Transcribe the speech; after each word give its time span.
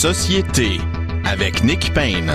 Société 0.00 0.80
avec 1.26 1.62
Nick 1.62 1.92
Payne. 1.92 2.32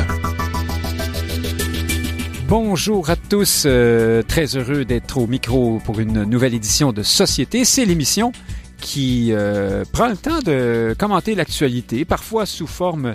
Bonjour 2.47 3.09
à 3.09 3.15
tous, 3.15 3.63
euh, 3.65 4.21
très 4.21 4.55
heureux 4.55 4.85
d'être 4.85 5.17
au 5.17 5.25
micro 5.25 5.81
pour 5.83 5.99
une 5.99 6.25
nouvelle 6.25 6.53
édition 6.53 6.93
de 6.93 7.01
Société. 7.01 7.65
C'est 7.65 7.85
l'émission 7.85 8.33
qui 8.79 9.29
euh, 9.31 9.83
prend 9.91 10.09
le 10.09 10.15
temps 10.15 10.41
de 10.45 10.95
commenter 10.99 11.33
l'actualité, 11.33 12.05
parfois 12.05 12.45
sous 12.45 12.67
forme 12.67 13.13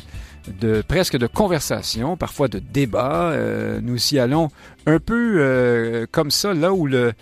de 0.60 0.82
presque 0.82 1.16
de 1.16 1.28
conversation, 1.28 2.16
parfois 2.16 2.48
de 2.48 2.58
débat. 2.58 3.30
Euh, 3.30 3.78
nous 3.80 3.98
y 4.12 4.18
allons 4.18 4.48
un 4.84 4.98
peu 4.98 6.08
comme 6.10 6.32
ça, 6.32 6.54
là 6.54 6.72
où 6.72 6.88
le 6.88 7.12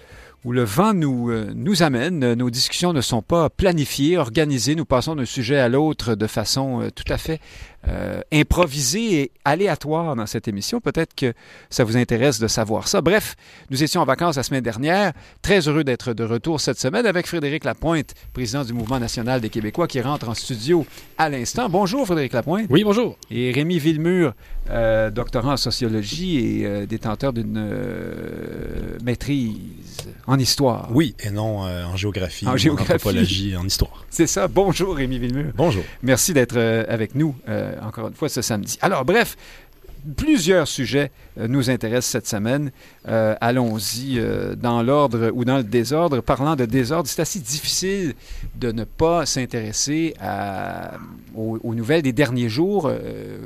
où 0.45 0.53
le 0.53 0.63
vent 0.63 0.95
nous, 0.95 1.33
nous 1.55 1.83
amène. 1.83 2.35
Nos 2.35 2.51
discussions 2.51 2.93
ne 2.93 3.01
sont 3.01 3.23
pas 3.23 3.51
planifiées, 3.51 4.19
organisées. 4.19 4.75
Nous 4.75 4.85
passons 4.85 5.17
d'un 5.17 5.25
sujet 5.25 5.59
à 5.59 5.69
l'autre 5.69 6.15
de 6.15 6.27
façon 6.27 6.89
tout 6.95 7.13
à 7.13 7.19
fait 7.19 7.41
euh, 7.87 8.21
improvisé 8.33 9.21
et 9.21 9.31
aléatoire 9.45 10.17
dans 10.17 10.27
cette 10.27 10.49
émission. 10.49 10.81
Peut-être 10.81 11.15
que 11.15 11.33
ça 11.71 11.85
vous 11.85 11.97
intéresse 11.97 12.41
de 12.41 12.49
savoir 12.49 12.89
ça. 12.89 13.01
Bref, 13.01 13.37
nous 13.71 13.83
étions 13.83 14.01
en 14.01 14.05
vacances 14.05 14.37
la 14.37 14.43
semaine 14.43 14.65
dernière. 14.65 15.13
Très 15.43 15.69
heureux 15.69 15.85
d'être 15.85 16.13
de 16.13 16.25
retour 16.25 16.61
cette 16.61 16.79
semaine 16.79 17.07
avec 17.07 17.27
Frédéric 17.27 17.65
Lapointe, 17.65 18.15
président 18.33 18.65
du 18.65 18.73
Mouvement 18.73 18.99
national 18.99 19.41
des 19.41 19.49
Québécois, 19.49 19.87
qui 19.87 20.01
rentre 20.01 20.29
en 20.29 20.35
studio 20.35 20.85
à 21.19 21.29
l'instant. 21.29 21.69
Bonjour 21.69 22.05
Frédéric 22.05 22.33
Lapointe. 22.33 22.67
Oui, 22.69 22.83
bonjour. 22.83 23.17
Et 23.31 23.53
Rémi 23.53 23.79
Villemur, 23.79 24.35
euh, 24.71 25.11
doctorant 25.11 25.53
en 25.53 25.57
sociologie 25.57 26.39
et 26.61 26.67
euh, 26.67 26.85
détenteur 26.85 27.33
d'une 27.33 27.65
maîtrise 29.05 29.57
en 30.27 30.39
histoire. 30.39 30.91
Oui, 30.93 31.15
et 31.21 31.31
non 31.31 31.61
en 31.61 31.97
géographie, 31.97 32.47
en, 32.47 32.57
géographie. 32.57 32.91
en 32.91 32.95
anthropologie, 32.97 33.57
en 33.57 33.65
histoire. 33.65 34.05
C'est 34.11 34.27
ça. 34.27 34.49
Bonjour 34.49 34.97
Rémi 34.97 35.19
Villemur. 35.19 35.53
Bonjour. 35.55 35.85
Merci 36.03 36.35
d'être 36.35 36.59
avec 36.89 37.15
nous 37.15 37.35
euh, 37.68 37.68
encore 37.83 38.09
une 38.09 38.15
fois, 38.15 38.29
ce 38.29 38.43
samedi. 38.43 38.79
Alors, 38.81 39.05
bref, 39.05 39.37
plusieurs 40.17 40.69
sujets 40.69 41.11
euh, 41.39 41.49
nous 41.49 41.71
intéressent 41.71 42.13
cette 42.13 42.27
semaine. 42.27 42.71
Euh, 43.09 43.35
allons-y 43.41 44.21
dans 44.57 44.83
l'ordre 44.83 45.31
ou 45.35 45.45
dans 45.45 45.59
le 45.59 45.65
désordre. 45.65 46.21
Parlant 46.21 46.57
de 46.57 46.65
désordre, 46.65 47.09
c'est 47.09 47.23
assez 47.23 47.41
difficile 47.41 48.15
de 48.55 48.73
ne 48.73 48.85
pas 48.85 49.27
s'intéresser 49.27 50.15
aux, 51.35 51.59
aux, 51.63 51.75
nouvelles 51.75 52.03
des 52.03 52.13
derniers 52.13 52.49
jours. 52.49 52.91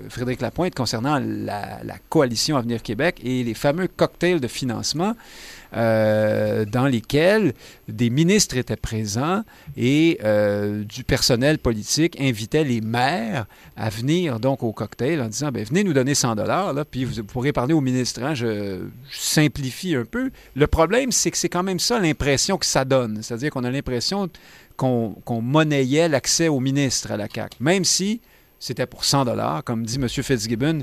Frédéric 0.08 0.40
Lapointe 0.40 0.74
concernant 0.74 1.18
la, 1.18 1.82
la, 1.82 1.94
coalition 2.08 2.56
Avenir 2.56 2.82
Québec 2.82 3.20
et 3.24 3.44
les 3.44 3.54
fameux 3.54 3.88
cocktails 3.88 4.40
de 4.40 4.48
financement. 4.48 5.14
Euh, 5.74 6.66
dans 6.66 6.86
lesquels 6.86 7.54
des 7.88 8.10
ministres 8.10 8.58
étaient 8.58 8.76
présents 8.76 9.42
et 9.74 10.18
euh, 10.22 10.84
du 10.84 11.02
personnel 11.02 11.58
politique 11.58 12.20
invitait 12.20 12.62
les 12.62 12.82
maires 12.82 13.46
à 13.74 13.88
venir 13.88 14.38
donc 14.38 14.62
au 14.62 14.72
cocktail 14.72 15.22
en 15.22 15.28
disant 15.28 15.50
ben, 15.50 15.64
venez 15.64 15.82
nous 15.82 15.94
donner 15.94 16.14
100 16.14 16.34
dollars 16.34 16.74
puis 16.90 17.06
vous 17.06 17.24
pourrez 17.24 17.52
parler 17.52 17.72
au 17.72 17.80
ministre. 17.80 18.22
Hein, 18.22 18.34
je, 18.34 18.80
simplifie 19.10 19.94
un 19.94 20.04
peu. 20.04 20.30
Le 20.54 20.66
problème 20.66 21.10
c'est 21.10 21.30
que 21.30 21.38
c'est 21.38 21.48
quand 21.48 21.62
même 21.62 21.80
ça 21.80 21.98
l'impression 21.98 22.58
que 22.58 22.66
ça 22.66 22.84
donne, 22.84 23.22
c'est-à-dire 23.22 23.50
qu'on 23.50 23.64
a 23.64 23.70
l'impression 23.70 24.28
qu'on 24.76 25.40
monnayait 25.40 26.08
l'accès 26.08 26.48
au 26.48 26.60
ministre 26.60 27.12
à 27.12 27.16
la 27.16 27.28
CAC, 27.28 27.60
même 27.60 27.84
si 27.84 28.20
c'était 28.62 28.86
pour 28.86 29.04
100 29.04 29.24
dollars. 29.24 29.64
Comme 29.64 29.84
dit 29.84 29.96
M. 29.96 30.08
Fitzgibbon, 30.08 30.82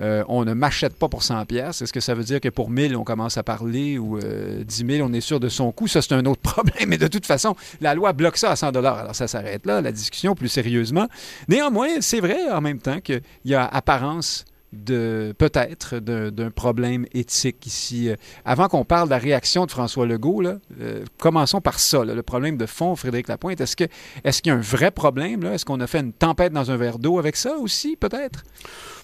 euh, 0.00 0.22
on 0.28 0.44
ne 0.44 0.52
m'achète 0.52 0.94
pas 0.94 1.08
pour 1.08 1.22
100 1.22 1.46
pièces. 1.46 1.80
Est-ce 1.80 1.92
que 1.92 2.00
ça 2.00 2.14
veut 2.14 2.22
dire 2.22 2.38
que 2.38 2.50
pour 2.50 2.68
1000, 2.68 2.96
on 2.96 3.02
commence 3.02 3.38
à 3.38 3.42
parler 3.42 3.96
ou 3.96 4.18
10 4.18 4.24
euh, 4.24 4.96
000, 4.96 5.08
on 5.08 5.12
est 5.14 5.22
sûr 5.22 5.40
de 5.40 5.48
son 5.48 5.72
coût? 5.72 5.88
Ça, 5.88 6.02
c'est 6.02 6.12
un 6.12 6.26
autre 6.26 6.40
problème. 6.52 6.88
Mais 6.88 6.98
de 6.98 7.08
toute 7.08 7.24
façon, 7.24 7.56
la 7.80 7.94
loi 7.94 8.12
bloque 8.12 8.36
ça 8.36 8.50
à 8.50 8.56
100 8.56 8.72
dollars. 8.72 8.98
Alors, 8.98 9.14
ça 9.14 9.26
s'arrête 9.26 9.64
là, 9.64 9.80
la 9.80 9.90
discussion 9.90 10.34
plus 10.34 10.50
sérieusement. 10.50 11.08
Néanmoins, 11.48 12.00
c'est 12.00 12.20
vrai 12.20 12.50
en 12.50 12.60
même 12.60 12.78
temps 12.78 13.00
qu'il 13.00 13.22
y 13.46 13.54
a 13.54 13.64
apparence 13.66 14.44
de 14.74 15.34
peut-être 15.38 15.98
d'un 15.98 16.50
problème 16.50 17.06
éthique 17.12 17.66
ici. 17.66 18.08
Euh, 18.08 18.16
avant 18.44 18.68
qu'on 18.68 18.84
parle 18.84 19.08
de 19.08 19.10
la 19.10 19.18
réaction 19.18 19.66
de 19.66 19.70
François 19.70 20.06
Legault, 20.06 20.42
euh, 20.44 21.04
commençons 21.18 21.60
par 21.60 21.78
ça, 21.78 22.04
le 22.04 22.22
problème 22.22 22.56
de 22.56 22.66
fond, 22.66 22.96
Frédéric 22.96 23.28
Lapointe. 23.28 23.60
Est-ce 23.60 23.76
qu'il 23.76 23.88
est 24.24 24.46
y 24.46 24.50
a 24.50 24.54
un 24.54 24.60
vrai 24.60 24.90
problème? 24.90 25.44
Est-ce 25.44 25.64
qu'on 25.64 25.80
a 25.80 25.86
fait 25.86 26.00
une 26.00 26.12
tempête 26.12 26.52
dans 26.52 26.70
un 26.70 26.76
verre 26.76 26.98
d'eau 26.98 27.18
avec 27.18 27.36
ça 27.36 27.56
aussi, 27.56 27.96
peut-être? 27.96 28.42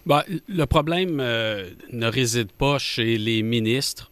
Ben, 0.06 0.22
le 0.48 0.64
problème 0.66 1.18
euh, 1.20 1.68
ne 1.92 2.06
réside 2.06 2.52
pas 2.52 2.78
chez 2.78 3.18
les 3.18 3.42
ministres. 3.42 4.10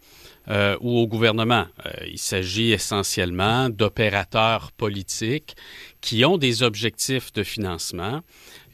ou 0.80 1.00
au 1.00 1.06
gouvernement. 1.06 1.66
il 2.06 2.18
s'agit 2.18 2.72
essentiellement 2.72 3.68
d'opérateurs 3.68 4.72
politiques 4.72 5.54
qui 6.00 6.24
ont 6.24 6.38
des 6.38 6.62
objectifs 6.62 7.32
de 7.32 7.42
financement 7.42 8.22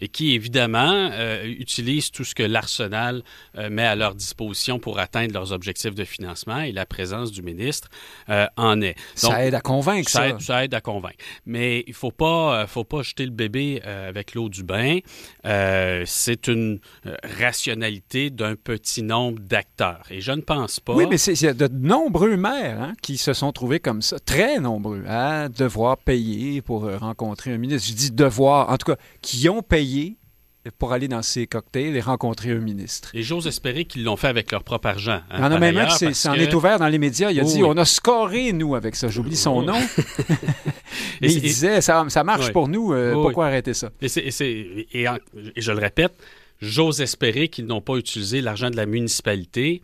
et 0.01 0.09
qui, 0.09 0.35
évidemment, 0.35 1.11
euh, 1.12 1.45
utilisent 1.45 2.11
tout 2.11 2.25
ce 2.25 2.35
que 2.35 2.43
l'arsenal 2.43 3.23
euh, 3.57 3.71
met 3.71 3.85
à 3.87 3.95
leur 3.95 4.15
disposition 4.15 4.79
pour 4.79 4.99
atteindre 4.99 5.33
leurs 5.33 5.53
objectifs 5.53 5.95
de 5.95 6.05
financement 6.05 6.61
et 6.61 6.73
la 6.73 6.87
présence 6.87 7.33
du 7.33 7.43
ministre 7.43 7.89
euh, 8.29 8.47
en 8.57 8.81
est. 8.81 8.97
ça 9.15 9.45
aide 9.45 9.55
à 9.55 9.61
convaincre, 9.61 10.11
ça. 10.11 10.21
Ça 10.21 10.29
aide, 10.29 10.41
ça 10.41 10.65
aide 10.65 10.75
à 10.75 10.81
convaincre. 10.81 11.17
Mais 11.47 11.85
il 11.87 11.91
ne 11.91 11.95
faut 11.95 12.11
pas, 12.11 12.67
faut 12.67 12.85
pas 12.85 13.03
jeter 13.03 13.25
le 13.25 13.31
bébé 13.31 13.81
avec 13.83 14.35
l'eau 14.35 14.49
du 14.49 14.62
bain. 14.62 14.99
c'est 15.45 16.47
une 16.49 16.81
rationalité 17.39 18.31
d'un 18.31 18.56
petit 18.56 19.03
nombre 19.03 19.41
d'acteurs. 19.41 20.03
Et 20.11 20.21
je 20.21 20.33
ne 20.33 20.41
pense 20.41 20.81
pas... 20.81 20.95
Oui, 20.95 21.06
mais 21.09 21.17
il 21.17 21.43
y 21.43 21.47
a 21.47 21.55
de 21.55 21.69
nombreux 21.69 22.37
maires 22.37 22.83
hein, 22.83 22.93
qui 23.03 23.17
se 23.17 23.33
sont 23.33 23.53
trouvés 23.53 23.81
comme 23.81 24.03
ça, 24.03 24.19
très 24.19 24.59
nombreux, 24.59 25.05
à 25.06 25.49
devoir 25.49 25.97
payer 25.99 26.62
pour 26.62 26.83
rencontrer 26.83 27.14
un 27.21 27.59
ministre. 27.59 27.89
Je 27.89 27.95
dis 27.95 28.11
devoir, 28.11 28.71
en 28.71 28.77
tout 28.77 28.93
cas, 28.93 28.99
qui 29.23 29.49
ont 29.49 29.63
payé 29.63 30.17
pour 30.79 30.93
aller 30.93 31.09
dans 31.09 31.23
ces 31.23 31.47
cocktails 31.47 31.97
et 31.97 32.01
rencontrer 32.01 32.53
un 32.53 32.59
ministre. 32.59 33.11
Et 33.15 33.23
j'ose 33.23 33.47
espérer 33.47 33.85
qu'ils 33.85 34.05
l'ont 34.05 34.17
fait 34.17 34.29
avec 34.29 34.51
leur 34.51 34.65
propre 34.65 34.89
argent. 34.89 35.21
Hein, 35.31 35.37
il 35.37 35.41
y 35.41 35.43
en 35.43 35.53
a 35.53 35.59
même 35.59 35.77
un 35.77 35.87
qui 35.87 36.15
s'en 36.15 36.35
est 36.35 36.53
ouvert 36.55 36.79
dans 36.79 36.89
les 36.89 36.99
médias. 36.99 37.31
Il 37.31 37.41
a 37.41 37.45
dit 37.45 37.63
On 37.63 37.77
a 37.77 37.85
scoré, 37.85 38.53
nous, 38.53 38.75
avec 38.75 38.97
ça. 38.97 39.09
J'oublie 39.09 39.37
son 39.37 39.63
nom. 39.63 39.79
et, 41.21 41.31
il 41.31 41.41
disait 41.41 41.81
Ça, 41.81 42.05
ça 42.09 42.25
marche 42.25 42.53
pour 42.53 42.69
nous. 42.69 42.93
Euh, 42.93 43.13
pourquoi 43.13 43.47
arrêter 43.47 43.75
ça? 43.75 43.91
Et, 44.01 44.07
et, 44.07 45.07
je 45.57 45.73
le 45.73 45.79
répète, 45.79 46.15
j'ose 46.61 47.01
espérer 47.01 47.49
qu'ils 47.49 47.67
n'ont 47.67 47.83
pas 47.83 47.97
utilisé 47.97 48.41
l'argent 48.41 48.71
de 48.71 48.77
la 48.77 48.87
municipalité 48.87 49.83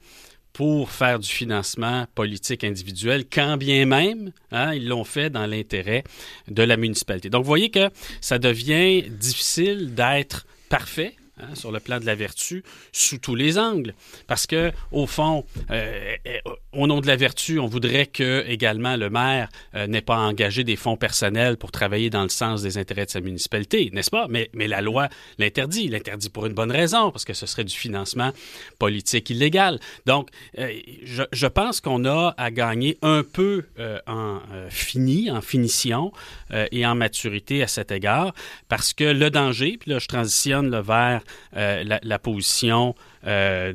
pour 0.52 0.90
faire 0.90 1.18
du 1.18 1.28
financement 1.28 2.06
politique 2.14 2.64
individuel, 2.64 3.24
quand 3.30 3.56
bien 3.56 3.86
même 3.86 4.32
hein, 4.52 4.74
ils 4.74 4.88
l'ont 4.88 5.04
fait 5.04 5.30
dans 5.30 5.46
l'intérêt 5.46 6.04
de 6.48 6.62
la 6.62 6.76
municipalité. 6.76 7.30
Donc, 7.30 7.42
vous 7.42 7.48
voyez 7.48 7.70
que 7.70 7.88
ça 8.20 8.38
devient 8.38 9.02
difficile 9.08 9.94
d'être 9.94 10.46
parfait 10.68 11.14
Hein, 11.42 11.54
sur 11.54 11.72
le 11.72 11.80
plan 11.80 11.98
de 12.00 12.06
la 12.06 12.14
vertu 12.14 12.62
sous 12.92 13.18
tous 13.18 13.34
les 13.34 13.58
angles. 13.58 13.94
Parce 14.26 14.46
que, 14.46 14.72
au 14.92 15.06
fond, 15.06 15.44
euh, 15.70 16.16
euh, 16.26 16.38
au 16.72 16.86
nom 16.86 17.00
de 17.00 17.06
la 17.06 17.16
vertu, 17.16 17.58
on 17.58 17.66
voudrait 17.66 18.06
que 18.06 18.44
également 18.46 18.96
le 18.96 19.08
maire 19.08 19.48
euh, 19.74 19.86
n'ait 19.86 20.02
pas 20.02 20.18
engagé 20.18 20.64
des 20.64 20.76
fonds 20.76 20.96
personnels 20.96 21.56
pour 21.56 21.70
travailler 21.70 22.10
dans 22.10 22.22
le 22.22 22.28
sens 22.28 22.62
des 22.62 22.76
intérêts 22.76 23.06
de 23.06 23.10
sa 23.10 23.20
municipalité, 23.20 23.90
n'est-ce 23.92 24.10
pas? 24.10 24.26
Mais, 24.28 24.50
mais 24.52 24.68
la 24.68 24.82
loi 24.82 25.08
l'interdit. 25.38 25.88
L'interdit 25.88 26.28
pour 26.28 26.46
une 26.46 26.52
bonne 26.52 26.72
raison, 26.72 27.10
parce 27.10 27.24
que 27.24 27.32
ce 27.32 27.46
serait 27.46 27.64
du 27.64 27.74
financement 27.74 28.32
politique 28.78 29.30
illégal. 29.30 29.80
Donc, 30.06 30.28
je, 30.56 31.22
je, 31.32 31.46
pense 31.46 31.80
qu'on 31.80 32.04
a 32.04 32.34
à 32.36 32.50
gagner 32.50 32.98
un 33.02 33.22
peu 33.22 33.64
en 34.06 34.40
fini, 34.68 35.30
en 35.30 35.40
finition 35.40 36.12
et 36.52 36.86
en 36.86 36.94
maturité 36.94 37.62
à 37.62 37.66
cet 37.66 37.90
égard, 37.90 38.34
parce 38.68 38.92
que 38.92 39.04
le 39.04 39.30
danger, 39.30 39.76
puis 39.78 39.90
là, 39.90 39.98
je 39.98 40.06
transitionne 40.06 40.70
le 40.70 40.80
vers 40.80 41.22
euh, 41.56 41.84
la, 42.02 42.18
position 42.20 42.94
euh, 43.26 43.72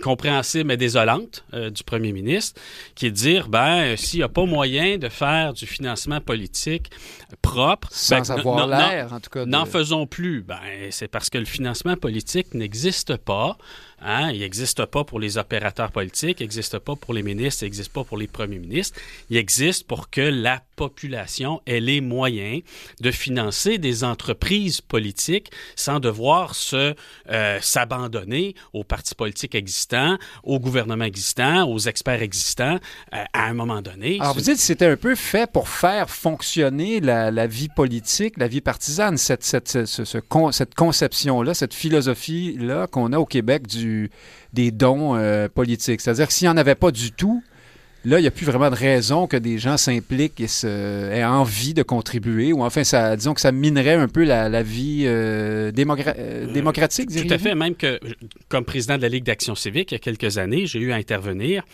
compréhensible 0.00 0.68
mais 0.68 0.76
désolante 0.76 1.44
euh, 1.54 1.70
du 1.70 1.82
premier 1.82 2.12
ministre, 2.12 2.60
qui 2.94 3.06
est 3.06 3.10
de 3.10 3.16
dire, 3.16 3.48
ben, 3.48 3.96
s'il 3.96 4.20
n'y 4.20 4.24
a 4.24 4.28
pas 4.28 4.44
moyen 4.44 4.96
de 4.96 5.08
faire 5.08 5.54
du 5.54 5.66
financement 5.66 6.20
politique 6.20 6.90
propre, 7.42 7.88
sans 7.90 8.28
ben, 8.28 8.38
avoir 8.38 8.66
l'air, 8.68 9.12
en 9.12 9.18
tout 9.18 9.30
cas, 9.30 9.44
n'en 9.44 9.66
faisons 9.66 10.06
plus. 10.06 10.42
Ben, 10.42 10.60
c'est 10.90 11.08
parce 11.08 11.30
que 11.30 11.38
le 11.38 11.46
financement 11.46 11.96
politique 11.96 12.54
n'existe 12.54 13.16
pas. 13.16 13.56
Hein? 14.00 14.30
Il 14.32 14.40
n'existe 14.40 14.84
pas 14.86 15.04
pour 15.04 15.18
les 15.18 15.38
opérateurs 15.38 15.90
politiques, 15.90 16.40
il 16.40 16.44
n'existe 16.44 16.78
pas 16.78 16.96
pour 16.96 17.14
les 17.14 17.22
ministres, 17.22 17.62
il 17.62 17.66
n'existe 17.66 17.92
pas 17.92 18.04
pour 18.04 18.16
les 18.16 18.26
premiers 18.26 18.58
ministres. 18.58 18.98
Il 19.30 19.36
existe 19.36 19.86
pour 19.86 20.10
que 20.10 20.20
la 20.20 20.62
population 20.76 21.60
ait 21.66 21.80
les 21.80 22.00
moyens 22.00 22.62
de 23.00 23.10
financer 23.10 23.78
des 23.78 24.04
entreprises 24.04 24.80
politiques 24.80 25.50
sans 25.74 25.98
devoir 25.98 26.54
se 26.54 26.94
euh, 27.30 27.58
s'abandonner 27.60 28.54
aux 28.72 28.84
partis 28.84 29.16
politiques 29.16 29.56
existants, 29.56 30.16
au 30.44 30.60
gouvernement 30.60 31.04
existant, 31.04 31.68
aux 31.68 31.78
experts 31.78 32.22
existants 32.22 32.78
euh, 33.14 33.24
à 33.32 33.46
un 33.46 33.54
moment 33.54 33.82
donné. 33.82 34.18
Alors 34.20 34.34
vous 34.34 34.40
dites 34.40 34.54
que 34.54 34.60
c'était 34.60 34.86
un 34.86 34.96
peu 34.96 35.16
fait 35.16 35.50
pour 35.50 35.68
faire 35.68 36.08
fonctionner 36.08 37.00
la, 37.00 37.46
vie 37.46 37.68
politique, 37.68 38.38
la 38.38 38.46
vie 38.46 38.60
partisane, 38.60 39.16
cette, 39.16 39.42
cette, 39.42 39.86
cette 39.86 40.74
conception-là, 40.74 41.54
cette 41.54 41.74
philosophie-là 41.74 42.86
qu'on 42.86 43.12
a 43.12 43.18
au 43.18 43.26
Québec 43.26 43.66
du 43.66 43.87
des 44.52 44.70
dons 44.70 45.16
euh, 45.16 45.48
politiques. 45.48 46.00
C'est-à-dire 46.00 46.26
que 46.26 46.32
s'il 46.32 46.46
n'y 46.46 46.52
en 46.52 46.56
avait 46.56 46.74
pas 46.74 46.90
du 46.90 47.12
tout, 47.12 47.42
Là, 48.04 48.20
il 48.20 48.22
n'y 48.22 48.28
a 48.28 48.30
plus 48.30 48.46
vraiment 48.46 48.70
de 48.70 48.76
raison 48.76 49.26
que 49.26 49.36
des 49.36 49.58
gens 49.58 49.76
s'impliquent 49.76 50.40
et 50.40 50.66
aient 50.66 51.24
envie 51.24 51.74
de 51.74 51.82
contribuer, 51.82 52.52
ou 52.52 52.62
enfin, 52.62 52.84
ça, 52.84 53.16
disons 53.16 53.34
que 53.34 53.40
ça 53.40 53.50
minerait 53.50 53.94
un 53.94 54.06
peu 54.06 54.22
la, 54.22 54.62
vie 54.62 55.02
euh, 55.04 55.72
euh, 55.76 56.46
démocratique. 56.52 57.10
Tout 57.10 57.34
à 57.34 57.38
fait, 57.38 57.56
même 57.56 57.74
que 57.74 57.98
comme 58.48 58.64
président 58.64 58.96
de 58.96 59.02
la 59.02 59.08
Ligue 59.08 59.24
d'action 59.24 59.56
civique, 59.56 59.90
il 59.90 59.94
y 59.94 59.96
a 59.96 59.98
quelques 59.98 60.38
années, 60.38 60.66
j'ai 60.66 60.78
eu 60.78 60.92
à 60.92 60.94
intervenir 60.94 61.64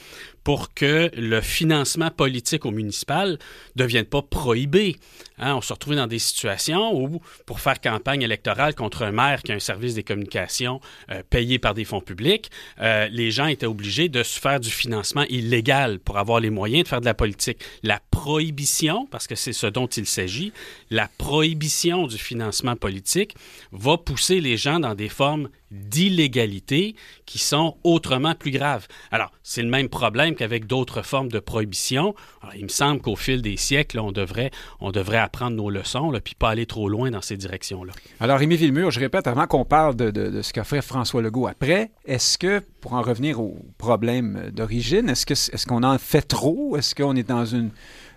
pour 0.45 0.75
que 0.75 1.11
le 1.17 1.41
financement 1.41 2.11
politique 2.11 2.67
au 2.67 2.71
municipal 2.71 3.33
ne 3.33 3.83
devienne 3.83 4.05
pas 4.05 4.23
prohibé. 4.23 4.97
Hein, 5.39 5.57
on 5.57 5.61
se 5.61 5.73
retrouvait 5.73 5.97
dans 5.97 6.07
des 6.07 6.19
situations 6.21 6.95
où, 6.95 7.21
pour 7.47 7.61
faire 7.61 7.81
campagne 7.81 8.23
électorale 8.23 8.75
contre 8.75 9.03
un 9.03 9.11
maire 9.11 9.43
qui 9.43 9.51
a 9.53 9.55
un 9.57 9.59
service 9.61 9.95
des 9.95 10.05
communications 10.05 10.81
euh, 11.11 11.23
payé 11.29 11.59
par 11.59 11.75
des 11.75 11.85
fonds 11.85 12.01
publics, 12.01 12.51
euh, 12.81 13.09
les 13.09 13.31
gens 13.31 13.47
étaient 13.47 13.67
obligés 13.67 14.09
de 14.09 14.23
se 14.23 14.39
faire 14.39 14.61
du 14.61 14.71
financement 14.71 15.25
illégal 15.29 15.99
pour 15.99 16.19
avoir 16.19 16.39
les 16.41 16.51
moyens 16.51 16.85
de 16.85 16.89
faire 16.89 17.01
de 17.01 17.07
la 17.07 17.15
politique. 17.15 17.59
La 17.83 18.01
prohibition, 18.11 19.07
parce 19.11 19.27
que 19.27 19.35
c'est 19.35 19.53
ce 19.53 19.67
dont 19.67 19.87
il 19.87 20.07
s'agit, 20.07 20.53
la 20.91 21.09
prohibition 21.19 22.07
du 22.07 22.19
financement 22.19 22.77
politique 22.77 23.35
va 23.73 23.97
pousser 23.97 24.41
les 24.41 24.57
gens 24.57 24.79
dans 24.79 24.95
des 24.95 25.09
formes 25.09 25.49
d'illégalité 25.75 26.95
qui 27.27 27.39
sont 27.39 27.77
autrement 27.85 28.35
plus 28.35 28.51
graves. 28.51 28.87
Alors, 29.11 29.33
c'est 29.43 29.63
le 29.63 29.69
même 29.69 29.89
problème 29.89 30.35
qu'avec 30.35 30.67
d'autres 30.67 31.03
formes 31.03 31.29
de 31.29 31.39
prohibition. 31.39 32.15
Il 32.57 32.65
me 32.65 32.69
semble 32.69 33.01
qu'au 33.01 33.17
fil 33.17 33.43
des 33.43 33.57
siècles, 33.57 33.99
on 33.99 34.13
devrait, 34.13 34.51
on 34.81 34.93
devrait 34.93 35.19
apprendre 35.19 35.57
nos 35.57 35.71
leçons, 35.71 36.11
là, 36.11 36.21
puis 36.21 36.35
pas 36.35 36.51
aller 36.51 36.67
trop 36.67 36.89
loin 36.89 37.11
dans 37.11 37.23
ces 37.23 37.37
directions-là. 37.37 37.93
Alors, 38.21 38.39
Rémi 38.39 38.57
Villemur, 38.57 38.91
je 38.91 39.01
répète, 39.01 39.27
avant 39.27 39.47
qu'on 39.47 39.65
parle 39.65 39.97
de, 39.97 40.43
ce 40.43 40.53
qu'a 40.53 40.65
fait 40.65 40.83
François 40.83 41.23
Legault 41.23 41.47
après, 41.47 41.91
est-ce 42.07 42.39
que, 42.39 42.63
pour 42.81 42.95
en 42.95 43.03
revenir 43.03 43.41
au 43.41 43.59
problème 43.79 44.51
d'origine, 44.53 45.09
est-ce 45.09 45.27
qu'on 45.27 45.35
est 45.35 45.67
qu'on 45.67 45.83
en 45.83 45.99
fait 45.99 46.23
trop? 46.23 46.77
Est-ce 46.77 46.95
qu'on 46.95 47.17
est 47.17 47.29
dans 47.29 47.47
une 47.47 47.71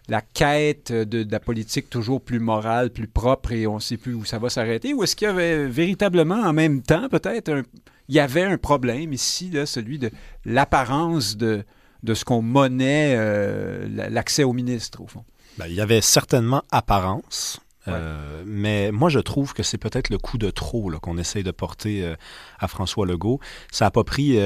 la 0.09 0.21
quête 0.21 0.91
de, 0.91 1.25
la 1.29 1.39
politique 1.39 1.89
toujours 1.89 2.21
plus 2.21 2.39
morale, 2.39 2.89
plus 2.91 3.07
propre 3.07 3.51
et 3.51 3.67
on 3.67 3.75
ne 3.75 3.79
sait 3.79 3.97
plus 3.97 4.13
où 4.13 4.25
ça 4.25 4.39
va 4.39 4.49
s'arrêter? 4.49 4.93
Ou 4.93 5.03
est-ce 5.03 5.15
qu'il 5.15 5.27
y 5.27 5.31
avait 5.31 5.67
véritablement 5.67 6.41
en 6.41 6.53
même 6.53 6.81
temps 6.81 7.09
peut-être 7.09 7.63
il 8.09 8.15
y 8.15 8.19
avait 8.19 8.43
un 8.43 8.57
problème 8.57 9.13
ici, 9.13 9.49
là, 9.49 9.65
celui 9.65 9.99
de 9.99 10.11
l'apparence 10.45 11.35
de, 11.35 11.65
de 12.03 12.13
ce 12.13 12.23
qu'on 12.23 12.41
monnaie 12.41 13.15
euh, 13.17 13.87
l'accès 14.09 14.43
au 14.43 14.53
ministre, 14.53 15.01
au 15.01 15.07
fond? 15.07 15.25
Ben, 15.57 15.67
il 15.67 15.73
y 15.73 15.81
avait 15.81 16.01
certainement 16.01 16.63
apparence. 16.71 17.59
Euh, 17.89 18.43
mais 18.45 18.91
moi, 18.91 19.09
je 19.09 19.19
trouve 19.19 19.53
que 19.53 19.63
c'est 19.63 19.77
peut-être 19.77 20.09
le 20.09 20.17
coup 20.17 20.37
de 20.37 20.49
trop 20.49 20.91
qu'on 21.01 21.17
essaye 21.17 21.43
de 21.43 21.51
porter 21.51 22.03
euh, 22.03 22.15
à 22.59 22.67
François 22.67 23.05
Legault. 23.05 23.39
Ça 23.71 23.85
n'a 23.85 23.91
pas 23.91 24.03
pris 24.03 24.37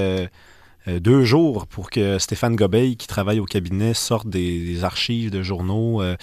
euh, 0.88 1.00
deux 1.00 1.24
jours 1.24 1.68
pour 1.68 1.90
que 1.90 2.18
Stéphane 2.18 2.56
Gobeil, 2.56 2.98
qui 2.98 3.08
travaille 3.08 3.40
au 3.40 3.46
cabinet, 3.46 3.94
sorte 3.94 4.28
des, 4.28 4.84
archives 4.84 5.30
de 5.30 5.44
journaux. 5.44 6.02
Euh, 6.02 6.16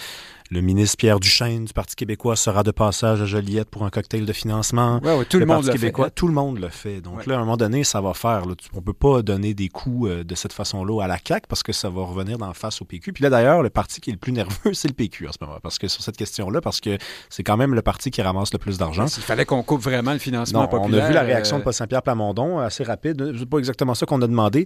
le 0.51 0.61
ministre 0.61 0.97
Pierre 0.97 1.19
Duchesne 1.19 1.65
du 1.65 1.73
Parti 1.73 1.95
québécois 1.95 2.35
sera 2.35 2.63
de 2.63 2.71
passage 2.71 3.21
à 3.21 3.25
Joliette 3.25 3.69
pour 3.69 3.85
un 3.85 3.91
cocktail 3.91 4.25
de 4.25 4.33
financement. 4.33 4.99
tout 5.29 5.37
le, 5.37 5.45
monde 5.45 5.69
québécois, 5.69 6.05
fait. 6.05 6.11
Tout 6.11 6.27
le 6.27 6.33
monde 6.33 6.59
le 6.59 6.69
fait. 6.69 7.01
Donc 7.01 7.27
là, 7.27 7.35
à 7.35 7.37
un 7.37 7.41
moment 7.41 7.57
donné, 7.57 7.83
ça 7.83 8.01
va 8.01 8.15
faire. 8.15 8.43
On 8.73 8.77
ne 8.77 8.81
peut 8.81 8.93
pas 8.93 9.21
donner 9.21 9.53
des 9.53 9.69
coups 9.69 10.09
euh, 10.09 10.23
de 10.23 10.35
cette 10.35 10.53
façon-là 10.53 11.03
à 11.03 11.07
la 11.07 11.17
CAQ 11.23 11.45
parce 11.47 11.61
que 11.61 11.71
ça 11.71 11.89
va 11.89 12.01
revenir 12.01 12.39
d'en 12.39 12.53
face 12.53 12.81
au 12.81 12.85
PQ. 12.85 13.13
Puis 13.13 13.23
là, 13.23 13.29
d'ailleurs, 13.29 13.61
le 13.61 13.69
parti 13.69 14.01
qui 14.01 14.09
est 14.09 14.13
le 14.13 14.19
plus 14.19 14.31
nerveux, 14.31 14.73
c'est 14.73 14.87
le 14.87 14.95
PQ 14.95 15.27
en 15.27 15.31
ce 15.31 15.37
moment. 15.39 15.59
Parce 15.61 15.77
que 15.77 15.87
sur 15.87 16.01
cette 16.01 16.17
question-là, 16.17 16.61
parce 16.61 16.81
que 16.81 16.97
c'est 17.29 17.43
quand 17.43 17.57
même 17.57 17.75
le 17.75 17.83
parti 17.83 18.09
qui 18.09 18.21
ramasse 18.23 18.51
le 18.51 18.59
plus 18.59 18.79
d'argent. 18.79 19.05
Il 19.05 19.23
fallait 19.23 19.45
qu'on 19.45 19.61
coupe 19.61 19.81
vraiment 19.81 20.13
le 20.13 20.19
financement 20.19 20.67
populaire. 20.67 21.01
On 21.01 21.05
a 21.05 21.07
vu 21.09 21.13
la 21.13 21.21
réaction 21.21 21.59
de 21.59 21.63
Paul 21.63 21.73
Saint-Pierre 21.73 22.01
Plamondon, 22.01 22.57
assez 22.57 22.83
rapide. 22.83 23.33
C'est 23.37 23.49
pas 23.49 23.59
exactement 23.59 23.93
ça 23.93 24.07
qu'on 24.07 24.21
a 24.23 24.27
demandé. 24.27 24.65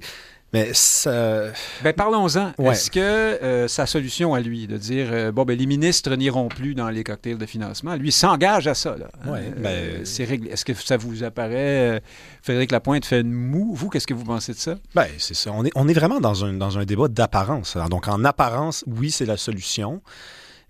Mais 0.54 0.70
ça... 0.74 1.46
Ben, 1.84 1.94
parlons-en. 1.94 2.54
Est-ce 2.64 2.92
que 2.92 3.00
euh, 3.00 3.68
sa 3.68 3.88
solution 3.88 4.36
à 4.36 4.40
lui, 4.40 4.68
de 4.68 4.78
dire, 4.78 5.08
euh, 5.12 5.32
bon, 5.32 5.46
ben, 5.46 5.58
les 5.58 5.66
ministres 5.66 6.16
n'iront 6.16 6.48
plus 6.48 6.76
dans 6.76 6.90
les 6.90 7.04
cocktails 7.04 7.40
de 7.40 7.46
financement, 7.48 7.96
lui 7.96 8.12
s'engage 8.12 8.68
à 8.68 8.76
ça. 8.76 8.96
Là, 8.96 9.08
hein? 9.26 9.40
ben, 9.58 9.70
euh, 9.70 10.02
c'est 10.04 10.26
réglé. 10.26 10.52
Est-ce 10.52 10.64
que 10.64 10.74
ça 10.76 10.96
vous 10.96 11.24
apparaît, 11.24 12.02
Frédéric 12.44 12.72
Lapointe 12.72 13.04
fait 13.06 13.22
une 13.22 13.34
moue? 13.34 13.74
Vous, 13.74 13.90
qu'est-ce 13.90 14.06
que 14.06 14.14
vous 14.14 14.26
pensez 14.26 14.54
de 14.54 14.60
ça? 14.60 14.76
Ben, 14.94 15.08
c'est 15.18 15.34
ça. 15.34 15.52
On 15.52 15.66
est, 15.66 15.72
on 15.74 15.88
est 15.88 15.94
vraiment 15.94 16.20
dans 16.20 16.46
un, 16.46 16.54
dans 16.54 16.78
un 16.78 16.86
débat 16.86 17.08
d'apparence. 17.08 17.76
Donc, 17.90 18.08
en 18.08 18.24
apparence, 18.24 18.84
oui, 18.86 19.10
c'est 19.10 19.26
la 19.26 19.38
solution. 19.38 20.02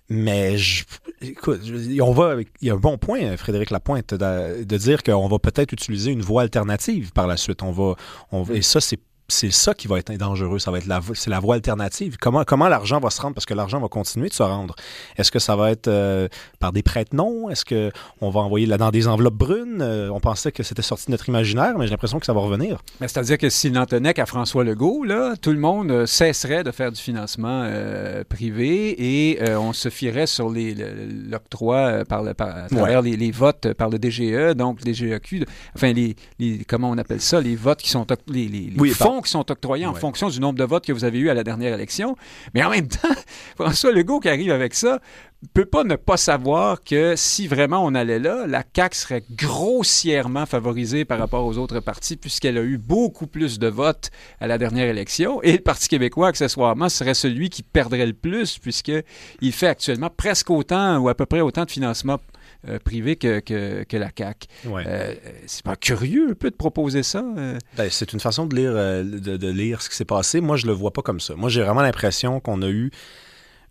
Mais 0.10 0.58
je, 0.58 0.84
écoute, 1.22 1.62
on 2.02 2.12
va, 2.12 2.36
il 2.62 2.68
y 2.68 2.72
a 2.72 2.74
un 2.74 2.78
bon 2.78 2.98
point, 2.98 3.36
Frédéric 3.38 3.72
Lapointe, 3.72 4.14
de, 4.14 4.64
de 4.64 4.78
dire 4.78 5.02
qu'on 5.02 5.28
va 5.28 5.40
peut-être 5.40 5.72
utiliser 5.72 6.12
une 6.12 6.22
voie 6.22 6.42
alternative 6.42 7.12
par 7.14 7.26
la 7.26 7.38
suite. 7.38 7.64
On 7.64 7.72
va, 7.72 7.96
on, 8.32 8.46
et 8.46 8.62
ça, 8.62 8.82
c'est 8.82 9.00
c'est 9.28 9.52
ça 9.52 9.74
qui 9.74 9.88
va 9.88 10.00
être 10.00 10.12
dangereux. 10.18 10.60
Ça 10.60 10.72
va 10.72 10.78
être 10.78 10.88
la, 10.88 11.02
c'est 11.14 11.30
la 11.30 11.40
voie 11.40 11.56
alternative. 11.56 12.18
Comment, 12.20 12.44
comment 12.44 12.68
l'argent 12.68 13.00
va 13.00 13.10
se 13.10 13.22
rendre? 13.22 13.34
Parce 13.34 13.46
que 13.46 13.54
l'argent 13.54 13.80
va 13.80 13.88
continuer 13.88 14.30
de 14.30 14.34
se 14.34 14.44
rendre. 14.44 14.76
Est-ce 15.18 15.32
que 15.32 15.40
ça 15.40 15.56
va 15.56 15.72
être 15.72 15.88
euh, 15.88 16.28
par 16.60 16.74
des 16.74 16.84
prête-noms? 16.84 17.50
Est-ce 17.50 17.66
qu'on 17.66 18.30
va 18.30 18.40
envoyer 18.42 18.66
là 18.66 18.78
dans 18.78 18.92
des 18.92 19.08
enveloppes 19.08 19.36
brunes? 19.36 19.82
Euh, 19.82 20.10
on 20.10 20.20
pensait 20.20 20.52
que 20.52 20.64
c'était 20.64 20.82
sorti 20.82 21.06
de 21.08 21.12
notre 21.12 21.30
imaginaire, 21.30 21.78
mais 21.78 21.86
j'ai 21.86 21.92
l'impression 21.92 22.20
que 22.20 22.26
ça 22.26 22.34
va 22.34 22.42
revenir. 22.42 22.82
c'est-à-dire 23.00 23.38
que 23.38 23.50
s'il 23.50 23.72
n'en 23.74 23.86
tenait 23.86 24.14
qu'à 24.14 24.26
François 24.26 24.64
Legault, 24.64 25.04
là, 25.04 25.36
tout 25.42 25.52
le 25.52 25.60
monde 25.60 25.92
euh, 25.92 26.06
cesserait 26.06 26.64
de 26.64 26.72
faire 26.72 26.92
du 26.92 27.00
financement 27.00 27.70
privé 28.30 29.32
et 29.32 29.56
on 29.56 29.74
se 29.74 29.90
fierait 29.90 30.28
sur 30.28 30.50
les, 30.50 30.76
l'octroi 31.30 32.04
par, 32.08 32.24
le, 32.24 32.32
à 32.32 32.68
travers 32.70 33.02
les, 33.02 33.32
votes 33.32 33.74
par 33.74 33.90
le 33.90 33.98
DGE, 33.98 34.56
donc 34.56 34.84
les 34.86 34.94
DGEQ, 34.94 35.46
enfin, 35.76 35.94
les, 35.94 36.16
comment 36.68 36.90
on 36.90 36.98
appelle 36.98 37.22
ça, 37.22 37.42
les 37.42 37.56
votes 37.56 37.82
qui 37.82 37.90
sont 37.90 38.06
les, 38.28 38.48
les 38.48 38.90
fonds 38.90 39.13
qui 39.22 39.32
sont 39.32 39.50
octroyés 39.52 39.86
en 39.86 39.94
fonction 39.94 40.30
du 40.30 40.40
nombre 40.40 40.60
de 40.60 40.64
votes 40.64 40.86
que 40.86 40.94
vous 40.94 41.04
avez 41.04 41.20
eu 41.20 41.30
à 41.30 41.34
la 41.34 41.44
dernière 41.44 41.74
élection. 41.74 42.16
Mais 42.54 42.64
en 42.64 42.70
même 42.70 42.88
temps, 42.90 43.10
François 43.56 43.92
Legault 43.92 44.20
qui 44.20 44.30
arrive 44.30 44.52
avec 44.52 44.74
ça 44.74 45.00
peut 45.54 45.66
pas 45.66 45.84
ne 45.84 45.96
pas 45.96 46.18
savoir 46.18 46.84
que 46.84 47.16
si 47.16 47.48
vraiment 47.48 47.84
on 47.84 47.96
allait 47.96 48.20
là, 48.20 48.46
la 48.48 48.64
CAQ 48.76 48.96
serait 48.96 49.24
grossièrement 49.32 50.46
favorisée 50.46 51.06
par 51.06 51.20
rapport 51.20 51.46
aux 51.46 51.58
autres 51.58 51.80
partis 51.80 52.16
puisqu'elle 52.16 52.58
a 52.58 52.62
eu 52.62 52.78
beaucoup 52.78 53.28
plus 53.28 53.60
de 53.60 53.68
votes 53.68 54.12
à 54.40 54.48
la 54.48 54.58
dernière 54.58 54.88
élection 54.88 55.42
et 55.42 55.54
le 55.54 55.60
Parti 55.60 55.88
québécois, 55.90 56.30
accessoirement, 56.30 56.90
serait 56.90 57.14
celui 57.14 57.50
qui 57.50 57.64
perdrait 57.64 58.06
le 58.06 58.14
plus 58.14 58.58
puisqu'il 58.58 59.52
fait 59.52 59.68
actuellement 59.68 60.10
presque 60.10 60.50
autant 60.50 60.98
ou 60.98 61.10
à 61.10 61.16
peu 61.16 61.26
près 61.26 61.42
autant 61.42 61.66
de 61.66 61.72
financement 61.72 62.20
euh, 62.68 62.80
privé 62.80 63.16
que, 63.18 63.40
que, 63.40 63.98
la 63.98 64.10
CAQ. 64.18 64.48
Euh, 64.68 65.16
c'est 65.48 65.64
pas 65.64 65.76
curieux 65.76 66.30
un 66.32 66.34
peu 66.34 66.50
de 66.50 66.56
proposer 66.56 67.04
ça? 67.04 67.24
Euh? 67.38 67.58
Ben, 67.78 67.90
c'est 67.90 68.14
une 68.14 68.20
façon 68.20 68.46
de 68.46 68.56
lire, 68.56 68.74
de, 68.74 69.50
lire 69.50 69.82
ce 69.82 69.90
qui 69.90 69.96
s'est 69.96 70.06
passé. 70.06 70.40
Moi, 70.40 70.56
je 70.56 70.66
le 70.68 70.74
vois 70.74 70.92
pas 70.92 71.02
comme 71.02 71.20
ça. 71.20 71.36
Moi, 71.36 71.50
j'ai 71.50 71.62
vraiment 71.62 71.82
l'impression 71.82 72.40
qu'on 72.40 72.62
a 72.62 72.70
eu 72.70 72.92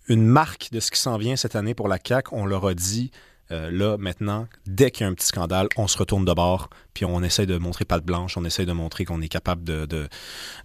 une 0.09 0.27
marque 0.27 0.69
de 0.73 0.81
ce 0.81 0.91
qui 0.91 1.01
s'en 1.01 1.17
vient 1.17 1.37
cette 1.37 1.57
année 1.57 1.75
pour 1.75 1.89
la 1.89 1.99
CAQ. 2.03 2.29
On 2.33 2.45
leur 2.45 2.67
a 2.67 2.75
dit, 2.75 3.11
là, 3.51 3.97
maintenant, 3.99 4.47
dès 4.67 4.91
qu'il 4.91 5.05
y 5.05 5.09
a 5.09 5.11
un 5.11 5.15
petit 5.15 5.27
scandale, 5.27 5.69
on 5.77 5.87
se 5.87 5.97
retourne 5.97 6.25
de 6.25 6.33
bord, 6.33 6.69
puis 6.95 7.05
on 7.05 7.23
essaie 7.23 7.47
de 7.47 7.59
montrer 7.59 7.85
patte 7.85 8.05
blanche, 8.05 8.37
on 8.37 8.45
essaie 8.45 8.67
de 8.67 8.73
montrer 8.73 9.05
qu'on 9.05 9.21
est 9.21 9.29
capable 9.29 9.65
de, 9.65 9.87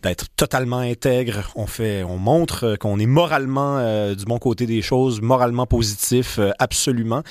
d'être 0.04 0.26
totalement 0.36 0.80
intègre. 0.80 1.52
On 1.56 1.68
fait, 1.68 2.04
on 2.04 2.18
montre 2.18 2.76
qu'on 2.80 3.00
est 3.00 3.06
moralement 3.06 4.14
du 4.14 4.26
bon 4.26 4.40
côté 4.40 4.66
des 4.66 4.82
choses, 4.82 5.22
moralement 5.22 5.66
positif, 5.66 6.40
absolument. 6.60 7.24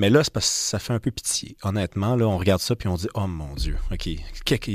Mais 0.00 0.08
là, 0.08 0.24
c'est 0.24 0.32
parce 0.32 0.46
que 0.46 0.54
ça 0.54 0.78
fait 0.78 0.94
un 0.94 0.98
peu 0.98 1.10
pitié. 1.10 1.58
Honnêtement, 1.62 2.16
là, 2.16 2.26
on 2.26 2.38
regarde 2.38 2.62
ça 2.62 2.74
puis 2.74 2.88
on 2.88 2.94
dit 2.94 3.08
Oh 3.12 3.26
mon 3.26 3.54
Dieu, 3.54 3.76
OK. 3.92 4.08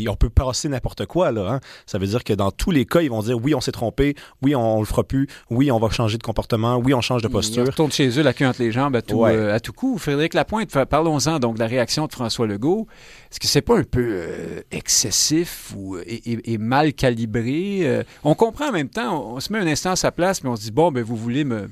On 0.08 0.16
peut 0.16 0.30
passer 0.30 0.70
n'importe 0.70 1.08
quoi, 1.08 1.32
là. 1.32 1.50
Hein? 1.50 1.60
Ça 1.88 1.98
veut 1.98 2.06
dire 2.06 2.24
que 2.24 2.34
dans 2.34 2.52
tous 2.52 2.70
les 2.70 2.86
cas, 2.86 3.02
ils 3.02 3.10
vont 3.10 3.24
dire 3.24 3.36
Oui, 3.42 3.56
on 3.56 3.60
s'est 3.60 3.72
trompé, 3.72 4.14
oui, 4.44 4.56
on, 4.56 4.80
le 4.80 4.86
fera 4.86 5.04
plus, 5.04 5.28
oui, 5.50 5.72
on 5.72 5.80
va 5.80 5.90
changer 5.90 6.20
de 6.20 6.24
comportement, 6.24 6.78
oui, 6.78 6.94
on 6.94 7.02
change 7.02 7.24
de 7.24 7.28
posture. 7.28 7.64
Ils 7.64 7.72
retournent 7.72 7.92
chez 7.92 8.20
eux, 8.20 8.22
la 8.22 8.34
queue 8.34 8.46
entre 8.46 8.62
les 8.62 8.72
jambes 8.72 8.96
à 8.96 9.02
tout, 9.02 9.26
euh, 9.26 9.56
à 9.56 9.60
tout 9.60 9.74
coup. 9.74 9.98
Frédéric 9.98 10.36
Lapointe, 10.36 10.70
parlons-en 10.86 11.40
donc 11.40 11.56
de 11.56 11.60
la 11.60 11.68
réaction 11.68 12.06
de 12.06 12.12
François 12.12 12.46
Legault. 12.46 12.86
Est-ce 13.32 13.40
que 13.40 13.48
c'est 13.48 13.64
pas 13.66 13.78
un 13.78 13.84
peu 13.84 14.06
euh, 14.08 14.62
excessif 14.72 15.74
ou, 15.76 15.98
et, 15.98 16.58
mal 16.58 16.94
calibré? 16.94 17.82
Euh, 17.84 18.04
on 18.24 18.36
comprend 18.36 18.70
en 18.70 18.72
même 18.72 18.90
temps, 18.90 19.34
on, 19.34 19.40
se 19.40 19.52
met 19.52 19.60
un 19.60 19.68
instant 19.68 19.92
à 19.92 19.96
sa 19.96 20.12
place, 20.12 20.44
mais 20.44 20.50
on 20.50 20.56
se 20.56 20.62
dit 20.62 20.72
Bon, 20.72 20.92
ben, 20.92 21.04
vous 21.04 21.16
voulez 21.16 21.44
me 21.44 21.70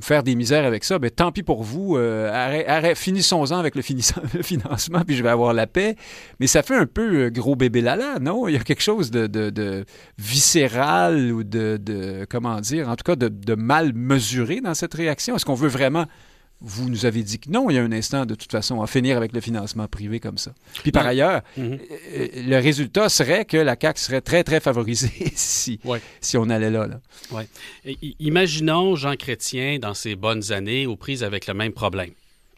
faire 0.00 0.22
des 0.22 0.34
misères 0.34 0.64
avec 0.64 0.84
ça, 0.84 0.98
ben, 0.98 1.10
tant 1.10 1.32
pis 1.32 1.42
pour 1.42 1.62
vous. 1.62 1.96
Euh, 1.96 2.94
finissons-en 2.94 3.58
avec 3.58 3.74
le, 3.76 3.82
financement, 3.82 5.02
puis 5.06 5.16
je 5.16 5.22
vais 5.22 5.28
avoir 5.28 5.52
la 5.52 5.66
paix. 5.66 5.96
Mais 6.40 6.46
ça 6.46 6.62
fait 6.62 6.76
un 6.76 6.86
peu 6.86 7.24
euh, 7.24 7.30
gros 7.30 7.56
bébé 7.56 7.80
lala, 7.80 8.18
non? 8.20 8.48
Il 8.48 8.54
y 8.54 8.56
a 8.56 8.60
quelque 8.60 8.82
chose 8.82 9.10
de, 9.10 9.84
viscéral 10.18 11.32
ou 11.32 11.44
de, 11.44 12.26
comment 12.28 12.60
dire, 12.60 12.88
en 12.88 12.96
tout 12.96 13.04
cas 13.04 13.16
de 13.16 13.54
mal 13.54 13.92
mesuré 13.94 14.60
dans 14.60 14.74
cette 14.74 14.94
réaction? 14.94 15.36
Est-ce 15.36 15.44
qu'on 15.44 15.54
veut 15.54 15.68
vraiment 15.68 16.06
vous 16.60 16.88
nous 16.88 17.04
avez 17.04 17.22
dit 17.22 17.38
que 17.38 17.50
non, 17.50 17.68
il 17.68 17.74
y 17.74 17.78
a 17.78 17.82
un 17.82 17.92
instant, 17.92 18.24
de 18.24 18.34
toute 18.34 18.50
façon, 18.50 18.80
à 18.80 18.86
finir 18.86 19.16
avec 19.16 19.32
le 19.32 19.40
financement 19.40 19.86
privé 19.88 20.20
comme 20.20 20.38
ça. 20.38 20.52
Puis 20.82 20.90
par 20.90 21.06
ailleurs, 21.06 21.42
mhm. 21.56 21.78
euh, 22.14 22.28
le 22.34 22.56
résultat 22.58 23.08
serait 23.08 23.44
que 23.44 23.58
la 23.58 23.76
CAQ 23.80 24.00
serait 24.00 24.20
très, 24.20 24.42
très 24.42 24.60
favorisée 24.60 25.32
si, 25.34 25.78
si 26.20 26.36
on 26.36 26.48
allait 26.48 26.70
là. 26.70 26.86
là. 26.86 27.00
Ouais. 27.30 27.46
Imaginons 28.20 28.96
Jean 28.96 29.16
Chrétien 29.16 29.78
dans 29.78 29.94
ses 29.94 30.16
bonnes 30.16 30.52
années 30.52 30.86
aux 30.86 30.96
prises 30.96 31.22
avec 31.22 31.46
le 31.46 31.54
même 31.54 31.72
problème. 31.72 32.10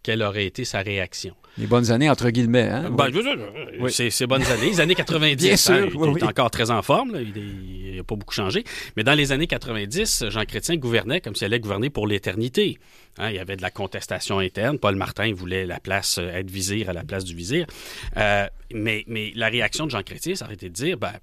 Quelle 0.02 0.22
aurait 0.22 0.46
été 0.46 0.64
sa 0.64 0.80
réaction? 0.80 1.34
Les 1.58 1.66
bonnes 1.66 1.90
années, 1.90 2.08
entre 2.08 2.30
guillemets. 2.30 2.68
Hein? 2.68 2.90
Ben, 2.90 3.10
c'est 3.88 4.10
ces 4.10 4.26
bonnes 4.26 4.44
années, 4.46 4.70
les 4.70 4.80
années 4.80 4.94
90. 4.94 5.44
Bien 5.44 5.56
sûr, 5.56 5.74
hein, 5.74 5.88
il, 5.92 6.18
est 6.18 6.22
encore 6.22 6.50
très 6.50 6.70
en 6.70 6.82
forme. 6.82 7.18
Il, 7.20 7.96
n'a 7.96 8.04
pas 8.04 8.14
beaucoup 8.14 8.34
changé. 8.34 8.62
Mais 8.96 9.02
dans 9.02 9.14
les 9.14 9.32
années 9.32 9.48
90, 9.48 10.26
Jean 10.28 10.44
Chrétien 10.44 10.76
gouvernait 10.76 11.20
comme 11.20 11.34
s'il 11.34 11.46
allait 11.46 11.58
gouverner 11.58 11.90
pour 11.90 12.06
l'éternité. 12.06 12.78
Hein, 13.18 13.30
il 13.30 13.36
y 13.36 13.40
avait 13.40 13.56
de 13.56 13.62
la 13.62 13.70
contestation 13.70 14.38
interne. 14.38 14.78
Paul 14.78 14.94
Martin 14.94 15.32
voulait 15.34 15.66
la 15.66 15.80
place, 15.80 16.18
euh, 16.18 16.30
être 16.30 16.50
vizir 16.50 16.90
à 16.90 16.92
la 16.92 17.02
place 17.02 17.24
du 17.24 17.34
vizir. 17.34 17.66
Euh, 18.16 18.46
mais, 18.72 19.04
mais 19.08 19.32
la 19.34 19.48
réaction 19.48 19.86
de 19.86 19.90
Jean 19.90 20.02
Chrétien, 20.02 20.36
ça 20.36 20.44
aurait 20.44 20.54
été 20.54 20.68
de 20.68 20.74
dire, 20.74 20.96
ben, 20.96 21.14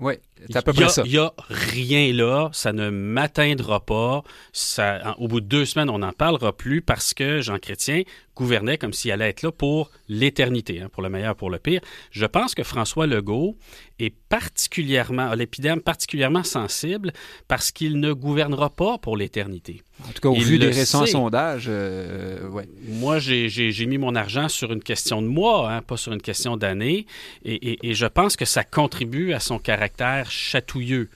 oui, 0.00 0.14
c'est 0.48 0.56
à 0.56 0.62
peu 0.62 0.72
près 0.72 0.88
ça. 0.88 1.02
Il 1.04 1.12
n'y 1.12 1.18
a 1.18 1.32
rien 1.48 2.12
là, 2.12 2.50
ça 2.52 2.72
ne 2.72 2.90
m'atteindra 2.90 3.80
pas. 3.80 4.22
Ça, 4.52 5.14
au 5.18 5.28
bout 5.28 5.40
de 5.40 5.46
deux 5.46 5.64
semaines, 5.64 5.90
on 5.90 5.98
n'en 5.98 6.12
parlera 6.12 6.56
plus 6.56 6.82
parce 6.82 7.14
que 7.14 7.40
Jean 7.40 7.58
Chrétien 7.58 8.02
gouvernait 8.36 8.78
comme 8.78 8.92
s'il 8.92 9.12
allait 9.12 9.28
être 9.28 9.42
là 9.42 9.52
pour 9.52 9.90
l'éternité, 10.08 10.80
hein, 10.80 10.88
pour 10.90 11.02
le 11.02 11.08
meilleur, 11.08 11.36
pour 11.36 11.50
le 11.50 11.58
pire. 11.58 11.80
Je 12.10 12.26
pense 12.26 12.54
que 12.54 12.64
François 12.64 13.06
Legault 13.06 13.56
est 14.00 14.12
particulièrement, 14.28 15.30
a 15.30 15.36
l'épidème 15.36 15.80
particulièrement 15.80 16.42
sensible 16.42 17.12
parce 17.46 17.70
qu'il 17.70 18.00
ne 18.00 18.12
gouvernera 18.12 18.70
pas 18.70 18.98
pour 18.98 19.16
l'éternité. 19.16 19.82
En 20.02 20.10
tout 20.10 20.20
cas, 20.20 20.28
au 20.28 20.34
vu 20.34 20.58
des 20.58 20.70
récents 20.70 21.06
sondages, 21.06 21.66
euh, 21.68 22.48
ouais. 22.48 22.68
Moi, 22.88 23.20
j'ai 23.20 23.86
mis 23.86 23.98
mon 23.98 24.16
argent 24.16 24.48
sur 24.48 24.72
une 24.72 24.82
question 24.82 25.22
de 25.22 25.28
mois, 25.28 25.70
hein, 25.70 25.82
pas 25.82 25.96
sur 25.96 26.12
une 26.12 26.20
question 26.20 26.56
d'année, 26.56 27.06
et, 27.44 27.88
et 27.88 27.94
je 27.94 28.06
pense 28.06 28.34
que 28.34 28.44
ça 28.44 28.64
contribue 28.64 29.32
à 29.32 29.38
son 29.38 29.60
caractère 29.60 30.23
chatouilleux. 30.30 31.08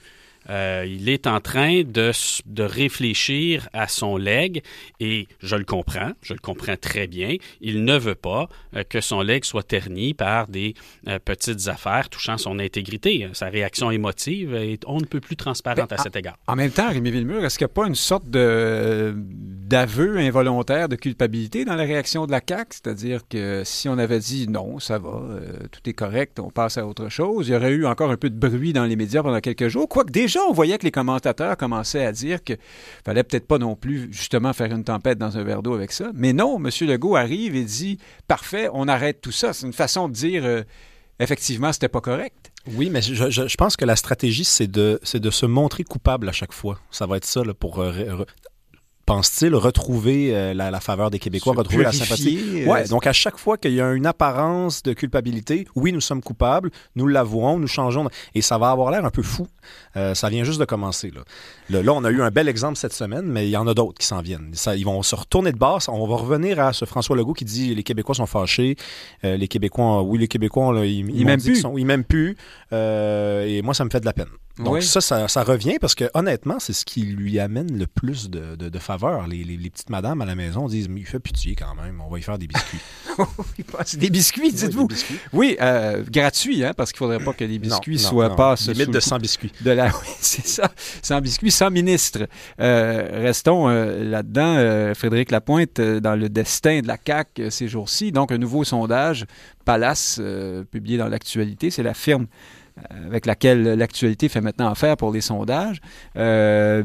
Euh, 0.49 0.85
il 0.87 1.09
est 1.09 1.27
en 1.27 1.41
train 1.41 1.83
de, 1.83 2.11
de, 2.45 2.63
réfléchir 2.63 3.69
à 3.73 3.87
son 3.87 4.17
legs 4.17 4.63
et 4.99 5.27
je 5.41 5.55
le 5.55 5.63
comprends, 5.63 6.11
je 6.21 6.33
le 6.33 6.39
comprends 6.39 6.75
très 6.75 7.07
bien. 7.07 7.35
Il 7.61 7.83
ne 7.83 7.97
veut 7.97 8.15
pas 8.15 8.49
euh, 8.75 8.83
que 8.83 9.01
son 9.01 9.21
legs 9.21 9.43
soit 9.43 9.63
terni 9.63 10.13
par 10.13 10.47
des 10.47 10.73
euh, 11.07 11.19
petites 11.23 11.67
affaires 11.67 12.09
touchant 12.09 12.37
son 12.37 12.57
intégrité. 12.57 13.27
Sa 13.33 13.49
réaction 13.49 13.91
émotive 13.91 14.55
est 14.55 14.83
on 14.87 14.99
ne 14.99 15.05
peut 15.05 15.19
plus 15.19 15.35
transparente 15.35 15.91
à 15.91 15.97
cet 15.97 16.15
égard. 16.15 16.37
En 16.47 16.55
même 16.55 16.71
temps, 16.71 16.89
Rémi 16.89 17.11
Villemur, 17.11 17.45
est-ce 17.45 17.57
qu'il 17.57 17.65
n'y 17.65 17.71
a 17.71 17.73
pas 17.73 17.87
une 17.87 17.95
sorte 17.95 18.29
de, 18.29 19.15
d'aveu 19.69 20.17
involontaire 20.17 20.89
de 20.89 20.95
culpabilité 20.95 21.63
dans 21.63 21.75
la 21.75 21.83
réaction 21.83 22.25
de 22.25 22.31
la 22.31 22.41
CAQ? 22.47 22.67
C'est-à-dire 22.71 23.21
que 23.29 23.61
si 23.63 23.87
on 23.87 23.97
avait 23.97 24.19
dit 24.19 24.47
non, 24.47 24.79
ça 24.79 24.97
va, 24.97 25.21
tout 25.71 25.87
est 25.87 25.93
correct, 25.93 26.39
on 26.39 26.49
passe 26.49 26.77
à 26.77 26.87
autre 26.87 27.09
chose, 27.09 27.47
il 27.47 27.51
y 27.51 27.55
aurait 27.55 27.71
eu 27.71 27.85
encore 27.85 28.09
un 28.09 28.17
peu 28.17 28.29
de 28.29 28.37
bruit 28.37 28.73
dans 28.73 28.85
les 28.85 28.95
médias 28.95 29.21
pendant 29.21 29.39
quelques 29.39 29.67
jours, 29.67 29.87
quoique 29.87 30.11
déjà 30.11 30.39
on 30.49 30.53
voyait 30.53 30.77
que 30.77 30.85
les 30.85 30.91
commentateurs 30.91 31.55
commençaient 31.55 32.05
à 32.05 32.11
dire 32.11 32.43
qu'il 32.43 32.57
fallait 33.05 33.23
peut-être 33.23 33.47
pas 33.47 33.59
non 33.59 33.75
plus, 33.75 34.11
justement, 34.11 34.53
faire 34.53 34.71
une 34.71 34.83
tempête 34.83 35.17
dans 35.17 35.37
un 35.37 35.43
verre 35.43 35.61
d'eau 35.61 35.75
avec 35.75 35.91
ça. 35.91 36.11
Mais 36.15 36.33
non, 36.33 36.57
M. 36.57 36.69
Legault 36.87 37.15
arrive 37.15 37.55
et 37.55 37.63
dit 37.63 37.99
Parfait, 38.27 38.69
on 38.73 38.87
arrête 38.87 39.21
tout 39.21 39.31
ça. 39.31 39.53
C'est 39.53 39.65
une 39.65 39.73
façon 39.73 40.09
de 40.09 40.13
dire 40.13 40.43
euh, 40.45 40.63
effectivement, 41.19 41.71
c'était 41.71 41.89
pas 41.89 42.01
correct. 42.01 42.51
Oui, 42.75 42.89
mais 42.89 43.01
je, 43.01 43.55
pense 43.55 43.77
que 43.77 43.85
la 43.85 43.95
stratégie, 43.95 44.43
c'est 44.45 44.69
de, 44.69 44.99
se 45.03 45.45
montrer 45.45 45.83
coupable 45.83 46.27
à 46.27 46.31
chaque 46.31 46.53
fois. 46.53 46.79
Ça 46.91 47.05
va 47.05 47.17
être 47.17 47.25
ça 47.25 47.41
pour 47.59 47.79
euh, 47.79 48.25
pense-t-il, 49.09 49.55
retrouver 49.55 50.35
euh, 50.35 50.53
la, 50.53 50.79
faveur 50.79 51.09
des 51.09 51.17
Québécois, 51.17 51.53
retrouver 51.57 51.83
la 51.83 51.91
sympathie. 51.91 52.61
Euh, 52.61 52.67
ouais, 52.67 52.87
donc 52.87 53.07
à 53.07 53.13
chaque 53.13 53.39
fois 53.39 53.57
qu'il 53.57 53.73
y 53.73 53.81
a 53.81 53.91
une 53.93 54.05
apparence 54.05 54.83
de 54.83 54.93
culpabilité, 54.93 55.67
oui, 55.75 55.91
nous 55.91 55.99
sommes 55.99 56.21
coupables, 56.21 56.69
nous 56.95 57.07
l'avouons, 57.07 57.57
nous 57.57 57.67
changeons, 57.67 58.07
et 58.35 58.41
ça 58.43 58.59
va 58.59 58.69
avoir 58.69 58.91
l'air 58.91 59.03
un 59.05 59.09
peu 59.09 59.23
fou. 59.23 59.47
Euh, 59.95 60.13
ça 60.13 60.29
vient 60.29 60.43
juste 60.43 60.59
de 60.59 60.65
commencer. 60.65 61.11
Là. 61.69 61.81
là. 61.81 61.93
on 61.93 62.03
a 62.03 62.11
eu 62.11 62.21
un 62.21 62.29
bel 62.29 62.47
exemple 62.47 62.77
cette 62.77 62.93
semaine, 62.93 63.25
mais 63.25 63.47
il 63.47 63.51
y 63.51 63.57
en 63.57 63.67
a 63.67 63.73
d'autres 63.73 63.97
qui 63.97 64.05
s'en 64.05 64.21
viennent. 64.21 64.51
Ça, 64.53 64.75
ils 64.75 64.85
vont 64.85 65.01
se 65.01 65.15
retourner 65.15 65.51
de 65.53 65.57
base. 65.57 65.89
On 65.89 66.05
va 66.05 66.15
revenir 66.15 66.59
à 66.59 66.71
ce 66.71 66.85
François 66.85 67.15
Legault 67.15 67.33
qui 67.33 67.45
dit 67.45 67.73
les 67.73 67.83
Québécois 67.83 68.13
sont 68.13 68.27
fâchés. 68.27 68.75
les 69.23 69.47
Québécois, 69.47 70.03
oui, 70.03 70.19
les 70.19 70.27
Québécois, 70.27 70.85
ils, 70.85 71.09
ils, 71.09 71.25
m'aiment 71.25 71.41
plus. 71.41 71.63
ils 71.77 71.85
m'aiment 71.85 72.03
plus. 72.03 72.37
et 72.71 73.61
moi, 73.63 73.73
ça 73.73 73.85
me 73.85 73.89
fait 73.89 74.01
de 74.01 74.05
la 74.05 74.13
peine. 74.13 74.29
Donc 74.59 74.83
ça, 74.83 75.01
ça, 75.27 75.43
revient 75.43 75.77
parce 75.79 75.95
que 75.95 76.05
honnêtement, 76.13 76.59
c'est 76.59 76.73
ce 76.73 76.83
qui 76.83 77.03
lui 77.03 77.39
amène 77.39 77.77
le 77.77 77.87
plus 77.87 78.29
de, 78.29 78.55
de, 78.55 78.79
faveur. 78.79 79.27
Les, 79.27 79.43
les, 79.43 79.69
petites 79.69 79.89
madames 79.89 80.21
à 80.21 80.25
la 80.25 80.35
maison 80.35 80.67
disent 80.67 80.89
Mais 80.89 81.01
il 81.01 81.05
fait 81.05 81.19
pitié 81.19 81.55
quand 81.55 81.75
même, 81.75 82.01
on 82.05 82.09
va 82.09 82.19
y 82.19 82.21
faire 82.21 82.37
des 82.37 82.47
biscuits. 82.47 82.79
des 83.97 84.09
biscuits, 84.09 84.51
dites-vous. 84.51 84.87
Oui, 85.31 85.55
euh, 85.61 86.03
gratuits, 86.09 86.65
hein, 86.65 86.73
parce 86.75 86.91
qu'il 86.91 87.05
ne 87.05 87.11
faudrait 87.11 87.23
pas 87.23 87.33
que 87.33 87.45
les 87.45 87.57
biscuits 87.57 87.99
soient 87.99 88.35
pas. 88.35 88.55
Limite 88.67 88.91
de 88.91 88.99
100 88.99 89.19
biscuits. 89.19 89.51
De 89.61 89.71
la... 89.71 89.87
Oui, 89.99 90.07
c'est 90.19 90.45
ça. 90.45 90.71
100 91.01 91.21
biscuits, 91.21 91.51
100 91.51 91.71
ministres. 91.71 92.27
Euh, 92.59 93.07
restons 93.13 93.69
euh, 93.69 94.03
là-dedans. 94.03 94.93
Frédéric 94.93 95.31
Lapointe, 95.31 95.79
dans 95.79 96.15
le 96.15 96.29
destin 96.29 96.81
de 96.81 96.87
la 96.87 96.97
CAQ 97.03 97.49
ces 97.49 97.67
jours-ci. 97.67 98.11
Donc, 98.11 98.31
un 98.31 98.37
nouveau 98.37 98.63
sondage, 98.63 99.25
Palace, 99.65 100.21
publié 100.71 100.97
dans 100.97 101.07
l'actualité, 101.07 101.71
c'est 101.71 101.83
la 101.83 101.93
firme 101.93 102.27
avec 102.89 103.25
laquelle 103.25 103.63
l'actualité 103.63 104.29
fait 104.29 104.41
maintenant 104.41 104.69
affaire 104.69 104.97
pour 104.97 105.11
les 105.11 105.21
sondages. 105.21 105.81
Euh, 106.15 106.83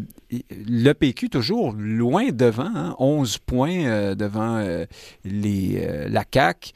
le 0.51 0.93
PQ 0.93 1.29
toujours 1.29 1.75
loin 1.77 2.29
devant, 2.33 2.95
11 2.99 3.35
hein, 3.35 3.39
points 3.47 3.85
euh, 3.85 4.15
devant 4.15 4.59
euh, 4.59 4.87
la 5.25 6.25
CAQ. 6.33 6.73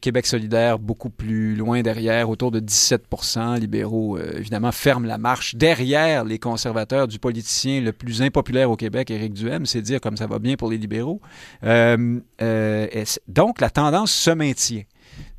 Québec 0.00 0.26
solidaire 0.26 0.80
beaucoup 0.80 1.10
plus 1.10 1.54
loin 1.54 1.80
derrière, 1.80 2.28
autour 2.28 2.50
de 2.50 2.58
17% 2.58 3.58
libéraux, 3.60 4.18
évidemment, 4.18 4.72
ferment 4.72 5.06
la 5.06 5.16
marche 5.16 5.54
derrière 5.54 6.24
les 6.24 6.40
conservateurs 6.40 7.06
du 7.06 7.20
politicien 7.20 7.80
le 7.80 7.92
plus 7.92 8.20
impopulaire 8.20 8.68
au 8.68 8.76
Québec, 8.76 9.12
Éric 9.12 9.32
Duhem, 9.32 9.66
c'est 9.66 9.80
dire 9.80 10.00
comme 10.00 10.16
ça 10.16 10.26
va 10.26 10.40
bien 10.40 10.56
pour 10.56 10.70
les 10.70 10.76
libéraux. 10.76 11.20
donc, 11.62 13.60
la 13.60 13.70
tendance 13.70 14.10
se 14.10 14.30
maintient. 14.30 14.82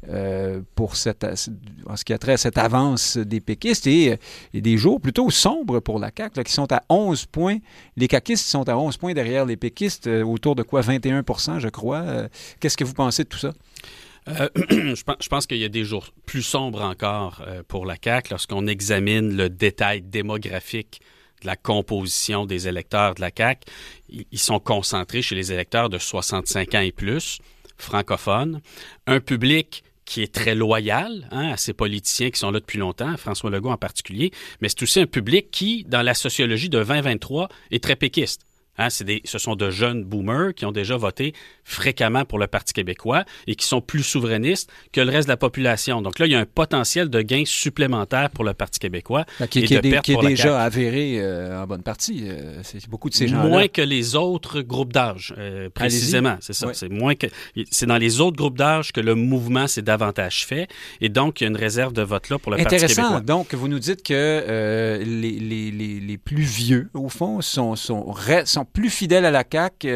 Euh, 0.10 0.62
pour 0.74 0.93
en 0.93 1.96
ce 1.96 2.03
qui 2.03 2.12
a 2.12 2.17
trait 2.17 2.34
à 2.34 2.38
cette 2.38 2.58
avance 2.58 3.17
des 3.17 3.39
péquistes 3.39 3.86
et, 3.86 4.17
des 4.51 4.77
jours 4.77 5.00
plutôt 5.00 5.29
sombres 5.29 5.79
pour 5.79 6.00
la 6.00 6.10
CAQ, 6.15 6.43
qui 6.43 6.51
sont 6.51 6.72
à 6.72 6.81
11 6.89 7.27
points. 7.27 7.58
Les 7.98 8.08
caquistes 8.08 8.48
sont 8.48 8.67
à 8.67 8.75
11 8.75 8.98
points 8.98 9.13
derrière 9.13 9.46
les 9.46 9.58
péquistes, 9.58 10.08
euh, 10.08 10.24
autour 10.24 10.55
de 10.55 10.63
quoi? 10.63 10.81
21 10.81 11.24
je 11.60 11.67
crois. 11.67 12.00
Euh, 12.00 12.27
qu'est-ce 12.60 12.77
que 12.77 12.84
vous 12.84 12.96
pensez 12.96 13.25
de 13.25 13.29
tout 13.29 13.38
ça? 13.38 13.53
je 14.27 15.27
pense 15.27 15.46
qu'il 15.46 15.58
y 15.58 15.65
a 15.65 15.70
des 15.70 15.84
jours 15.84 16.08
plus 16.25 16.43
sombres 16.43 16.81
encore 16.81 17.43
pour 17.67 17.86
la 17.86 17.96
CAQ 18.03 18.29
lorsqu'on 18.31 18.67
examine 18.67 19.36
le 19.36 19.50
détail 19.50 20.01
démographique 20.01 21.01
de 21.41 21.48
la 21.48 21.55
composition 21.55 22.46
des 22.46 22.67
électeurs 22.67 23.15
de 23.15 23.22
la 23.22 23.31
CAQ. 23.36 23.62
Ils 24.10 24.39
sont 24.39 24.60
concentrés 24.60 25.22
chez 25.24 25.36
les 25.36 25.51
électeurs 25.51 25.89
de 25.89 25.98
65 25.98 26.75
ans 26.75 26.81
et 26.81 26.91
plus, 26.91 27.39
francophones, 27.77 28.62
un 29.08 29.20
public 29.20 29.84
qui 30.12 30.22
est 30.24 30.34
très 30.34 30.56
loyal 30.56 31.30
hein, 31.32 31.53
à 31.53 31.58
ces 31.58 31.72
politiciens 31.72 32.32
qui 32.32 32.38
sont 32.38 32.51
là 32.51 32.60
depuis 32.60 32.77
longtemps, 32.77 33.15
François 33.15 33.50
Legault 33.50 33.70
en 33.70 33.77
particulier, 33.77 34.32
mais 34.60 34.68
c'est 34.68 34.84
aussi 34.84 35.00
un 35.00 35.06
public 35.06 35.51
qui, 35.51 35.86
dans 35.86 36.01
la 36.01 36.13
sociologie 36.13 36.68
de 36.68 36.84
2023, 36.84 37.48
est 37.72 37.82
très 37.82 37.96
péquiste. 37.96 38.41
Hein, 38.77 38.87
des, 39.01 39.21
ce 39.25 39.37
sont 39.37 39.55
de 39.55 39.69
jeunes 39.69 40.03
boomers 40.03 40.53
qui 40.53 40.65
ont 40.65 40.71
déjà 40.71 40.95
voté 40.95 41.33
fréquemment 41.63 42.23
pour 42.23 42.39
le 42.39 42.47
Parti 42.47 42.73
québécois 42.73 43.25
et 43.45 43.55
qui 43.55 43.65
sont 43.65 43.81
plus 43.81 44.01
souverainistes 44.01 44.71
que 44.93 45.01
le 45.01 45.11
reste 45.11 45.27
de 45.27 45.33
la 45.33 45.37
population. 45.37 46.01
Donc 46.01 46.19
là, 46.19 46.25
il 46.25 46.31
y 46.31 46.35
a 46.35 46.39
un 46.39 46.45
potentiel 46.45 47.09
de 47.09 47.21
gain 47.21 47.43
supplémentaire 47.45 48.29
pour 48.29 48.45
le 48.45 48.53
Parti 48.53 48.79
québécois. 48.79 49.25
Ben, 49.39 49.47
qui, 49.47 49.59
est, 49.59 49.81
déjà 49.81 50.63
avéré 50.63 51.19
euh, 51.19 51.61
en 51.61 51.67
bonne 51.67 51.83
partie. 51.83 52.23
Euh, 52.23 52.61
c'est 52.63 52.89
beaucoup 52.89 53.09
de 53.09 53.13
ces 53.13 53.27
gens-là. 53.27 53.49
Moins 53.49 53.67
que 53.67 53.81
les 53.81 54.15
autres 54.15 54.61
groupes 54.61 54.93
d'âge, 54.93 55.33
euh, 55.37 55.69
précisément. 55.69 56.37
C'est 56.39 56.53
ça. 56.53 56.73
C'est 56.73 56.89
moins 56.89 57.15
que. 57.15 57.27
C'est 57.69 57.85
dans 57.85 57.97
les 57.97 58.21
autres 58.21 58.37
groupes 58.37 58.57
d'âge 58.57 58.93
que 58.93 59.01
le 59.01 59.15
mouvement 59.15 59.67
s'est 59.67 59.81
davantage 59.81 60.45
fait. 60.45 60.67
Et 61.01 61.09
donc, 61.09 61.41
il 61.41 61.43
y 61.43 61.47
a 61.47 61.49
une 61.49 61.57
réserve 61.57 61.93
de 61.93 62.01
vote 62.01 62.29
là 62.29 62.39
pour 62.39 62.51
le 62.51 62.57
Parti 62.57 62.77
québécois. 62.77 63.03
Intéressant. 63.03 63.21
Donc, 63.21 63.53
vous 63.53 63.67
nous 63.67 63.79
dites 63.79 64.03
que 64.03 65.01
les, 65.03 65.31
les, 65.31 65.71
les, 65.71 65.99
les, 65.99 66.17
plus 66.17 66.43
vieux, 66.43 66.89
au 66.93 67.09
fond, 67.09 67.41
sont, 67.41 67.75
sont, 67.75 68.13
sont 68.45 68.61
plus 68.65 68.89
fidèles 68.89 69.25
à 69.25 69.32
la 69.32 69.44
CAQ. 69.50 69.88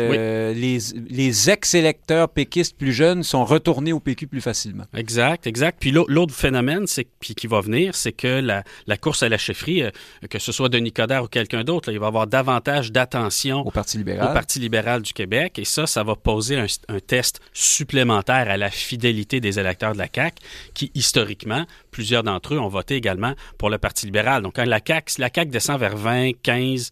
Les, 0.56 0.78
les 1.10 1.50
ex-électeurs 1.50 2.30
péquistes 2.30 2.78
plus 2.78 2.94
jeunes 2.94 3.24
sont 3.24 3.46
retournés 3.46 3.94
au 3.94 4.00
PQ 4.00 4.28
plus 4.28 4.42
facilement. 4.42 4.86
Exact, 4.96 5.48
exact. 5.48 5.78
Puis 5.80 5.92
l'autre 5.92 6.34
phénomène, 6.34 6.88
c'est 6.88 7.08
puis 7.20 7.36
qui 7.36 7.48
va 7.48 7.62
venir, 7.62 7.96
c'est 7.96 8.12
que 8.12 8.40
la, 8.40 8.98
course 8.98 9.24
à 9.24 9.30
la 9.30 9.38
chefferie, 9.38 9.84
euh, 9.84 9.92
que 10.30 10.40
ce 10.40 10.52
soit 10.52 10.70
Denis 10.70 10.92
Coderre 10.92 11.24
ou 11.24 11.28
quelqu'un 11.28 11.64
d'autre, 11.64 11.92
il 11.92 12.00
va 12.00 12.08
avoir 12.08 12.28
davantage 12.28 12.92
d'attention 12.92 13.66
au 13.66 13.72
Parti 13.72 13.98
libéral. 13.98 14.30
Au 14.30 14.34
Parti 14.34 14.60
libéral 14.60 15.02
du 15.02 15.14
Québec, 15.14 15.60
et 15.60 15.66
ça, 15.66 15.88
ça 15.88 16.04
va 16.04 16.16
poser 16.16 16.58
un, 16.58 17.00
test 17.00 17.40
supplémentaire 17.54 18.50
à 18.50 18.58
la 18.58 18.70
fidélité 18.70 19.40
des 19.40 19.60
électeurs 19.60 19.94
de 19.94 19.98
la 19.98 20.08
CAQ, 20.14 20.38
qui 20.74 20.92
historiquement, 20.94 21.66
plusieurs 21.92 22.24
d'entre 22.24 22.54
eux 22.54 22.60
ont 22.60 22.68
voté 22.68 22.96
également 22.96 23.34
pour 23.58 23.70
le 23.70 23.78
Parti 23.78 24.06
libéral. 24.06 24.42
Donc 24.42 24.56
quand 24.56 24.66
la 24.66 24.80
CAQ, 24.86 25.20
la 25.20 25.30
CAQ 25.34 25.52
descend 25.52 25.80
vers 25.80 25.98
20, 25.98 26.32
15 26.42 26.92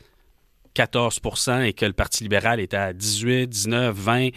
14% 0.75 1.63
et 1.63 1.73
que 1.73 1.85
le 1.85 1.93
Parti 1.93 2.23
libéral 2.23 2.59
est 2.59 2.73
à 2.73 2.93
18, 2.93 3.47
19, 3.47 3.95
20, 3.95 4.29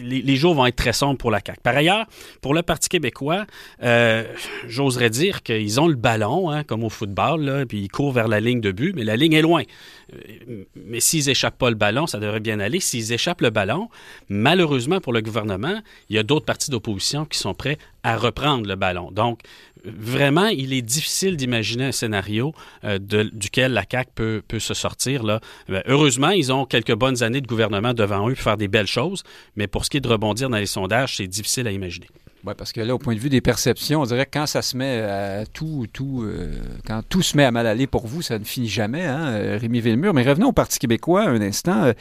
les, 0.00 0.36
jours 0.36 0.54
vont 0.54 0.66
être 0.66 0.76
très 0.76 0.92
sombres 0.92 1.18
pour 1.18 1.30
la 1.30 1.40
CAQ. 1.44 1.60
Par 1.62 1.76
ailleurs, 1.76 2.06
pour 2.40 2.54
le 2.54 2.62
Parti 2.62 2.88
québécois, 2.88 3.46
euh, 3.82 4.24
j'oserais 4.66 5.10
dire 5.10 5.42
qu'ils 5.42 5.80
ont 5.80 5.88
le 5.88 5.94
ballon, 5.94 6.50
hein, 6.50 6.64
comme 6.64 6.84
au 6.84 6.90
football, 6.90 7.64
puis 7.68 7.80
ils 7.80 7.88
courent 7.88 8.12
vers 8.12 8.28
la 8.28 8.40
ligne 8.40 8.60
de 8.60 8.70
but, 8.70 8.94
mais 8.94 9.04
la 9.04 9.16
ligne 9.16 9.32
est 9.32 9.42
loin. 9.42 9.62
Euh, 10.12 10.64
mais 10.76 11.00
s'ils 11.00 11.28
échappent 11.30 11.58
pas 11.58 11.70
le 11.70 11.76
ballon, 11.76 12.06
ça 12.06 12.18
devrait 12.18 12.40
bien 12.40 12.60
aller. 12.60 12.80
S'ils 12.80 13.12
échappent 13.12 13.40
le 13.40 13.50
ballon, 13.50 13.88
malheureusement 14.28 15.00
pour 15.00 15.12
le 15.12 15.22
gouvernement, 15.22 15.80
il 16.10 16.16
y 16.16 16.18
a 16.18 16.22
d'autres 16.22 16.46
partis 16.46 16.70
d'opposition 16.70 17.24
qui 17.24 17.38
sont 17.38 17.54
prêts 17.54 17.78
à 18.02 18.16
reprendre 18.16 18.66
le 18.66 18.76
ballon. 18.76 19.10
Donc, 19.10 19.40
vraiment, 19.84 20.46
il 20.46 20.72
est 20.72 20.82
difficile 20.82 21.36
d'imaginer 21.36 21.86
un 21.86 21.92
scénario 21.92 22.54
euh, 22.84 22.98
duquel 22.98 23.72
la 23.72 23.84
CAQ 23.90 24.10
peut, 24.14 24.58
se 24.58 24.74
sortir. 24.74 25.24
Ben, 25.24 25.82
heureusement, 25.86 26.30
ils 26.30 26.52
ont 26.52 26.64
quelques 26.64 26.94
bonnes 26.94 27.22
années 27.22 27.40
de 27.40 27.46
gouvernement 27.46 27.94
devant 27.94 28.28
eux 28.28 28.34
pour 28.34 28.42
faire 28.42 28.56
des 28.56 28.68
belles 28.68 28.86
choses, 28.86 29.22
mais 29.56 29.66
pour 29.66 29.84
ce 29.84 29.90
qui 29.90 29.98
est 29.98 30.00
de 30.00 30.08
rebondir 30.08 30.50
dans 30.50 30.56
les 30.56 30.66
sondages, 30.66 31.16
c'est 31.16 31.26
difficile 31.26 31.66
à 31.66 31.72
imaginer. 31.72 32.06
Oui, 32.44 32.54
parce 32.56 32.72
que 32.72 32.80
là, 32.80 32.94
au 32.94 32.98
point 32.98 33.14
de 33.14 33.20
vue 33.20 33.28
des 33.28 33.40
perceptions, 33.40 34.00
on 34.00 34.04
dirait 34.04 34.24
que 34.24 34.30
quand 34.32 34.46
ça 34.46 34.62
se 34.62 34.76
met 34.76 35.00
à 35.00 35.44
tout, 35.46 35.86
tout 35.92 36.22
euh, 36.22 36.54
quand 36.86 37.02
tout 37.08 37.22
se 37.22 37.36
met 37.36 37.44
à 37.44 37.50
mal 37.50 37.66
aller 37.66 37.86
pour 37.86 38.06
vous, 38.06 38.22
ça 38.22 38.38
ne 38.38 38.44
finit 38.44 38.68
jamais, 38.68 39.04
hein, 39.04 39.26
euh, 39.28 39.58
Rémi 39.60 39.80
Villemur. 39.80 40.14
Mais 40.14 40.22
revenons 40.22 40.48
au 40.48 40.52
Parti 40.52 40.78
québécois 40.78 41.24
un 41.24 41.40
instant. 41.40 41.92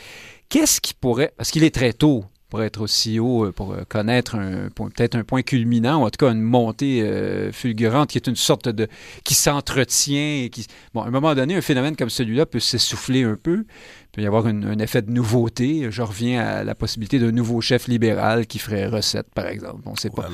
Qu'est-ce 0.49 0.79
qui 0.79 0.93
pourrait, 0.93 1.33
parce 1.37 1.51
qu'il 1.51 1.63
est 1.63 1.73
très 1.73 1.91
tôt 1.91 2.23
pour 2.49 2.63
être 2.63 2.79
aussi 2.81 3.19
haut, 3.19 3.45
euh, 3.45 3.51
pour 3.51 3.73
euh, 3.73 3.83
connaître 3.89 4.35
un, 4.35 4.69
peut-être 4.69 5.15
un 5.15 5.23
point 5.23 5.41
culminant, 5.41 6.01
ou 6.01 6.05
en 6.05 6.09
tout 6.09 6.25
cas 6.25 6.31
une 6.31 6.41
montée 6.41 7.01
euh, 7.01 7.51
fulgurante 7.51 8.09
qui 8.09 8.17
est 8.17 8.27
une 8.27 8.35
sorte 8.37 8.69
de... 8.69 8.87
qui 9.23 9.33
s'entretient 9.33 10.43
et 10.45 10.49
qui... 10.49 10.65
Bon, 10.93 11.01
à 11.01 11.07
un 11.07 11.11
moment 11.11 11.35
donné, 11.35 11.55
un 11.55 11.61
phénomène 11.61 11.95
comme 11.95 12.09
celui-là 12.09 12.45
peut 12.45 12.59
s'essouffler 12.61 13.23
un 13.23 13.35
peu. 13.35 13.65
Il 13.67 14.07
peut 14.13 14.21
y 14.21 14.25
avoir 14.27 14.47
une- 14.47 14.65
un 14.65 14.79
effet 14.79 15.01
de 15.01 15.11
nouveauté. 15.11 15.87
Je 15.91 16.01
reviens 16.01 16.41
à 16.41 16.63
la 16.63 16.73
possibilité 16.73 17.19
d'un 17.19 17.31
nouveau 17.33 17.59
chef 17.59 17.87
libéral 17.87 18.47
qui 18.47 18.59
ferait 18.59 18.87
recette, 18.87 19.27
par 19.35 19.47
exemple. 19.47 19.81
On 19.85 19.91
ne 19.91 19.97
sait 19.97 20.09
pas. 20.09 20.29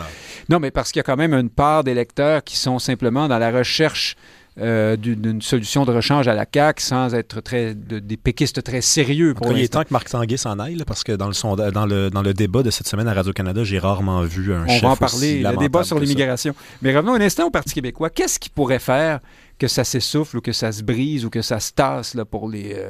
Non, 0.50 0.60
mais 0.60 0.70
parce 0.72 0.92
qu'il 0.92 1.00
y 1.00 1.02
a 1.02 1.04
quand 1.04 1.18
même 1.18 1.34
une 1.34 1.50
part 1.50 1.84
d'électeurs 1.84 2.44
qui 2.44 2.58
sont 2.58 2.78
simplement 2.78 3.28
dans 3.28 3.40
la 3.40 3.52
recherche 3.52 4.16
euh, 4.60 4.96
d'une 4.98 5.42
solution 5.42 5.84
de 5.84 5.92
rechange 5.92 6.28
à 6.28 6.34
la 6.36 6.46
CAQ 6.52 6.82
sans 6.84 7.14
être 7.16 7.42
très 7.42 7.74
de- 7.74 7.98
des 8.00 8.18
péquistes 8.18 8.64
très 8.64 8.82
sérieux 8.82 9.34
pour 9.34 9.52
il 9.52 9.64
est 9.64 9.68
temps 9.68 9.84
que 9.84 9.92
Marc 9.92 10.10
Tanguay 10.10 10.38
s'en 10.38 10.60
aille, 10.60 10.76
là, 10.76 10.86
parce 10.86 11.04
que 11.04 11.12
dans 11.14 11.26
le, 11.28 11.34
sonda- 11.34 11.72
dans, 11.72 11.86
le, 11.88 12.10
dans 12.12 12.22
le 12.22 12.34
débat 12.34 12.62
de 12.62 12.70
cette 12.70 12.88
semaine 12.88 13.08
à 13.08 13.14
Radio-Canada, 13.14 13.64
j'ai 13.64 13.80
rarement 13.80 14.22
vu 14.22 14.54
un 14.54 14.66
On 14.66 14.68
chef 14.68 14.82
va 14.84 14.90
en 14.90 14.96
parler, 14.96 15.42
le 15.42 15.58
débat 15.58 15.84
sur 15.84 16.00
l'immigration. 16.00 16.54
Mais 16.82 16.96
revenons 16.96 17.14
un 17.14 17.22
instant 17.22 17.48
au 17.48 17.50
Parti 17.52 17.74
québécois. 17.74 18.10
Qu'est-ce 18.12 18.38
qui 18.40 18.50
pourrait 18.50 18.80
faire 18.80 19.20
que 19.60 19.68
ça 19.68 19.84
s'essouffle 19.84 20.38
ou 20.38 20.42
que 20.42 20.52
ça 20.52 20.72
se 20.72 20.84
brise 20.84 21.26
ou 21.26 21.30
que 21.30 21.42
ça 21.42 21.60
se 21.60 21.72
tasse 21.72 22.16
là, 22.16 22.26
pour, 22.26 22.50
les, 22.50 22.74
euh, 22.76 22.90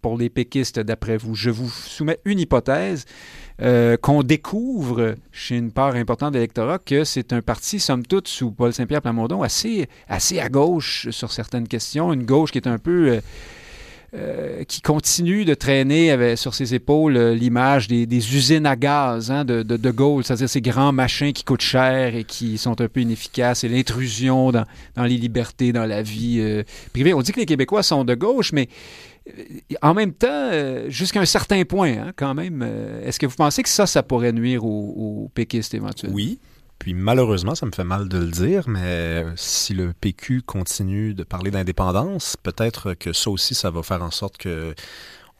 pour 0.00 0.16
les 0.16 0.30
péquistes, 0.30 0.78
d'après 0.80 1.16
vous? 1.16 1.34
Je 1.34 1.50
vous 1.50 1.68
soumets 1.68 2.18
une 2.24 2.38
hypothèse 2.40 3.04
euh, 3.62 3.96
qu'on 3.96 4.24
découvre 4.24 5.14
chez 5.30 5.56
une 5.56 5.70
part 5.70 5.94
importante 5.94 6.34
de 6.34 6.44
que 6.84 7.04
c'est 7.04 7.32
un 7.32 7.40
parti, 7.40 7.78
somme 7.78 8.04
toute, 8.04 8.26
sous 8.26 8.50
Paul 8.50 8.72
Saint-Pierre 8.72 9.00
Plamondon, 9.00 9.42
assez, 9.42 9.88
assez 10.08 10.40
à 10.40 10.48
gauche 10.48 11.08
sur 11.10 11.30
certaines 11.30 11.68
questions. 11.68 12.12
Une 12.12 12.24
gauche 12.24 12.50
qui 12.50 12.58
est 12.58 12.66
un 12.68 12.78
peu... 12.78 13.10
euh, 13.10 13.20
euh, 14.16 14.62
qui 14.62 14.80
continue 14.80 15.44
de 15.44 15.54
traîner 15.54 16.36
sur 16.36 16.54
ses 16.54 16.72
épaules 16.72 17.18
l'image 17.30 17.88
des, 17.88 18.36
usines 18.36 18.64
à 18.64 18.76
gaz 18.76 19.32
hein, 19.32 19.44
de, 19.44 19.64
de, 19.64 19.90
Gaulle, 19.90 20.22
c'est-à-dire 20.22 20.48
ces 20.48 20.60
grands 20.60 20.92
machins 20.92 21.32
qui 21.32 21.42
coûtent 21.42 21.60
cher 21.60 22.14
et 22.14 22.22
qui 22.22 22.56
sont 22.56 22.80
un 22.80 22.86
peu 22.86 23.00
inefficaces, 23.00 23.64
et 23.64 23.68
l'intrusion 23.68 24.52
dans, 24.52 24.64
les 24.98 25.16
libertés, 25.16 25.72
dans 25.72 25.84
la 25.84 26.02
vie 26.02 26.62
privée. 26.92 27.12
On 27.12 27.22
dit 27.22 27.32
que 27.32 27.40
les 27.40 27.46
Québécois 27.46 27.82
sont 27.82 28.04
de 28.04 28.14
gauche, 28.14 28.52
mais 28.52 28.68
en 29.82 29.94
même 29.94 30.12
temps, 30.12 30.28
euh, 30.30 30.88
jusqu'à 30.90 31.20
un 31.20 31.24
certain 31.24 31.64
point, 31.64 31.96
hein, 31.96 32.12
quand 32.16 32.34
même, 32.34 32.62
euh, 32.62 33.06
est-ce 33.06 33.18
que 33.18 33.26
vous 33.26 33.36
pensez 33.36 33.62
que 33.62 33.68
ça, 33.68 33.86
ça 33.86 34.02
pourrait 34.02 34.32
nuire 34.32 34.64
aux, 34.64 35.24
aux 35.24 35.28
péquistes 35.34 35.74
éventuellement? 35.74 36.14
Oui. 36.14 36.38
Puis 36.78 36.92
malheureusement, 36.92 37.54
ça 37.54 37.64
me 37.66 37.70
fait 37.70 37.84
mal 37.84 38.08
de 38.08 38.18
le 38.18 38.30
dire, 38.30 38.68
mais 38.68 39.24
si 39.36 39.72
le 39.72 39.92
PQ 39.92 40.42
continue 40.42 41.14
de 41.14 41.22
parler 41.22 41.50
d'indépendance, 41.50 42.36
peut-être 42.42 42.94
que 42.94 43.12
ça 43.12 43.30
aussi, 43.30 43.54
ça 43.54 43.70
va 43.70 43.82
faire 43.82 44.02
en 44.02 44.10
sorte 44.10 44.36
que 44.36 44.74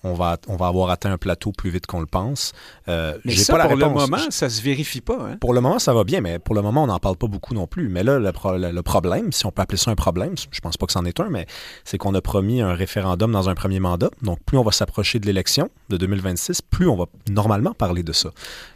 on 0.05 0.15
va, 0.15 0.37
on 0.49 0.57
va 0.57 0.69
avoir 0.69 0.91
atteint 0.91 1.11
un 1.13 1.19
plateau 1.19 1.51
plus 1.51 1.71
vite 1.71 1.87
qu'on 1.87 1.99
le 2.01 2.07
pense. 2.07 2.53
Euh, 2.89 3.19
Mais 3.25 3.35
ça, 3.35 3.53
pas 3.55 3.59
la 3.59 3.65
pour 3.69 3.77
le 3.77 3.87
moment, 3.89 4.19
ça 4.31 4.49
se 4.49 4.63
vérifie 4.63 5.01
pas. 5.01 5.19
Hein? 5.21 5.37
Pour 5.41 5.53
le 5.55 5.61
moment, 5.61 5.79
ça 5.79 5.93
va 5.95 6.05
bien, 6.05 6.21
mais 6.21 6.39
pour 6.39 6.55
le 6.55 6.63
moment, 6.63 6.85
on 6.85 6.87
n'en 6.87 6.99
parle 6.99 7.17
pas 7.17 7.27
beaucoup 7.27 7.55
non 7.55 7.67
plus. 7.67 7.89
Mais 7.89 8.05
là, 8.05 8.19
le, 8.19 8.33
pro- 8.33 8.57
le- 8.57 8.71
le 8.71 8.83
problème, 8.83 9.33
si 9.33 9.47
on 9.47 9.51
peut 9.51 9.63
appeler 9.63 9.79
ça 9.79 9.91
un 9.91 9.95
problème, 9.97 10.35
je 10.51 10.61
pense 10.61 10.77
pas 10.77 10.87
que 10.87 10.93
c'en 10.93 11.05
est 11.05 11.19
un, 11.21 11.31
mais 11.31 11.47
c'est 11.85 11.99
qu'on 11.99 12.15
a 12.15 12.21
promis 12.21 12.61
un 12.61 12.75
référendum 12.75 13.33
dans 13.33 13.49
un 13.49 13.55
premier 13.55 13.81
mandat. 13.81 14.11
Donc, 14.23 14.39
plus 14.45 14.59
on 14.59 14.63
va 14.63 14.73
s'approcher 14.73 15.19
de 15.19 15.27
l'élection 15.27 15.69
de 15.89 15.97
2026, 15.97 16.63
plus 16.63 16.89
on 16.89 16.97
va 16.97 17.07
normalement 17.31 17.73
parler 17.73 18.03
de 18.03 18.13
ça. 18.13 18.31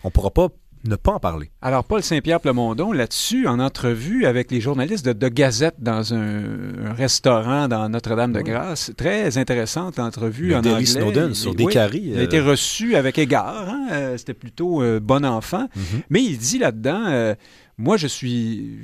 On 0.05 0.11
pourra 0.11 0.31
pas 0.31 0.49
ne 0.85 0.97
pas 0.97 1.13
en 1.13 1.19
parler. 1.21 1.51
Alors, 1.63 1.85
Paul 1.85 2.03
Saint-Pierre 2.03 2.41
Plamondon, 2.41 2.93
là-dessus, 2.93 3.47
en 3.47 3.59
entrevue 3.61 4.27
avec 4.27 4.51
les 4.51 4.61
journalistes 4.61 5.05
de, 5.05 5.13
de 5.13 5.29
Gazette 5.29 5.75
dans 5.79 6.15
un, 6.15 6.87
un 6.87 6.93
restaurant 6.93 7.69
dans 7.69 7.89
Notre-Dame-de-Grâce, 7.89 8.93
très 8.97 9.39
intéressante 9.39 9.99
entrevue 9.99 10.49
Le 10.49 10.57
en 10.57 10.61
Derry 10.61 10.75
anglais. 10.75 10.87
Snowden 10.87 11.35
sur 11.35 11.51
oui, 11.53 11.57
Descaries, 11.67 12.03
Il 12.05 12.17
a 12.17 12.21
euh, 12.21 12.25
été 12.25 12.41
reçu 12.41 12.95
avec 12.97 13.19
égard. 13.19 13.69
hein, 13.69 13.89
euh, 13.93 14.17
C'était 14.17 14.35
plutôt 14.35 14.83
euh, 14.83 15.01
bon 15.01 15.25
enfant. 15.25 15.69
Mhm. 15.77 16.03
Mais 16.11 16.23
il 16.23 16.39
dit 16.39 16.59
là-dedans, 16.59 17.05
euh, 17.09 17.35
moi, 17.81 17.97
je 17.97 18.07
suis, 18.09 18.77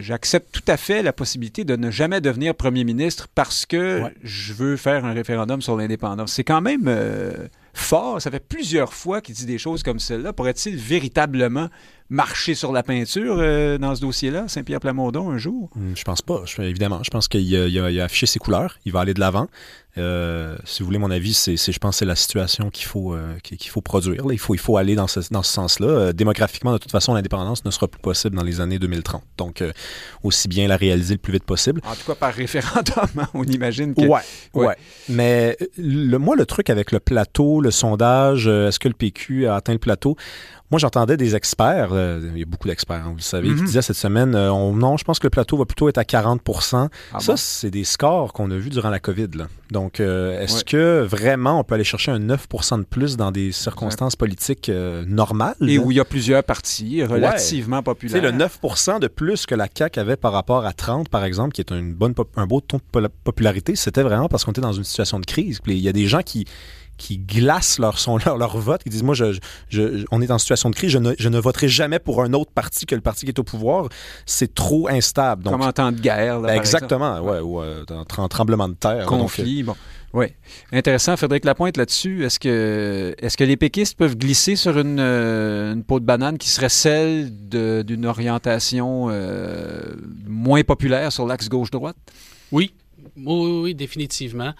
j'accepte 0.00 0.52
tout 0.52 0.64
à 0.70 0.76
fait 0.76 1.02
la 1.02 1.12
possibilité 1.12 1.64
de 1.64 1.76
ne 1.76 1.90
jamais 1.90 2.20
devenir 2.20 2.54
premier 2.54 2.84
ministre 2.84 3.28
parce 3.34 3.66
que 3.66 4.02
Ouais. 4.02 4.14
je 4.22 4.52
veux 4.52 4.76
faire 4.76 5.04
un 5.04 5.12
référendum 5.12 5.62
sur 5.62 5.76
l'indépendance. 5.76 6.32
C'est 6.32 6.44
quand 6.44 6.60
même 6.60 6.84
euh, 6.88 7.32
fort. 7.76 8.20
Ça 8.20 8.30
fait 8.30 8.40
plusieurs 8.40 8.92
fois 8.92 9.20
qu'il 9.20 9.34
dit 9.34 9.46
des 9.46 9.58
choses 9.58 9.82
comme 9.82 9.98
celle-là. 9.98 10.32
Pourrait-il 10.32 10.76
véritablement 10.76 11.68
marcher 12.08 12.54
sur 12.54 12.72
la 12.72 12.82
peinture 12.82 13.36
euh, 13.38 13.78
dans 13.78 13.94
ce 13.94 14.00
dossier-là, 14.00 14.46
Saint-Pierre 14.48 14.80
Plamondon, 14.80 15.30
un 15.30 15.38
jour? 15.38 15.70
Hum, 15.76 15.92
Je 15.96 16.04
pense 16.04 16.22
pas. 16.22 16.42
Je- 16.44 16.62
évidemment, 16.62 17.02
je 17.02 17.10
pense 17.10 17.28
qu'il 17.28 17.40
a, 17.56 17.66
il 17.66 17.78
a- 17.80 17.90
il 17.90 18.00
a 18.00 18.04
affiché 18.04 18.26
ses 18.26 18.38
couleurs. 18.38 18.78
Il 18.84 18.92
va 18.92 19.00
aller 19.00 19.14
de 19.14 19.20
l'avant. 19.20 19.48
Euh, 19.98 20.56
si 20.66 20.80
vous 20.82 20.86
voulez 20.86 20.98
mon 20.98 21.10
avis, 21.10 21.32
c'est, 21.32 21.56
je 21.56 21.78
pense 21.78 21.94
que 21.94 21.98
c'est 22.00 22.04
la 22.04 22.16
situation 22.16 22.68
qu'il 22.68 22.84
faut, 22.84 23.14
euh, 23.14 23.38
qu'il 23.42 23.70
faut 23.70 23.80
produire. 23.80 24.26
là. 24.26 24.34
Il, 24.34 24.38
faut, 24.38 24.54
il 24.54 24.58
faut 24.58 24.76
aller 24.76 24.94
dans 24.94 25.06
ce, 25.06 25.20
dans 25.30 25.42
ce 25.42 25.50
sens-là. 25.54 26.12
Démographiquement, 26.12 26.72
de 26.74 26.76
toute 26.78 26.90
façon, 26.90 27.14
l'indépendance 27.14 27.64
ne 27.64 27.70
sera 27.70 27.88
plus 27.88 28.00
possible 28.00 28.36
dans 28.36 28.42
les 28.44 28.60
années 28.60 28.78
2030. 28.78 29.22
Donc, 29.38 29.64
aussi 30.22 30.48
bien 30.48 30.68
la 30.68 30.76
réaliser 30.76 31.14
le 31.14 31.18
plus 31.18 31.32
vite 31.32 31.44
possible. 31.44 31.80
En 31.86 31.94
tout 31.94 32.04
cas, 32.06 32.14
par 32.14 32.34
référendum, 32.34 33.06
hein, 33.18 33.26
on 33.32 33.44
imagine 33.44 33.94
que... 33.94 34.02
Ouais, 34.02 34.20
Ouais. 34.52 34.66
ouais. 34.66 34.76
Mais 35.08 35.56
le, 35.78 36.18
moi, 36.18 36.36
le 36.36 36.44
truc 36.44 36.68
avec 36.68 36.92
le 36.92 37.00
plateau, 37.00 37.62
le 37.62 37.70
sondage, 37.70 38.46
est-ce 38.48 38.78
que 38.78 38.88
le 38.88 38.94
PQ 38.94 39.46
a 39.46 39.54
atteint 39.56 39.72
le 39.72 39.78
plateau? 39.78 40.14
Moi, 40.70 40.80
j'entendais 40.80 41.16
des 41.16 41.36
experts, 41.36 41.90
euh, 41.92 42.20
il 42.34 42.38
y 42.40 42.42
a 42.42 42.44
beaucoup 42.44 42.66
d'experts, 42.66 42.96
hein, 43.04 43.10
vous 43.10 43.16
le 43.16 43.22
savez, 43.22 43.50
Mhm. 43.50 43.56
qui 43.58 43.62
disaient 43.64 43.82
cette 43.82 43.96
semaine, 43.96 44.34
euh, 44.34 44.52
on- 44.52 44.72
non, 44.74 44.96
je 44.96 45.04
pense 45.04 45.20
que 45.20 45.26
le 45.26 45.30
plateau 45.30 45.56
va 45.56 45.64
plutôt 45.64 45.88
être 45.88 45.98
à 45.98 46.04
40 46.04 46.40
Ah 47.12 47.20
Ça, 47.20 47.32
bon? 47.32 47.36
c'est 47.36 47.70
des 47.70 47.84
scores 47.84 48.32
qu'on 48.32 48.50
a 48.50 48.56
vus 48.56 48.70
durant 48.70 48.90
la 48.90 48.98
COVID. 48.98 49.28
Là. 49.34 49.46
Donc, 49.70 50.00
euh, 50.00 50.40
est-ce 50.40 50.58
Ouais. 50.58 50.62
que 50.64 51.02
vraiment 51.08 51.60
on 51.60 51.64
peut 51.64 51.76
aller 51.76 51.84
chercher 51.84 52.10
un 52.10 52.18
9% 52.18 52.78
de 52.78 52.84
plus 52.84 53.16
dans 53.16 53.30
des 53.30 53.52
circonstances 53.52 54.16
politiques 54.16 54.70
normales? 55.06 55.54
Et 55.60 55.76
là? 55.76 55.82
où 55.82 55.90
il 55.92 55.96
y 55.98 56.00
a 56.00 56.04
plusieurs 56.04 56.42
partis 56.42 57.04
relativement 57.04 57.82
populaires. 57.82 58.20
sais, 58.22 58.26
le 58.26 58.32
9% 58.32 58.98
de 58.98 59.06
plus 59.08 59.46
que 59.46 59.54
la 59.54 59.68
CAQ 59.72 60.00
avait 60.00 60.16
par 60.16 60.32
rapport 60.32 60.64
à 60.66 60.72
30, 60.72 61.08
par 61.08 61.24
exemple, 61.24 61.52
qui 61.52 61.60
est 61.60 61.70
une 61.70 61.94
bonne 61.94 62.14
un 62.36 62.46
beau 62.46 62.60
taux 62.60 62.80
de 62.94 63.08
popularité, 63.24 63.76
c'était 63.76 64.02
vraiment 64.02 64.28
parce 64.28 64.44
qu'on 64.44 64.50
était 64.52 64.60
dans 64.60 64.72
une 64.72 64.84
situation 64.84 65.20
de 65.20 65.26
crise. 65.26 65.60
Puis 65.60 65.74
il 65.74 65.80
y 65.80 65.88
a 65.88 65.92
des 65.92 66.06
gens 66.06 66.22
qui 66.22 66.44
qui 66.98 67.18
glacent 67.18 67.78
leur, 67.78 67.98
son, 67.98 68.16
leur, 68.24 68.38
leur 68.38 68.56
vote, 68.58 68.82
qui 68.82 68.88
disent, 68.90 69.02
moi, 69.02 69.14
je, 69.14 69.32
je- 69.68 69.98
je- 69.98 70.04
on 70.10 70.22
est 70.22 70.30
en 70.30 70.38
situation 70.38 70.70
de 70.70 70.74
crise, 70.74 70.90
je 70.90 70.98
ne, 70.98 71.12
je 71.18 71.28
ne 71.28 71.38
voterai 71.38 71.68
jamais 71.68 71.98
pour 71.98 72.22
un 72.22 72.32
autre 72.32 72.52
parti 72.52 72.86
que 72.86 72.94
le 72.94 73.00
parti 73.00 73.24
qui 73.26 73.30
est 73.30 73.38
au 73.38 73.44
pouvoir. 73.44 73.88
C'est 74.24 74.54
trop 74.54 74.88
instable. 74.88 75.42
Donc, 75.44 75.52
Comme 75.52 75.62
en 75.62 75.72
temps 75.72 75.92
de 75.92 76.00
guerre. 76.00 76.40
là, 76.40 76.56
exactement, 76.56 77.20
ouais, 77.20 77.40
ou 77.40 77.60
euh, 77.60 77.84
en, 77.90 78.22
en 78.22 78.28
tremblement 78.28 78.68
de 78.68 78.74
terre. 78.74 79.04
Donc, 79.06 79.12
euh, 79.14 79.22
Conflit, 79.22 79.62
bon. 79.62 79.76
Oui. 80.12 80.28
Intéressant, 80.72 81.14
Frédéric 81.18 81.44
Lapointe, 81.44 81.76
là-dessus. 81.76 82.24
Est-ce 82.24 82.38
que, 82.38 83.14
est-ce 83.18 83.36
que 83.36 83.44
les 83.44 83.58
péquistes 83.58 83.98
peuvent 83.98 84.16
glisser 84.16 84.56
sur 84.56 84.78
une, 84.78 84.98
euh, 84.98 85.74
une 85.74 85.84
peau 85.84 86.00
de 86.00 86.06
banane 86.06 86.38
qui 86.38 86.48
serait 86.48 86.70
celle 86.70 87.30
d'une 87.50 88.06
orientation 88.06 89.08
euh, 89.10 89.82
moins 90.26 90.62
populaire 90.62 91.12
sur 91.12 91.26
l'axe 91.26 91.50
gauche-droite? 91.50 91.96
Oui. 92.52 92.72
Oui, 93.16 93.60
oui, 93.62 93.74
définitivement. 93.74 94.52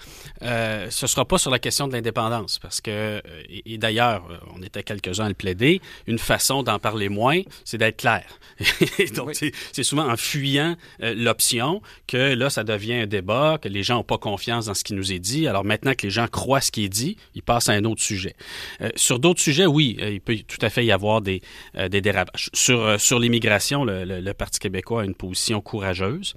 Euh, 0.42 0.86
ce 0.90 1.04
ne 1.04 1.08
sera 1.08 1.24
pas 1.26 1.36
sur 1.36 1.50
la 1.50 1.58
question 1.58 1.88
de 1.88 1.92
l'indépendance, 1.92 2.58
parce 2.58 2.80
que, 2.80 2.90
euh, 2.90 3.20
et, 3.50 3.74
et 3.74 3.78
d'ailleurs, 3.78 4.26
euh, 4.30 4.38
on 4.56 4.62
était 4.62 4.82
quelques-uns 4.82 5.26
à 5.26 5.28
le 5.28 5.34
plaider, 5.34 5.80
une 6.06 6.18
façon 6.18 6.62
d'en 6.62 6.78
parler 6.78 7.10
moins, 7.10 7.42
c'est 7.64 7.76
d'être 7.76 7.98
clair. 7.98 8.24
Donc, 9.14 9.28
Oui. 9.28 9.34
c'est- 9.72 9.82
souvent 9.82 10.10
en 10.10 10.16
fuyant 10.16 10.74
euh, 11.02 11.14
l'option 11.14 11.82
que 12.06 12.16
là, 12.34 12.48
ça 12.48 12.64
devient 12.64 12.94
un 12.94 13.06
débat, 13.06 13.58
que 13.60 13.68
les 13.68 13.82
gens 13.82 13.96
n'ont 13.96 14.02
pas 14.04 14.16
confiance 14.18 14.66
dans 14.66 14.74
ce 14.74 14.84
qui 14.84 14.94
nous 14.94 15.12
est 15.12 15.18
dit. 15.18 15.46
Alors 15.46 15.64
maintenant 15.64 15.92
que 15.94 16.06
les 16.06 16.10
gens 16.10 16.26
croient 16.26 16.62
ce 16.62 16.70
qui 16.72 16.84
est 16.84 16.88
dit, 16.88 17.16
ils 17.34 17.42
passent 17.42 17.68
à 17.68 17.72
un 17.72 17.84
autre 17.84 18.02
sujet. 18.02 18.34
Euh, 18.80 18.88
sur 18.96 19.18
d'autres 19.18 19.40
sujets, 19.40 19.66
oui, 19.66 19.96
il 20.00 20.20
peut 20.22 20.36
tout 20.48 20.58
à 20.62 20.70
fait 20.70 20.84
y 20.84 20.92
avoir 20.92 21.20
des, 21.20 21.42
des 21.90 22.00
dérapages. 22.00 22.48
Sur, 22.54 22.98
sur 23.00 23.18
l'immigration, 23.18 23.84
le, 23.84 24.04
le- 24.04 24.20
le 24.20 24.34
Parti 24.34 24.58
québécois 24.58 25.02
a 25.02 25.04
une 25.04 25.14
position 25.14 25.60
courageuse, 25.60 26.34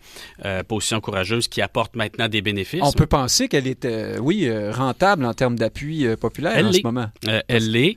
position 0.67 0.99
courageuse 0.99 1.47
qui 1.47 1.61
apporte 1.61 1.95
maintenant 1.95 2.08
maintenant 2.17 2.27
des 2.27 2.41
bénéfices. 2.41 2.81
On 2.83 2.91
peut 2.91 3.05
penser 3.05 3.47
qu'elle 3.47 3.67
est, 3.67 3.85
euh, 3.85 4.17
oui, 4.19 4.45
euh, 4.47 4.71
rentable 4.71 5.25
en 5.25 5.33
termes 5.33 5.57
d'appui 5.57 6.05
euh, 6.05 6.15
populaire 6.15 6.53
Elle 6.55 6.67
en 6.67 6.73
ce 6.73 6.81
moment. 6.83 7.07
Elle 7.47 7.71
l'est, 7.71 7.95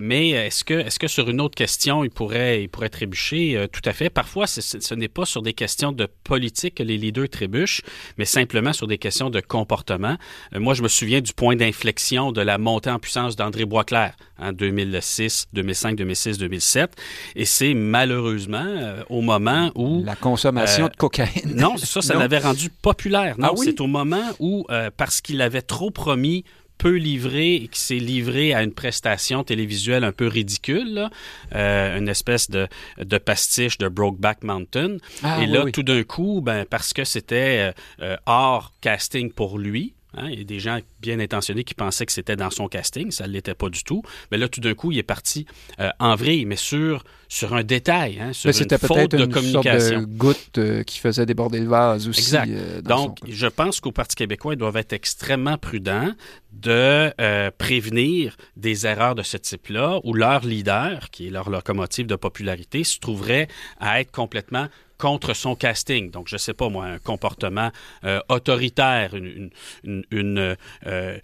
mais 0.00 0.30
est-ce 0.30 0.64
que, 0.64 0.74
est-ce 0.74 0.98
que 0.98 1.08
sur 1.08 1.28
une 1.28 1.40
autre 1.40 1.54
question, 1.54 2.04
il 2.04 2.10
pourrait, 2.10 2.62
il 2.62 2.68
pourrait 2.68 2.88
trébucher? 2.88 3.66
Tout 3.72 3.82
à 3.84 3.92
fait. 3.92 4.10
Parfois, 4.10 4.46
ce, 4.46 4.94
n'est 4.94 5.08
pas 5.08 5.24
sur 5.24 5.42
des 5.42 5.52
questions 5.52 5.92
de 5.92 6.06
politique 6.24 6.76
que 6.76 6.82
les 6.82 6.96
leaders 6.98 7.28
trébuchent, 7.28 7.82
mais 8.18 8.24
simplement 8.24 8.72
sur 8.72 8.86
des 8.86 8.98
questions 8.98 9.30
de 9.30 9.40
comportement. 9.40 10.16
Moi, 10.54 10.74
je 10.74 10.82
me 10.82 10.88
souviens 10.88 11.20
du 11.20 11.32
point 11.32 11.56
d'inflexion 11.56 12.32
de 12.32 12.40
la 12.40 12.58
montée 12.58 12.90
en 12.90 12.98
puissance 12.98 13.36
d'André 13.36 13.64
Boisclair 13.64 14.14
en 14.40 14.52
2006, 14.52 15.48
2005, 15.52 15.96
2006, 15.96 16.38
2007, 16.38 16.96
et 17.36 17.44
c'est 17.44 17.74
malheureusement 17.74 18.64
euh, 18.64 19.02
au 19.10 19.20
moment 19.20 19.70
où 19.74 20.02
La 20.04 20.16
consommation 20.16 20.86
Euh, 20.86 20.88
de 20.88 20.96
cocaïne. 20.96 21.54
non, 21.54 21.76
ça, 21.76 22.00
ça 22.00 22.14
l'avait 22.14 22.38
rendu 22.38 22.70
populaire. 22.70 23.29
Non, 23.38 23.48
Ah 23.50 23.52
oui? 23.56 23.66
c'est 23.66 23.80
au 23.80 23.86
moment 23.86 24.30
où, 24.38 24.66
euh, 24.70 24.90
parce 24.96 25.20
qu'il 25.20 25.40
avait 25.42 25.62
trop 25.62 25.90
promis, 25.90 26.44
peu 26.78 26.94
livré 26.96 27.56
et 27.56 27.68
qu'il 27.68 27.74
s'est 27.76 27.94
livré 27.96 28.54
à 28.54 28.62
une 28.62 28.72
prestation 28.72 29.44
télévisuelle 29.44 30.02
un 30.02 30.12
peu 30.12 30.26
ridicule, 30.26 30.94
là, 30.94 31.10
euh, 31.54 31.98
une 31.98 32.08
espèce 32.08 32.48
de, 32.48 32.68
de 32.98 33.18
pastiche 33.18 33.76
de 33.76 33.86
Brokeback 33.88 34.42
Mountain. 34.44 34.96
Ah, 35.22 35.42
et 35.42 35.46
là, 35.46 35.64
oui. 35.64 35.72
tout 35.72 35.82
d'un 35.82 36.02
coup, 36.04 36.40
ben, 36.42 36.64
parce 36.64 36.94
que 36.94 37.04
c'était 37.04 37.72
euh, 38.00 38.16
hors 38.24 38.72
casting 38.80 39.30
pour 39.30 39.58
lui, 39.58 39.92
hein, 40.16 40.28
il 40.30 40.38
y 40.38 40.40
a 40.40 40.44
des 40.44 40.60
gens 40.60 40.78
bien 41.00 41.18
intentionnés 41.20 41.64
qui 41.64 41.74
pensaient 41.74 42.06
que 42.06 42.12
c'était 42.12 42.36
dans 42.36 42.50
son 42.50 42.68
casting, 42.68 43.10
ça 43.10 43.26
ne 43.26 43.32
l'était 43.32 43.54
pas 43.54 43.68
du 43.68 43.82
tout. 43.84 44.02
Mais 44.30 44.38
là, 44.38 44.48
tout 44.48 44.60
d'un 44.60 44.74
coup, 44.74 44.92
il 44.92 44.98
est 44.98 45.02
parti 45.02 45.46
euh, 45.78 45.90
en 45.98 46.14
vrille, 46.14 46.44
mais 46.44 46.56
sur, 46.56 47.04
sur 47.28 47.54
un 47.54 47.62
détail, 47.62 48.18
hein, 48.20 48.32
sur 48.32 48.48
Mais 48.48 48.52
une 48.52 48.58
c'était 48.58 48.78
faute 48.78 48.96
peut-être 48.96 49.16
de 49.16 49.24
une 49.24 49.52
sorte 49.52 49.66
de 49.66 50.04
goutte 50.04 50.58
euh, 50.58 50.82
qui 50.82 50.98
faisait 50.98 51.26
déborder 51.26 51.60
le 51.60 51.68
vase 51.68 52.08
aussi. 52.08 52.20
Exact. 52.20 52.48
euh, 52.50 52.80
dans 52.82 53.06
Donc, 53.06 53.18
son 53.20 53.32
je 53.32 53.46
pense 53.46 53.80
qu'au 53.80 53.92
Parti 53.92 54.16
québécois, 54.16 54.54
ils 54.54 54.58
doivent 54.58 54.76
être 54.76 54.92
extrêmement 54.92 55.58
prudents 55.58 56.12
de 56.52 57.50
prévenir 57.58 58.36
des 58.56 58.86
erreurs 58.86 59.14
de 59.14 59.22
ce 59.22 59.36
type-là 59.36 60.00
où 60.04 60.14
leur 60.14 60.44
leader, 60.44 61.10
qui 61.10 61.28
est 61.28 61.30
leur 61.30 61.48
locomotive 61.48 62.06
de 62.06 62.16
popularité, 62.16 62.82
se 62.82 62.98
trouverait 62.98 63.48
à 63.78 64.00
être 64.00 64.10
complètement 64.10 64.66
contre 65.00 65.34
son 65.34 65.54
casting. 65.54 66.10
Donc, 66.10 66.28
je 66.28 66.36
sais 66.36 66.54
pas, 66.54 66.68
moi, 66.68 66.86
un 66.86 66.98
comportement 66.98 67.70
euh, 68.04 68.20
autoritaire, 68.28 69.14
une, 69.14 69.50
une, 69.84 70.38
euh, 70.38 70.54
euh, 70.86 71.18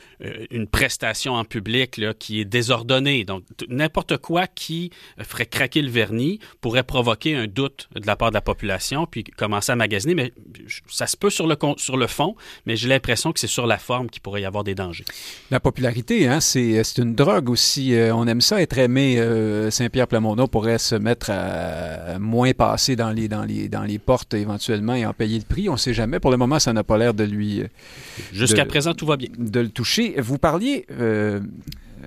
une 0.50 0.66
prestation 0.66 1.34
en 1.34 1.44
public 1.44 1.96
là, 1.96 2.14
qui 2.14 2.40
est 2.40 2.44
désordonnée. 2.44 3.24
Donc, 3.24 3.44
n'importe 3.68 4.16
quoi 4.16 4.46
qui 4.46 4.90
ferait 5.22 5.46
craquer 5.46 5.82
le 5.82 5.90
vernis 5.90 6.40
pourrait 6.60 6.82
provoquer 6.82 7.36
un 7.36 7.46
doute 7.46 7.88
de 7.94 8.06
la 8.06 8.16
part 8.16 8.30
de 8.30 8.34
la 8.34 8.40
population, 8.40 9.06
puis 9.06 9.22
commencer 9.22 9.72
à 9.72 9.76
magasiner. 9.76 10.14
Mais 10.14 10.32
ça 10.88 11.06
se 11.06 11.16
peut 11.16 11.30
sur 11.30 11.46
le, 11.46 11.56
sur 11.76 11.96
le 11.96 12.06
fond, 12.06 12.34
mais 12.64 12.76
j'ai 12.76 12.88
l'impression 12.88 13.32
que 13.32 13.38
c'est 13.38 13.46
sur 13.46 13.66
la 13.66 13.78
forme 13.78 14.08
qu'il 14.08 14.22
pourrait 14.22 14.42
y 14.42 14.46
avoir 14.46 14.64
des 14.64 14.74
dangers. 14.74 15.04
La 15.50 15.60
popularité, 15.60 16.26
hein, 16.26 16.40
c'est 16.40 16.82
c'est 16.82 17.02
une 17.02 17.14
drogue 17.14 17.50
aussi. 17.50 17.94
Euh, 17.94 18.14
on 18.14 18.26
aime 18.26 18.40
ça 18.40 18.62
être 18.62 18.78
aimé. 18.78 19.18
Euh, 19.18 19.70
Saint-Pierre 19.70 20.08
Plamondon 20.08 20.46
pourrait 20.46 20.78
se 20.78 20.94
mettre 20.94 21.30
à 21.30 22.18
moins 22.18 22.52
passer 22.52 22.96
dans 22.96 23.10
les, 23.10 23.28
dans, 23.28 23.42
les, 23.42 23.65
dans 23.68 23.82
les 23.82 23.98
portes 23.98 24.34
éventuellement 24.34 24.94
et 24.94 25.06
en 25.06 25.12
payer 25.12 25.38
le 25.38 25.44
prix. 25.44 25.68
On 25.68 25.72
ne 25.72 25.78
sait 25.78 25.94
jamais. 25.94 26.20
Pour 26.20 26.30
le 26.30 26.36
moment, 26.36 26.58
ça 26.58 26.72
n'a 26.72 26.84
pas 26.84 26.98
l'air 26.98 27.14
de 27.14 27.24
lui 27.24 27.62
euh, 27.62 27.66
Jusqu'à 28.32 28.64
présent, 28.64 28.94
tout 28.94 29.06
va 29.06 29.16
bien. 29.16 29.28
de 29.38 29.60
le 29.60 29.68
toucher. 29.68 30.14
Vous 30.20 30.38
parliez, 30.38 30.86
euh, 30.90 31.40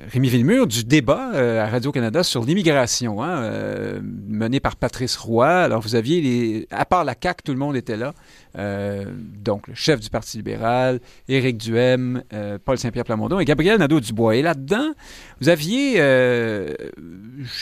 Rémi 0.08 0.30
Villemur, 0.30 0.68
du 0.68 0.84
débat 0.84 1.32
euh, 1.34 1.64
à 1.64 1.68
Radio-Canada 1.68 2.24
sur 2.24 2.44
l'immigration, 2.44 3.22
hein, 3.22 3.42
euh, 3.44 4.00
mené 4.28 4.60
par 4.60 4.76
Patrice 4.76 5.18
Roy. 5.18 5.48
Alors, 5.48 5.82
vous 5.82 5.96
aviez, 5.96 6.68
à 6.72 6.86
part 6.86 7.04
la 7.04 7.16
CAQ, 7.22 7.44
tout 7.44 7.52
le 7.52 7.58
monde 7.58 7.76
était 7.76 7.98
là. 7.98 8.14
Euh, 8.58 9.06
donc, 9.44 9.68
le 9.68 9.76
chef 9.76 10.00
du 10.00 10.10
Parti 10.10 10.38
libéral, 10.38 11.00
Éric 11.28 11.58
Duhem, 11.58 12.24
Paul 12.66 12.78
Saint-Pierre 12.78 13.04
Plamondon 13.04 13.40
et 13.40 13.46
Gabriel 13.46 13.78
Nadeau-Dubois. 13.80 14.38
Et 14.38 14.42
là-dedans, 14.42 14.94
vous 15.42 15.50
aviez 15.50 15.96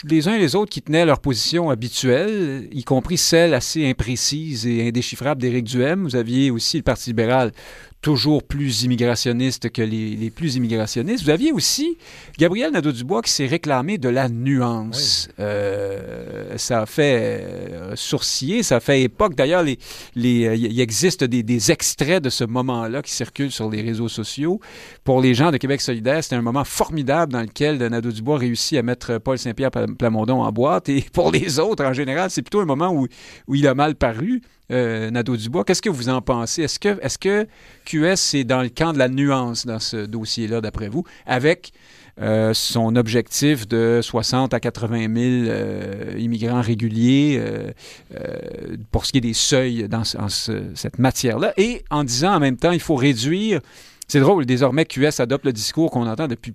les 0.04 0.28
uns 0.28 0.34
et 0.34 0.38
les 0.38 0.54
autres 0.54 0.70
qui 0.70 0.82
tenaient 0.82 1.04
leur 1.04 1.20
position 1.20 1.70
habituelle, 1.70 2.68
y 2.72 2.84
compris 2.84 3.18
celle 3.18 3.54
assez 3.54 3.88
imprécise 3.88 4.66
et 4.66 4.88
indéchiffrable 4.88 5.40
d'Éric 5.40 5.64
Duhem. 5.64 6.04
Vous 6.04 6.16
aviez 6.16 6.50
aussi 6.50 6.78
le 6.78 6.82
Parti 6.82 7.10
libéral 7.10 7.52
toujours 8.00 8.44
plus 8.44 8.84
immigrationniste 8.84 9.70
que 9.70 9.82
les, 9.82 10.14
les 10.14 10.30
plus 10.30 10.54
immigrationnistes. 10.54 11.24
Vous 11.24 11.30
aviez 11.30 11.50
aussi 11.50 11.98
Gabriel 12.38 12.70
Nadeau-Dubois 12.72 13.22
qui 13.22 13.30
s'est 13.32 13.46
réclamé 13.46 13.98
de 13.98 14.08
la 14.08 14.28
nuance. 14.28 15.28
Euh, 15.40 16.56
ça 16.56 16.82
a 16.82 16.86
fait 16.86 17.40
euh, 17.42 17.96
sourciller, 17.96 18.62
ça 18.62 18.76
a 18.76 18.80
fait 18.80 19.02
époque. 19.02 19.34
D'ailleurs, 19.34 19.64
les, 19.64 19.78
les, 20.14 20.46
euh, 20.46 20.54
il 20.54 20.80
existe 20.80 21.24
des, 21.24 21.42
des 21.42 21.72
extraits 21.72 22.22
de 22.22 22.30
ce 22.30 22.44
moment-là 22.44 23.02
qui 23.02 23.12
circulent 23.12 23.50
sur 23.50 23.68
les 23.68 23.82
réseaux 23.82 24.08
sociaux. 24.08 24.60
Pour 25.02 25.20
les 25.20 25.34
gens 25.34 25.50
de 25.50 25.56
Québec 25.56 25.80
solidaire, 25.80 26.22
c'était 26.22 26.36
un 26.36 26.42
moment 26.42 26.64
formidable 26.64 27.32
dans 27.32 27.42
lequel 27.42 27.78
Nadeau-Dubois 27.78 28.38
réussit 28.38 28.78
à 28.78 28.82
mettre 28.82 29.18
Paul 29.18 29.38
Saint-Pierre 29.38 29.72
Pla- 29.72 29.86
Plamondon 29.98 30.42
en 30.42 30.52
boîte. 30.52 30.88
Et 30.88 31.04
pour 31.12 31.32
les 31.32 31.58
autres, 31.58 31.84
en 31.84 31.92
général, 31.92 32.30
c'est 32.30 32.42
plutôt 32.42 32.60
un 32.60 32.64
moment 32.64 32.90
où, 32.92 33.08
où 33.48 33.54
il 33.56 33.66
a 33.66 33.74
mal 33.74 33.96
paru. 33.96 34.40
Euh, 34.70 35.10
Nadeau-Dubois, 35.10 35.64
qu'est-ce 35.64 35.82
que 35.82 35.90
vous 35.90 36.08
en 36.08 36.20
pensez? 36.20 36.62
Est-ce 36.62 36.78
que, 36.78 36.98
est-ce 37.02 37.18
que 37.18 37.46
QS 37.86 38.36
est 38.38 38.44
dans 38.44 38.62
le 38.62 38.68
camp 38.68 38.92
de 38.92 38.98
la 38.98 39.08
nuance 39.08 39.66
dans 39.66 39.78
ce 39.78 39.96
dossier-là, 39.96 40.60
d'après 40.60 40.88
vous, 40.88 41.04
avec 41.26 41.72
euh, 42.20 42.52
son 42.52 42.96
objectif 42.96 43.68
de 43.68 44.00
60 44.02 44.52
à 44.52 44.58
80 44.58 44.98
000 44.98 45.08
euh, 45.16 46.14
immigrants 46.18 46.60
réguliers 46.60 47.40
euh, 47.40 47.70
pour 48.90 49.06
ce 49.06 49.12
qui 49.12 49.18
est 49.18 49.22
des 49.22 49.34
seuils 49.34 49.88
dans, 49.88 50.02
cette 50.02 50.98
matière-là, 50.98 51.52
et 51.56 51.84
en 51.90 52.02
disant 52.02 52.34
en 52.34 52.40
même 52.40 52.56
temps, 52.56 52.72
il 52.72 52.80
faut 52.80 52.96
réduire. 52.96 53.60
C'est 54.08 54.20
drôle, 54.20 54.46
désormais, 54.46 54.84
QS 54.84 55.20
adopte 55.20 55.44
le 55.44 55.52
discours 55.52 55.90
qu'on 55.90 56.08
entend 56.08 56.26
depuis 56.26 56.54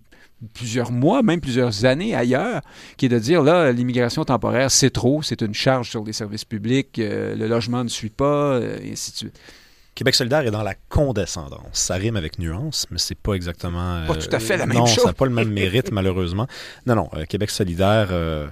plusieurs 0.54 0.92
mois, 0.92 1.22
même 1.24 1.42
plusieurs 1.42 1.86
années 1.86 2.16
ailleurs, 2.16 2.62
qui 2.98 3.06
est 3.06 3.10
de 3.10 3.20
dire, 3.20 3.44
là, 3.44 3.72
l'immigration 3.72 4.24
temporaire, 4.26 4.72
c'est 4.72 4.90
trop, 4.90 5.22
c'est 5.22 5.42
une 5.42 5.54
charge 5.54 5.90
sur 5.90 6.04
les 6.04 6.14
services 6.14 6.46
publics, 6.46 7.00
euh, 7.00 7.36
le 7.36 7.48
logement 7.48 7.84
ne 7.84 7.90
suit 7.90 8.10
pas, 8.10 8.54
euh, 8.56 8.78
et 8.84 8.92
ainsi 8.92 9.12
de 9.12 9.16
suite. 9.18 9.40
Québec 9.96 10.16
solidaire 10.16 10.42
est 10.42 10.50
dans 10.52 10.64
la 10.64 10.74
condescendance. 10.90 11.62
Ça 11.74 11.94
rime 11.96 12.16
avec 12.16 12.40
nuance, 12.40 12.88
mais 12.90 12.98
c'est 12.98 13.14
pas 13.18 13.34
exactement. 13.36 13.98
euh, 13.98 14.08
Pas 14.08 14.16
tout 14.16 14.36
à 14.36 14.40
fait 14.40 14.58
la 14.58 14.66
même 14.66 14.78
non, 14.78 14.86
chose. 14.88 15.04
ça 15.04 15.10
n'a 15.10 15.14
pas 15.14 15.26
le 15.26 15.32
même 15.32 15.52
mérite, 15.54 15.92
malheureusement. 15.92 16.48
Non, 16.88 16.96
non, 16.96 17.10
euh, 17.14 17.26
Québec 17.26 17.52
solidaire, 17.52 18.08
euh, 18.12 18.48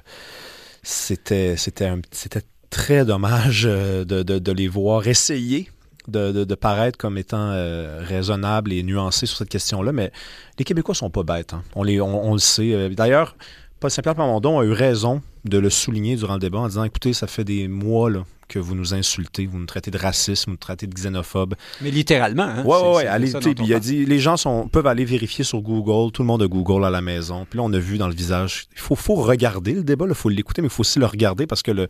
c'était, 0.83 1.55
c'était, 1.57 1.91
c'était 2.11 2.41
très 2.69 3.05
dommage 3.05 3.63
euh, 3.65 4.05
de, 4.05 4.23
de- 4.23 4.39
de 4.39 4.51
les 4.51 4.67
voir 4.67 5.07
essayer 5.07 5.69
de, 6.07 6.55
paraître 6.55 6.97
comme 6.97 7.17
étant 7.17 7.51
euh, 7.51 8.01
raisonnables 8.03 8.73
et 8.73 8.83
nuancés 8.83 9.25
sur 9.25 9.37
cette 9.37 9.49
question-là, 9.49 9.91
mais 9.91 10.11
les 10.57 10.65
Québécois 10.65 10.95
sont 10.95 11.09
pas 11.09 11.23
bêtes. 11.23 11.53
hein. 11.53 11.63
On, 11.75 11.83
les, 11.83 12.01
on, 12.01 12.29
on 12.29 12.33
le 12.33 12.39
sait. 12.39 12.73
Euh, 12.73 12.89
D'ailleurs, 12.89 13.35
Paul 13.79 13.89
Saint-Pierre 13.91 14.15
Plamondon 14.15 14.59
a 14.59 14.63
eu 14.63 14.71
raison 14.71 15.21
de 15.45 15.57
le 15.57 15.69
souligner 15.69 16.15
durant 16.15 16.33
le 16.35 16.39
débat 16.39 16.59
en 16.59 16.67
disant 16.67 16.83
écoutez, 16.83 17.13
ça 17.13 17.27
fait 17.27 17.43
des 17.43 17.67
mois 17.67 18.09
là, 18.09 18.23
que 18.51 18.59
vous 18.59 18.75
nous 18.75 18.93
insultez, 18.93 19.45
vous 19.45 19.57
nous 19.57 19.65
traitez 19.65 19.91
de 19.91 19.97
racistes, 19.97 20.45
vous 20.45 20.51
nous 20.51 20.57
traitez 20.57 20.85
de 20.85 20.93
xénophobes. 20.93 21.55
Mais 21.81 21.89
littéralement. 21.89 22.43
Hein? 22.43 22.63
Ouais, 22.65 22.77
ouais, 22.81 22.95
ouais. 22.97 23.07
allez, 23.07 23.31
il 23.63 23.73
a 23.73 23.79
dit, 23.79 24.05
les 24.05 24.19
gens 24.19 24.35
sont, 24.35 24.67
peuvent 24.67 24.87
aller 24.87 25.05
vérifier 25.05 25.45
sur 25.45 25.61
Google. 25.61 26.11
Tout 26.11 26.21
le 26.21 26.27
monde 26.27 26.43
a 26.43 26.47
Google 26.47 26.83
à 26.83 26.89
la 26.89 27.01
maison. 27.01 27.45
Puis 27.49 27.57
là, 27.57 27.63
on 27.63 27.71
a 27.71 27.79
vu 27.79 27.97
dans 27.97 28.09
le 28.09 28.13
visage. 28.13 28.65
Il 28.73 28.79
faut, 28.79 28.95
faut 28.95 29.15
regarder 29.15 29.73
le 29.73 29.83
débat, 29.83 30.05
il 30.09 30.13
faut 30.15 30.27
l'écouter, 30.29 30.61
mais 30.61 30.67
il 30.67 30.71
faut 30.71 30.81
aussi 30.81 30.99
le 30.99 31.05
regarder 31.05 31.47
parce 31.47 31.61
que 31.63 31.71
le, 31.71 31.87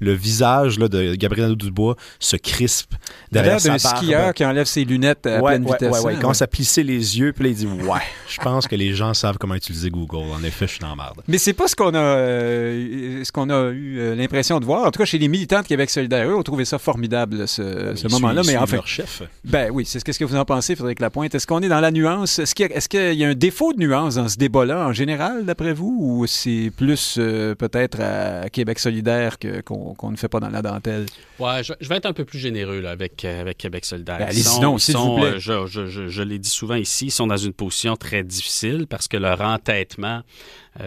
le 0.00 0.12
visage 0.12 0.78
là, 0.78 0.88
de 0.88 1.16
Gabriel 1.16 1.48
Nadeau-Dubois 1.48 1.96
se 2.20 2.36
crispe 2.36 2.94
derrière 3.32 3.60
d'un 3.60 3.78
sa 3.78 3.90
barbe. 3.90 4.04
skieur 4.04 4.34
qui 4.34 4.44
enlève 4.44 4.66
ses 4.66 4.84
lunettes 4.84 5.26
à 5.26 5.40
Ouais, 5.42 5.52
pleine 5.52 5.64
ouais, 5.64 5.72
vitesse. 5.72 6.02
ouais, 6.02 6.12
hein, 6.12 6.16
Il 6.16 6.20
commence 6.20 6.42
à 6.42 6.46
plisser 6.46 6.84
les 6.84 7.18
yeux, 7.18 7.32
puis 7.32 7.44
là, 7.44 7.50
il 7.50 7.56
dit 7.56 7.66
Ouais, 7.66 7.98
je 8.28 8.40
pense 8.40 8.68
que 8.68 8.76
les 8.76 8.94
gens 8.94 9.12
savent 9.14 9.38
comment 9.38 9.54
utiliser 9.56 9.90
Google. 9.90 10.30
En 10.32 10.44
effet, 10.44 10.66
je 10.66 10.72
suis 10.72 10.80
dans 10.80 10.90
la 10.90 10.96
merde. 10.96 11.22
Mais 11.26 11.38
c'est 11.38 11.52
pas 11.54 11.66
ce 11.66 11.74
qu'on 11.74 11.94
a, 11.94 11.98
euh, 11.98 13.24
ce 13.24 13.32
qu'on 13.32 13.50
a 13.50 13.70
eu 13.70 13.98
euh, 13.98 14.14
l'impression 14.14 14.60
de 14.60 14.64
voir. 14.64 14.84
En 14.86 14.90
tout 14.90 14.98
cas, 14.98 15.04
chez 15.04 15.18
les 15.18 15.28
militants 15.28 15.60
de 15.62 15.66
Québec 15.66 15.90
solidaire, 15.90 16.03
eux, 16.12 16.36
ont 16.36 16.42
trouvé 16.42 16.64
ça 16.64 16.78
formidable, 16.78 17.46
ce, 17.48 18.08
moment-là. 18.08 18.42
Mais 18.46 18.56
enfin, 18.56 18.76
leur 18.76 18.86
chef. 18.86 19.22
ben 19.44 19.70
oui, 19.72 19.84
c'est 19.86 19.98
ce 20.00 20.04
qu'est-ce 20.04 20.18
que 20.18 20.24
vous 20.24 20.36
en 20.36 20.44
pensez, 20.44 20.74
Frédéric 20.76 21.00
Lapointe. 21.00 21.34
Est-ce 21.34 21.46
qu'on 21.46 21.60
est 21.62 21.68
dans 21.68 21.80
la 21.80 21.90
nuance? 21.90 22.38
Est-ce 22.38 22.54
qu'il 22.54 22.68
y, 22.70 22.96
a- 22.98 23.12
y 23.12 23.24
un 23.24 23.34
défaut 23.34 23.72
de 23.72 23.78
nuance 23.78 24.16
dans 24.16 24.28
ce 24.28 24.36
débat-là 24.36 24.86
en 24.86 24.92
général, 24.92 25.44
d'après 25.44 25.72
vous, 25.72 25.96
ou 26.00 26.26
c'est 26.26 26.70
plus 26.76 27.16
euh, 27.18 27.54
peut-être 27.54 28.00
à 28.00 28.48
Québec 28.50 28.78
solidaire 28.78 29.38
qu'on 29.64 30.10
ne 30.10 30.16
fait 30.16 30.28
pas 30.28 30.40
dans 30.40 30.50
la 30.50 30.62
dentelle? 30.62 31.06
Ouais, 31.38 31.62
je, 31.64 31.72
je 31.80 31.88
vais 31.88 31.96
être 31.96 32.06
un 32.06 32.12
peu 32.12 32.24
plus 32.24 32.38
généreux 32.38 32.80
là, 32.80 32.90
avec, 32.90 33.24
euh, 33.24 33.40
avec 33.40 33.58
Québec 33.58 33.84
solidaire. 33.84 34.18
Ben, 34.18 34.26
Ils 34.26 34.46
allez-y 34.46 34.80
s'il 34.80 34.96
vous 34.96 35.16
plaît. 35.16 35.24
euh, 35.34 35.38
je 35.38 35.66
je, 35.66 35.86
je, 35.86 36.08
je 36.08 36.22
l'ai 36.22 36.38
dit 36.38 36.48
souvent 36.50 36.74
ici, 36.76 37.06
ils 37.06 37.10
sont 37.10 37.26
dans 37.26 37.36
une 37.36 37.52
position 37.52 37.96
très 37.96 38.22
difficile 38.22 38.86
parce 38.88 39.08
que 39.08 39.16
leur 39.16 39.40
entêtement 39.40 40.22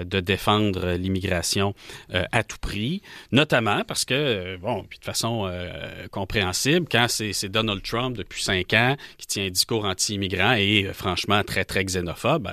de 0.05 0.19
défendre 0.19 0.81
euh, 0.83 0.97
l'immigration 0.97 1.73
euh, 2.13 2.23
à 2.31 2.43
tout 2.43 2.57
prix, 2.59 3.01
notamment 3.31 3.83
parce 3.87 4.05
que, 4.05 4.13
euh, 4.13 4.57
bon, 4.57 4.85
puis 4.89 4.99
de 4.99 5.05
façon 5.05 5.47
euh, 5.47 6.07
compréhensible 6.11 6.87
quand 6.91 7.07
c'est 7.07 7.49
Donald 7.49 7.81
Trump 7.81 8.17
depuis 8.17 8.43
cinq 8.43 8.73
ans 8.73 8.95
qui 9.17 9.27
tient 9.27 9.45
un 9.45 9.49
discours 9.49 9.85
anti-immigrant 9.85 10.53
et 10.53 10.85
euh, 10.85 10.93
franchement 10.93 11.43
très, 11.43 11.63
très 11.63 11.85
xénophobe. 11.85 12.49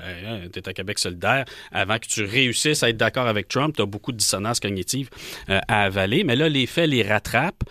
Tu 0.53 0.59
es 0.59 0.69
à 0.69 0.73
Québec 0.73 0.99
solidaire. 0.99 1.45
Avant 1.73 1.99
que 1.99 2.07
tu 2.07 2.25
réussisses 2.25 2.83
à 2.83 2.91
être 2.91 2.97
d'accord 2.97 3.27
avec 3.27 3.49
Trump, 3.49 3.75
tu 3.77 3.83
as 3.83 3.87
beaucoup 3.87 4.13
de 4.13 4.17
dissonance 4.17 4.61
cognitive 4.61 5.11
euh, 5.49 5.61
à 5.69 5.83
avaler. 5.83 6.25
Mais 6.25 6.37
là, 6.37 6.49
les 6.49 6.67
faits 6.67 6.89
les 6.89 7.03
rattrapent 7.03 7.65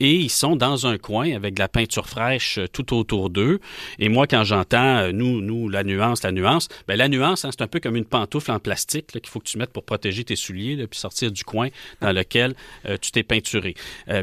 et 0.00 0.14
ils 0.14 0.30
sont 0.30 0.56
dans 0.56 0.86
un 0.86 0.98
coin 0.98 1.34
avec 1.34 1.54
de 1.54 1.60
la 1.60 1.68
peinture 1.68 2.06
fraîche 2.06 2.58
tout 2.72 2.94
autour 2.94 3.30
d'eux. 3.30 3.60
Et 3.98 4.08
moi, 4.08 4.26
quand 4.26 4.44
j'entends, 4.44 5.12
nous, 5.12 5.40
nous, 5.40 5.68
la 5.68 5.84
nuance, 5.84 6.22
la 6.22 6.32
nuance, 6.32 6.68
ben, 6.88 6.96
la 6.96 7.08
nuance, 7.08 7.44
hein, 7.44 7.50
c'est 7.52 7.62
un 7.62 7.66
peu 7.66 7.80
comme 7.80 7.96
une 7.96 8.04
pantoufle 8.04 8.50
en 8.50 8.58
plastique 8.58 9.09
qu'il 9.18 9.30
faut 9.30 9.40
que 9.40 9.48
tu 9.48 9.58
mettes 9.58 9.72
pour 9.72 9.84
protéger 9.84 10.24
tes 10.24 10.36
souliers, 10.36 10.76
là, 10.76 10.86
puis 10.86 10.98
sortir 10.98 11.32
du 11.32 11.42
coin 11.42 11.68
dans 12.00 12.12
lequel 12.12 12.54
tu 13.00 13.10
t'es 13.10 13.22
peinturé 13.22 13.74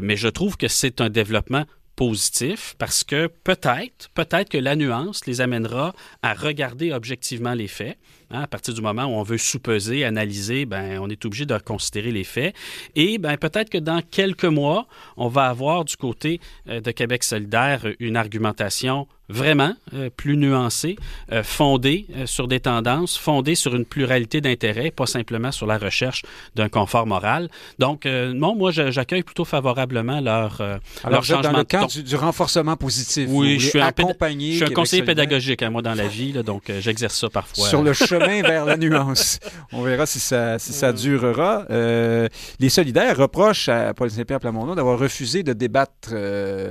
mais 0.02 0.16
je 0.16 0.28
trouve 0.28 0.56
que 0.56 0.68
c'est 0.68 1.00
un 1.00 1.10
développement 1.10 1.64
positif 1.96 2.76
parce 2.78 3.02
que 3.02 3.26
peut-être, 3.26 4.08
peut-être 4.14 4.48
que 4.48 4.58
la 4.58 4.76
nuance 4.76 5.26
les 5.26 5.40
amènera 5.40 5.94
à 6.22 6.32
regarder 6.32 6.92
objectivement 6.92 7.54
les 7.54 7.66
faits. 7.66 7.98
Hein, 8.30 8.42
à 8.42 8.46
partir 8.46 8.74
du 8.74 8.82
moment 8.82 9.04
où 9.04 9.12
on 9.12 9.22
veut 9.22 9.38
sous-peser, 9.38 10.04
analyser, 10.04 10.66
ben, 10.66 10.98
on 11.00 11.08
est 11.08 11.24
obligé 11.24 11.46
de 11.46 11.56
considérer 11.56 12.12
les 12.12 12.24
faits. 12.24 12.54
Et 12.94 13.16
ben, 13.16 13.38
peut-être 13.38 13.70
que 13.70 13.78
dans 13.78 14.02
quelques 14.02 14.44
mois, 14.44 14.86
on 15.16 15.28
va 15.28 15.44
avoir 15.44 15.86
du 15.86 15.96
côté 15.96 16.38
euh, 16.68 16.80
de 16.80 16.90
Québec 16.90 17.24
solidaire 17.24 17.86
une 18.00 18.16
argumentation 18.16 19.08
vraiment 19.28 19.74
euh, 19.94 20.10
plus 20.14 20.36
nuancé, 20.36 20.96
euh, 21.32 21.42
fondé 21.42 22.06
euh, 22.16 22.26
sur 22.26 22.48
des 22.48 22.60
tendances, 22.60 23.16
fondé 23.16 23.54
sur 23.54 23.74
une 23.74 23.84
pluralité 23.84 24.40
d'intérêts, 24.40 24.90
pas 24.90 25.06
simplement 25.06 25.52
sur 25.52 25.66
la 25.66 25.78
recherche 25.78 26.22
d'un 26.54 26.68
confort 26.68 27.06
moral. 27.06 27.48
Donc, 27.78 28.06
non, 28.06 28.54
moi, 28.54 28.70
j'accueille 28.70 29.22
plutôt 29.22 29.44
favorablement 29.44 30.20
leur, 30.20 30.60
Alors, 31.04 31.24
changement. 31.24 31.52
dans 31.52 31.58
le 31.58 31.64
cadre 31.64 32.02
du, 32.02 32.16
renforcement 32.16 32.76
positif, 32.76 33.28
oui, 33.30 33.58
je 33.58 33.68
suis, 33.68 33.80
un, 33.80 33.92
je 33.96 34.54
suis 34.54 34.64
un 34.64 34.68
conseiller 34.68 35.02
pédagogique, 35.02 35.62
à 35.62 35.66
hein, 35.66 35.70
moi, 35.70 35.82
dans 35.82 35.94
la 35.94 36.06
vie, 36.06 36.32
là, 36.32 36.42
donc 36.42 36.70
j'exerce 36.80 37.16
ça 37.16 37.28
parfois. 37.28 37.68
Sur 37.68 37.82
le 37.82 37.92
chemin 37.92 38.17
vers 38.18 38.64
la 38.64 38.76
nuance. 38.76 39.38
On 39.72 39.82
verra 39.82 40.06
si 40.06 40.20
ça, 40.20 40.58
si 40.58 40.72
ça 40.72 40.92
durera. 40.92 41.64
les 41.68 42.68
solidaires 42.68 43.16
reprochent 43.16 43.68
à 43.68 43.94
Paul 43.94 44.10
Saint-Pierre 44.10 44.40
Plamondon 44.40 44.74
d'avoir 44.74 44.98
refusé 44.98 45.42
de 45.42 45.52
débattre 45.52 46.14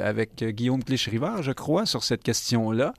avec 0.03 0.43
Guillaume 0.43 0.83
Clich-Rivard, 0.83 1.43
je 1.43 1.51
crois, 1.51 1.85
sur 1.85 2.03
cette 2.03 2.23
question 2.23 2.71
là 2.71 2.93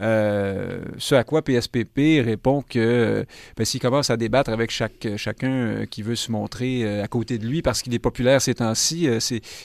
euh, 0.00 0.80
ce 0.98 1.14
à 1.14 1.22
quoi 1.22 1.42
PSPP 1.42 2.24
répond 2.24 2.62
que 2.62 3.24
ben, 3.56 3.64
s'il 3.64 3.80
commence 3.80 4.10
à 4.10 4.16
débattre 4.16 4.50
avec 4.50 4.70
chaque, 4.70 5.06
chacun 5.16 5.52
euh, 5.52 5.86
qui 5.86 6.02
veut 6.02 6.16
se 6.16 6.32
montrer 6.32 6.82
euh, 6.84 7.04
à 7.04 7.08
côté 7.08 7.38
de 7.38 7.46
lui 7.46 7.62
parce 7.62 7.82
qu'il 7.82 7.94
est 7.94 7.98
populaire 7.98 8.40
ces 8.40 8.54
temps-ci, 8.54 9.08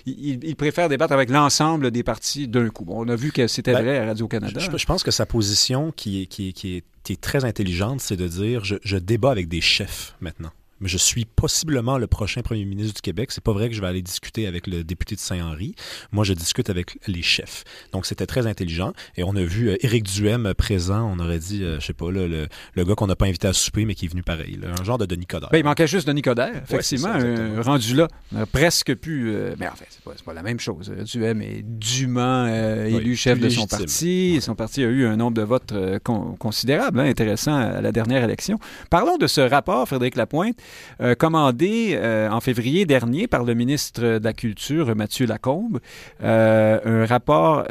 il, 0.05 0.55
préfère 0.55 0.89
débattre 0.89 1.13
avec 1.13 1.29
l'ensemble 1.29 1.91
des 1.91 2.03
partis 2.03 2.47
d'un 2.47 2.69
coup. 2.69 2.85
on 2.89 3.07
a 3.07 3.15
vu 3.15 3.31
que 3.31 3.47
c'était 3.47 3.73
ben, 3.73 3.83
vrai 3.83 3.97
à 3.99 4.05
Radio-Canada. 4.05 4.59
Je, 4.59 4.85
pense 4.85 5.03
que 5.03 5.11
sa 5.11 5.25
position 5.25 5.91
qui 5.91 6.23
est, 6.23 6.25
qui, 6.25 6.83
qui 7.07 7.17
très 7.17 7.45
intelligente, 7.45 8.01
c'est 8.01 8.17
de 8.17 8.27
dire 8.27 8.65
je 8.65 8.97
débat 8.97 9.31
avec 9.31 9.47
des 9.47 9.61
chefs 9.61 10.13
maintenant 10.19 10.51
mais 10.79 10.87
je 10.87 10.97
suis 10.97 11.25
possiblement 11.25 11.97
le 11.97 12.07
prochain 12.07 12.41
premier 12.41 12.65
ministre 12.65 12.95
du 12.95 13.01
Québec. 13.01 13.31
C'est 13.31 13.43
pas 13.43 13.53
vrai 13.53 13.69
que 13.69 13.75
je 13.75 13.81
vais 13.81 13.87
aller 13.87 14.01
discuter 14.01 14.47
avec 14.47 14.67
le 14.67 14.83
député 14.83 15.15
de 15.15 15.19
Saint-Henri. 15.19 15.75
Moi, 16.11 16.23
je 16.23 16.33
discute 16.33 16.69
avec 16.69 16.97
les 17.07 17.21
chefs. 17.21 17.63
Donc, 17.91 18.05
c'était 18.05 18.25
très 18.25 18.47
intelligent. 18.47 18.93
Et 19.15 19.23
on 19.23 19.35
a 19.35 19.43
vu 19.43 19.69
euh, 19.69 19.77
Éric 19.85 20.03
Duhem 20.03 20.53
présent. 20.53 21.11
On 21.13 21.19
aurait 21.19 21.39
dit, 21.39 21.63
euh, 21.63 21.79
je 21.79 21.85
sais 21.85 21.93
pas, 21.93 22.11
là, 22.11 22.27
le, 22.27 22.47
le, 22.75 22.85
gars 22.85 22.95
qu'on 22.95 23.07
n'a 23.07 23.15
pas 23.15 23.25
invité 23.25 23.47
à 23.47 23.53
souper, 23.53 23.85
mais 23.85 23.95
qui 23.95 24.05
est 24.05 24.09
venu 24.09 24.23
pareil. 24.23 24.59
un 24.63 24.83
genre 24.83 24.97
de 24.97 25.05
Denis 25.05 25.25
Coderre. 25.25 25.49
Ben, 25.51 25.59
il 25.59 25.63
manquait 25.63 25.87
juste 25.87 26.07
Denis 26.07 26.21
Coderre, 26.21 26.63
effectivement. 26.63 27.13
rendu 27.61 27.95
là, 27.95 28.07
on 28.33 28.41
a 28.41 28.45
presque 28.45 28.95
pu... 28.95 29.29
Euh, 29.29 29.55
mais 29.59 29.67
en 29.67 29.75
fait, 29.75 29.87
c'est 29.89 30.03
pas, 30.03 30.11
pas, 30.25 30.33
la 30.33 30.43
même 30.43 30.59
chose. 30.59 30.89
Duhem 31.05 31.41
est 31.41 31.63
dûment 31.63 32.47
élu 32.47 33.15
chef 33.15 33.39
de 33.39 33.49
son 33.49 33.67
parti. 33.67 34.39
Son 34.41 34.55
parti 34.55 34.83
a 34.83 34.87
eu 34.87 35.05
un 35.05 35.15
nombre 35.15 35.35
de 35.35 35.41
votes 35.41 35.73
considérable, 36.37 36.99
hein, 36.99 37.05
intéressant 37.05 37.55
à 37.55 37.81
la 37.81 37.91
dernière 37.91 38.23
élection. 38.23 38.59
Parlons 38.89 39.17
de 39.17 39.27
ce 39.27 39.41
rapport, 39.41 39.87
Frédéric 39.87 40.15
Lapointe. 40.15 40.57
Euh, 40.99 41.15
commandé 41.15 41.91
euh, 41.93 42.29
en 42.29 42.39
février 42.39 42.85
dernier 42.85 43.27
par 43.27 43.43
le 43.43 43.53
ministre 43.53 44.01
de 44.01 44.23
la 44.23 44.33
Culture, 44.33 44.95
Mathieu 44.95 45.27
Lacombe, 45.27 45.79
euh, 46.23 46.79
un 46.83 47.05
rapport 47.05 47.65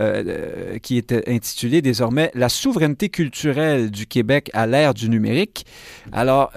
qui 0.83 0.99
est 0.99 1.13
intitulé 1.29 1.83
désormais 1.83 2.31
La 2.35 2.49
souveraineté 2.49 3.09
culturelle 3.09 3.91
du 3.91 4.07
Québec 4.07 4.51
à 4.53 4.67
l'ère 4.67 4.95
du 4.95 5.09
numérique. 5.09 5.67
Alors, 6.13 6.53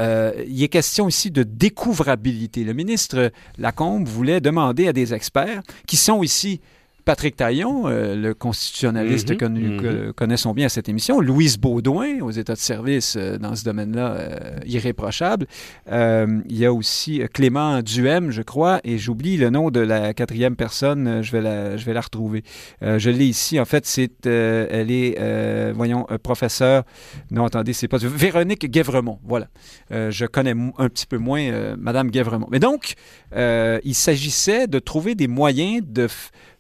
il 0.48 0.64
est 0.64 0.68
question 0.68 1.08
ici 1.08 1.32
de 1.32 1.44
découvrabilité. 1.44 2.64
Le 2.64 2.74
ministre 2.74 3.32
Lacombe 3.58 4.08
voulait 4.08 4.42
demander 4.42 4.88
à 4.88 4.94
des 4.94 5.14
experts 5.14 5.62
qui 5.88 5.98
sont 5.98 6.24
ici 6.24 6.62
Patrick 7.10 7.36
Taillon, 7.36 7.88
euh, 7.88 8.14
le 8.14 8.36
constitutionnaliste 8.36 9.36
que 9.36 9.46
nous 9.46 9.82
mhm. 9.82 10.14
connaissons 10.14 10.54
bien 10.54 10.68
à 10.68 10.70
cette 10.70 10.90
émission, 10.90 11.20
Louise 11.20 11.58
Baudouin, 11.58 12.20
aux 12.22 12.30
états 12.30 12.54
de 12.54 12.60
service 12.60 13.16
euh, 13.18 13.40
dans 13.40 13.56
ce 13.56 13.64
domaine-là, 13.64 14.12
euh, 14.12 14.60
irréprochable. 14.68 15.48
il 15.88 16.44
y 16.56 16.68
a 16.68 16.72
aussi 16.72 17.24
Clément 17.34 17.82
Duhem, 17.82 18.30
je 18.30 18.44
crois, 18.44 18.80
et 18.84 19.00
j'oublie 19.00 19.38
le 19.38 19.50
nom 19.50 19.72
de 19.72 19.80
la 19.80 20.14
quatrième 20.14 20.56
personne, 20.56 21.24
je 21.24 21.32
vais 21.32 21.42
la, 21.42 21.78
je 21.78 21.86
vais 21.86 21.94
la 21.94 22.02
retrouver. 22.02 22.44
je 22.84 23.10
l'ai 23.10 23.26
ici, 23.26 23.60
en 23.60 23.66
fait, 23.66 23.88
c'est, 23.88 24.28
elle 24.28 24.92
est, 24.92 25.72
voyons, 25.74 26.06
professeur, 26.22 26.84
non, 27.32 27.46
attendez, 27.46 27.74
c'est 27.74 27.88
pas, 27.88 27.98
Véronique 27.98 28.70
Guévremont, 28.70 29.18
voilà. 29.24 29.48
je 29.90 30.28
connais 30.28 30.54
un 30.78 30.90
petit 30.90 31.08
peu 31.08 31.18
moins 31.18 31.76
Madame 31.76 32.12
Guévremont. 32.12 32.48
Mais 32.52 32.60
donc, 32.60 32.94
il 33.36 33.96
s'agissait 33.96 34.68
de 34.68 34.78
trouver 34.78 35.16
des 35.16 35.28
moyens 35.28 35.82
de 35.84 36.08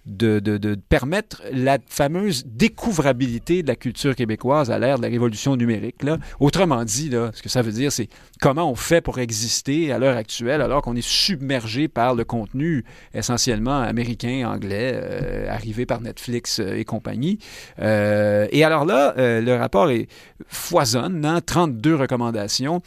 de, 0.09 0.75
permettre 0.89 1.41
la 1.51 1.77
fameuse 1.87 2.45
découvrabilité 2.45 3.63
de 3.63 3.67
la 3.67 3.75
culture 3.75 4.15
québécoise 4.15 4.71
à 4.71 4.79
l'ère 4.79 4.97
de 4.97 5.03
la 5.03 5.09
révolution 5.09 5.55
numérique. 5.55 6.03
Là. 6.03 6.17
Autrement 6.39 6.83
dit, 6.83 7.09
là, 7.09 7.31
ce 7.33 7.41
que 7.41 7.49
ça 7.49 7.61
veut 7.61 7.71
dire, 7.71 7.91
c'est 7.91 8.09
comment 8.41 8.69
on 8.69 8.75
fait 8.75 9.01
pour 9.01 9.19
exister 9.19 9.91
à 9.91 9.99
l'heure 9.99 10.17
actuelle 10.17 10.61
alors 10.61 10.81
qu'on 10.81 10.95
est 10.95 11.07
submergé 11.07 11.87
par 11.87 12.15
le 12.15 12.23
contenu 12.23 12.85
essentiellement 13.13 13.79
américain, 13.79 14.49
anglais, 14.49 14.93
euh, 14.95 15.49
arrivé 15.49 15.85
par 15.85 16.01
Netflix 16.01 16.59
euh, 16.59 16.77
et 16.77 16.85
compagnie. 16.85 17.39
Euh, 17.79 18.47
et 18.51 18.63
alors 18.63 18.85
là, 18.85 19.13
le 19.17 19.55
rapport 19.55 19.89
est 19.89 20.07
foisonne, 20.47 21.25
hein, 21.25 21.41
32 21.45 21.95
recommandations. 21.95 22.81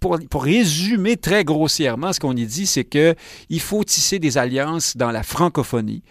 Pour, 0.00 0.18
pour 0.30 0.44
résumer 0.44 1.16
très 1.16 1.44
grossièrement, 1.44 2.12
ce 2.12 2.20
qu'on 2.20 2.36
y 2.36 2.46
dit, 2.46 2.66
c'est 2.66 2.84
que 2.84 3.14
il 3.48 3.60
faut 3.60 3.84
tisser 3.84 4.18
des 4.18 4.38
alliances 4.38 4.96
dans 4.96 5.10
la 5.10 5.22
francophonie. 5.22 6.02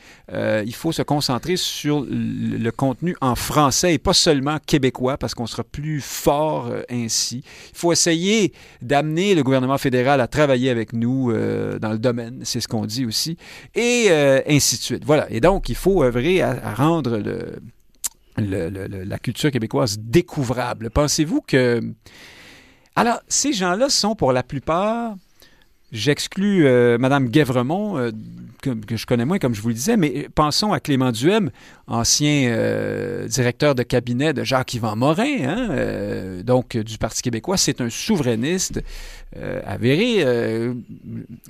Il 0.65 0.73
faut 0.73 0.91
se 0.91 1.01
concentrer 1.01 1.57
sur 1.57 2.05
le, 2.09 2.69
contenu 2.71 3.15
en 3.21 3.35
français 3.35 3.93
et 3.93 3.97
pas 3.97 4.13
seulement 4.13 4.57
québécois 4.65 5.17
parce 5.17 5.33
qu'on 5.33 5.47
sera 5.47 5.63
plus 5.63 5.99
fort 5.99 6.67
euh, 6.67 6.83
ainsi. 6.89 7.43
Il 7.73 7.77
faut 7.77 7.91
essayer 7.91 8.53
d'amener 8.81 9.35
le 9.35 9.43
gouvernement 9.43 9.77
fédéral 9.77 10.21
à 10.21 10.27
travailler 10.27 10.69
avec 10.69 10.93
nous 10.93 11.31
euh, 11.31 11.79
dans 11.79 11.91
le 11.91 11.99
domaine, 11.99 12.41
c'est 12.43 12.61
ce 12.61 12.67
qu'on 12.67 12.85
dit 12.85 13.05
aussi, 13.05 13.37
et 13.75 14.09
ainsi 14.47 14.77
de 14.77 14.81
suite. 14.81 15.03
Voilà. 15.05 15.27
Et 15.29 15.39
donc, 15.39 15.69
il 15.69 15.75
faut 15.75 16.03
œuvrer 16.03 16.41
à, 16.41 16.73
rendre 16.73 17.21
la 18.37 19.19
culture 19.19 19.51
québécoise 19.51 19.99
découvrable. 19.99 20.89
Pensez-vous 20.89 21.41
que... 21.41 21.81
Alors, 22.95 23.21
ces 23.27 23.53
gens-là 23.53 23.89
sont 23.89 24.15
pour 24.15 24.33
la 24.33 24.43
plupart 24.43 25.15
J'exclus 25.91 26.65
euh, 26.65 26.97
Mme 26.97 27.27
Guévremont, 27.27 27.97
euh, 28.67 28.75
que, 28.87 28.95
je 28.95 29.05
connais 29.05 29.25
moins, 29.25 29.39
comme 29.39 29.53
je 29.53 29.61
vous 29.61 29.69
le 29.69 29.73
disais, 29.73 29.97
mais 29.97 30.27
pensons 30.33 30.73
à 30.73 30.79
Clément 30.79 31.11
Duhem, 31.11 31.51
ancien 31.87 32.49
euh, 32.49 33.27
directeur 33.27 33.75
de 33.75 33.83
cabinet 33.83 34.33
de 34.33 34.43
Jacques-Yvan 34.43 34.95
Morin, 34.95 35.43
hein, 35.43 36.43
donc 36.43 36.77
du 36.77 36.97
Parti 36.97 37.21
québécois. 37.21 37.57
C'est 37.57 37.81
un 37.81 37.89
souverainiste 37.89 38.81
avéré. 39.65 40.25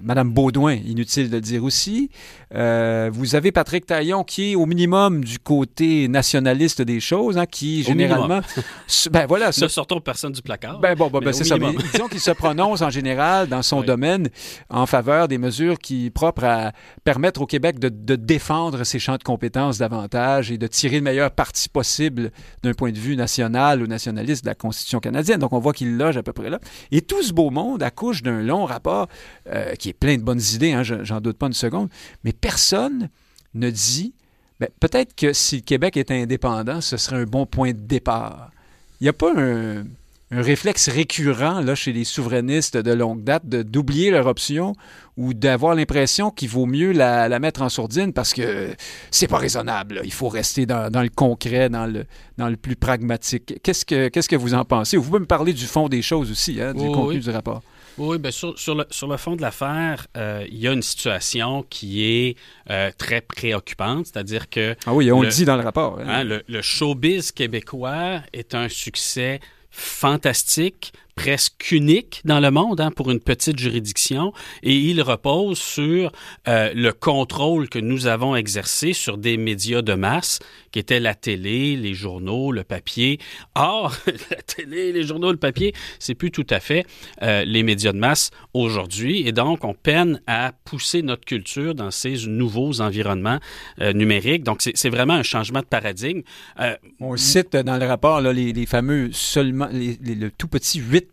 Mme 0.04 0.32
Baudouin, 0.32 0.74
inutile 0.74 1.30
de 1.30 1.36
le 1.36 1.42
dire 1.42 1.64
aussi. 1.64 2.10
vous 2.52 3.36
avez 3.36 3.52
Patrick 3.52 3.86
Taillon, 3.86 4.24
qui 4.24 4.52
est 4.52 4.56
au 4.56 4.66
minimum 4.66 5.24
du 5.24 5.40
côté 5.40 6.08
nationaliste 6.08 6.82
des 6.82 7.00
choses, 7.00 7.38
hein, 7.38 7.46
qui 7.46 7.84
généralement... 7.84 8.42
ben 9.12 9.26
voilà. 9.28 9.48
Ne 9.48 9.68
sortons 9.68 10.00
personne 10.00 10.32
du 10.32 10.42
placard. 10.42 10.80
Ben 10.80 10.96
bon, 10.96 11.10
ben, 11.10 11.34
c'est 11.34 11.44
ça. 11.44 11.58
disons 11.58 12.08
qu'il 12.08 12.20
se 12.20 12.32
prononce 12.32 12.82
en 12.82 12.90
général 12.90 13.48
dans 13.48 13.62
son 13.62 13.82
domaine 13.82 14.30
en 14.70 14.86
faveur 14.86 15.28
des 15.28 15.38
mesures 15.38 15.78
qui 15.80 16.10
propres 16.10 16.44
à 16.44 16.72
permettre 17.04 17.42
au 17.42 17.46
Québec 17.46 17.80
de, 17.80 18.16
défendre 18.16 18.84
ses 18.84 19.00
champs 19.00 19.18
de 19.18 19.24
compétences 19.24 19.78
davantage 19.78 20.52
et 20.52 20.58
de 20.58 20.68
tirer 20.68 20.98
le 20.98 21.02
meilleur 21.02 21.32
parti 21.32 21.68
possible 21.68 22.32
d'un 22.64 22.74
point 22.74 22.92
de 22.92 23.00
vue 23.00 23.16
national 23.16 23.82
ou 23.82 23.88
nationaliste 23.88 24.44
de 24.44 24.50
la 24.50 24.56
Constitution 24.56 25.00
canadienne. 25.00 25.40
Donc 25.40 25.54
on 25.54 25.60
voit 25.60 25.74
qu'il 25.74 25.98
loge 25.98 26.18
à 26.18 26.24
peu 26.24 26.34
près 26.34 26.50
là. 26.50 26.60
Et 26.92 27.02
tout 27.02 27.24
ce 27.24 27.34
beau 27.34 27.50
monde 27.50 27.82
accouche 27.82 28.22
d'un 28.22 28.42
long 28.42 28.66
rapport 28.66 29.08
euh, 29.48 29.74
qui 29.76 29.90
est 29.90 29.94
plein 29.94 30.18
de 30.18 30.24
bonnes 30.24 30.42
idées, 30.54 30.74
hein, 30.74 30.84
j'en 30.84 31.22
doute 31.22 31.38
pas 31.38 31.48
une 31.48 31.54
seconde, 31.54 31.90
mais 32.24 32.34
personne 32.34 33.10
ne 33.54 33.70
dit 33.70 34.14
ben, 34.60 34.70
peut-être 34.80 35.16
que 35.16 35.34
si 35.34 35.58
le 35.58 35.62
Québec 35.62 35.98
était 35.98 36.22
indépendant, 36.22 36.82
ce 36.82 36.98
serait 36.98 37.18
un 37.18 37.26
bon 37.26 37.48
point 37.48 37.72
de 37.72 37.80
départ. 37.80 38.52
Il 39.00 39.06
n'y 39.06 39.10
a 39.10 39.14
pas 39.14 39.34
un 39.36 39.86
un 40.34 40.42
réflexe 40.42 40.88
récurrent 40.90 41.60
là, 41.60 41.76
chez 41.76 41.92
les 41.92 42.06
souverainistes 42.06 42.78
de 42.78 42.92
longue 42.94 43.24
date 43.24 43.46
d'oublier 43.48 44.12
leur 44.12 44.28
option 44.28 44.74
ou 45.18 45.34
d'avoir 45.34 45.76
l'impression 45.76 46.32
qu'il 46.32 46.48
vaut 46.48 46.66
mieux 46.66 46.94
la, 46.94 47.28
la, 47.28 47.40
mettre 47.40 47.62
en 47.62 47.68
sourdine 47.70 48.14
parce 48.14 48.34
que 48.34 48.74
c'est 49.12 49.28
pas 49.28 49.38
raisonnable. 49.38 49.96
Là. 49.96 50.02
Il 50.06 50.14
faut 50.14 50.30
rester 50.30 50.66
dans, 50.66 50.90
dans, 50.90 51.02
le 51.04 51.10
concret, 51.10 51.70
dans 51.70 51.86
le, 51.86 52.06
dans 52.38 52.48
le 52.48 52.56
plus 52.56 52.78
pragmatique. 52.78 53.56
Qu'est-ce 53.62 53.86
que, 53.86 54.08
qu'est-ce 54.08 54.30
que 54.30 54.38
vous 54.38 54.54
en 54.54 54.64
pensez? 54.64 54.96
Vous 54.96 55.04
pouvez 55.04 55.20
me 55.20 55.26
parler 55.26 55.52
du 55.52 55.66
fond 55.66 55.90
des 55.90 56.02
choses 56.02 56.32
aussi, 56.32 56.62
hein, 56.62 56.74
du 56.74 56.86
contenu 56.88 57.16
oui. 57.16 57.20
du 57.20 57.30
rapport. 57.30 57.62
Oui, 57.98 58.18
bien 58.18 58.32
sur, 58.32 58.58
sur, 58.58 58.74
le, 58.74 58.86
sur 58.90 59.08
le 59.10 59.18
fond 59.18 59.36
de 59.36 59.42
l'affaire, 59.42 60.08
euh, 60.16 60.46
il 60.50 60.58
y 60.60 60.68
a 60.68 60.72
une 60.72 60.82
situation 60.82 61.66
qui 61.70 62.06
est 62.06 62.38
euh, 62.70 62.90
très 62.98 63.20
préoccupante, 63.20 64.06
c'est-à-dire 64.08 64.50
que 64.50 64.76
Ah 64.86 64.94
oui, 64.94 65.12
on 65.12 65.20
le, 65.22 65.28
Le- 65.28 65.34
dit 65.34 65.44
dans 65.44 65.58
le 65.58 65.62
rapport. 65.64 66.00
hein. 66.00 66.06
hein, 66.08 66.24
le, 66.24 66.42
le 66.48 66.62
showbiz 66.62 67.34
québécois 67.34 68.22
est 68.32 68.56
un 68.56 68.70
succès 68.70 69.42
fantastique, 69.72 70.94
presque 71.16 71.72
unique 71.72 72.22
dans 72.26 72.40
le 72.40 72.52
monde 72.52 72.82
hein, 72.82 72.92
pour 72.92 73.12
une 73.12 73.20
petite 73.20 73.58
juridiction, 73.58 74.34
et 74.64 74.76
il 74.76 75.02
repose 75.02 75.58
sur 75.58 76.12
euh, 76.48 76.72
le 76.74 76.92
contrôle 76.92 77.70
que 77.70 77.80
nous 77.80 78.08
avons 78.08 78.36
exercé 78.36 78.94
sur 78.94 79.18
des 79.18 79.38
médias 79.38 79.82
de 79.82 79.94
masse, 79.94 80.40
qui 80.72 80.80
étaient 80.80 81.00
la 81.00 81.16
télé, 81.16 81.76
les 81.76 81.94
journaux, 81.94 82.52
le 82.52 82.64
papier. 82.64 83.20
Or, 83.56 83.96
la 84.32 84.38
télé, 84.42 84.92
les 84.92 85.04
journaux, 85.04 85.32
le 85.32 85.38
papier, 85.38 85.74
c'est 86.00 86.16
plus 86.16 86.32
tout 86.32 86.48
à 86.50 86.60
fait 86.60 86.86
euh, 87.22 87.44
les 87.46 87.64
médias 87.64 87.92
de 87.94 87.98
masse 87.98 88.32
aujourd'hui, 88.54 89.28
et 89.28 89.32
donc 89.32 89.64
on 89.64 89.74
peine 89.74 90.22
à 90.28 90.54
pousser 90.66 91.02
notre 91.02 91.26
culture 91.26 91.76
dans 91.76 91.92
ces 91.92 92.16
nouveaux 92.28 92.82
environnements 92.82 93.40
euh, 93.80 93.94
numériques. 93.94 94.44
Donc 94.44 94.62
c'est 94.62 94.72
c'est 94.76 94.90
vraiment 94.90 95.14
un 95.14 95.24
changement 95.24 95.60
de 95.60 95.66
paradigme. 95.66 96.22
Euh, 96.60 96.76
On 97.00 97.18
cite 97.18 97.56
dans 97.56 97.78
le 97.78 97.86
rapport 97.86 98.22
là, 98.22 98.32
les, 98.34 98.54
les 98.54 98.66
fameux 98.66 99.10
seulement 99.12 99.68
les- 99.72 99.98
les- 100.02 100.16
le 100.16 100.32
tout 100.32 100.48
petit 100.48 100.80
8 100.80 101.08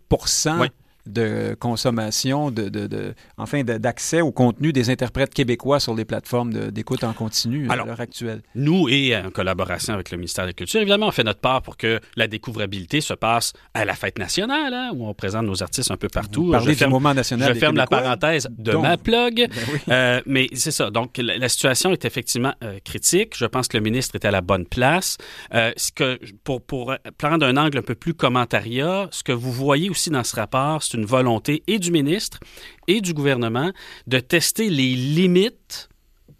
Oui. 0.60 0.68
De 1.08 1.56
consommation, 1.58 2.50
de, 2.50 2.68
de- 2.68 2.86
de- 2.86 3.14
enfin 3.36 3.62
de- 3.62 3.78
d'accès 3.78 4.20
au 4.20 4.30
contenu 4.32 4.72
des 4.72 4.90
interprètes 4.90 5.32
québécois 5.32 5.80
sur 5.80 5.94
les 5.94 6.04
plateformes 6.04 6.52
d'écoute 6.70 7.04
en 7.04 7.12
continu 7.12 7.68
Alors, 7.70 7.86
à 7.86 7.88
l'heure 7.88 8.00
actuelle. 8.00 8.42
Nous 8.54 8.88
et 8.88 9.16
en 9.16 9.30
collaboration 9.30 9.94
avec 9.94 10.10
le 10.10 10.18
ministère 10.18 10.44
de 10.44 10.50
la 10.50 10.52
Culture, 10.52 10.80
évidemment, 10.80 11.06
on 11.08 11.10
fait 11.12 11.24
notre 11.24 11.40
part 11.40 11.62
pour 11.62 11.76
que 11.76 12.00
la 12.16 12.26
découvrabilité 12.26 13.00
se 13.00 13.14
passe 13.14 13.52
à 13.74 13.84
la 13.84 13.94
fête 13.94 14.18
nationale, 14.18 14.72
hein, 14.74 14.90
où 14.94 15.06
on 15.08 15.14
présente 15.14 15.46
nos 15.46 15.62
artistes 15.62 15.90
un 15.90 15.96
peu 15.96 16.08
partout. 16.08 16.46
Vous 16.46 16.52
parlez 16.52 16.72
je 16.74 16.78
ferme, 16.78 16.90
moment 16.90 17.14
national 17.14 17.48
je 17.48 17.52
des 17.54 17.60
ferme 17.60 17.76
la 17.76 17.86
parenthèse 17.86 18.48
de 18.58 18.72
Donc, 18.72 18.82
ma 18.82 18.96
plug. 18.96 19.36
Ben 19.36 19.50
oui. 19.72 19.78
Euh, 19.88 20.20
mais 20.26 20.46
c'est 20.52 20.70
ça. 20.70 20.90
Donc, 20.90 21.16
la, 21.18 21.38
la 21.38 21.48
situation 21.48 21.92
est 21.92 22.04
effectivement 22.04 22.52
euh, 22.62 22.78
critique. 22.84 23.34
Je 23.36 23.46
pense 23.46 23.68
que 23.68 23.76
le 23.76 23.82
ministre 23.82 24.14
est 24.16 24.24
à 24.24 24.30
la 24.30 24.40
bonne 24.40 24.66
place. 24.66 25.16
Euh, 25.54 25.72
ce 25.76 25.90
que, 25.92 26.18
pour, 26.44 26.60
pour 26.62 26.94
prendre 27.16 27.46
un 27.46 27.56
angle 27.56 27.78
un 27.78 27.82
peu 27.82 27.94
plus 27.94 28.14
commentariat, 28.14 29.08
ce 29.10 29.22
que 29.22 29.32
vous 29.32 29.52
voyez 29.52 29.90
aussi 29.90 30.10
dans 30.10 30.24
ce 30.24 30.36
rapport, 30.36 30.82
c'est 30.82 30.97
une 30.98 31.06
volonté 31.06 31.62
et 31.66 31.78
du 31.78 31.90
ministre 31.90 32.38
et 32.88 33.00
du 33.00 33.14
gouvernement 33.14 33.72
de 34.06 34.18
tester 34.20 34.68
les 34.68 34.94
limites 34.94 35.88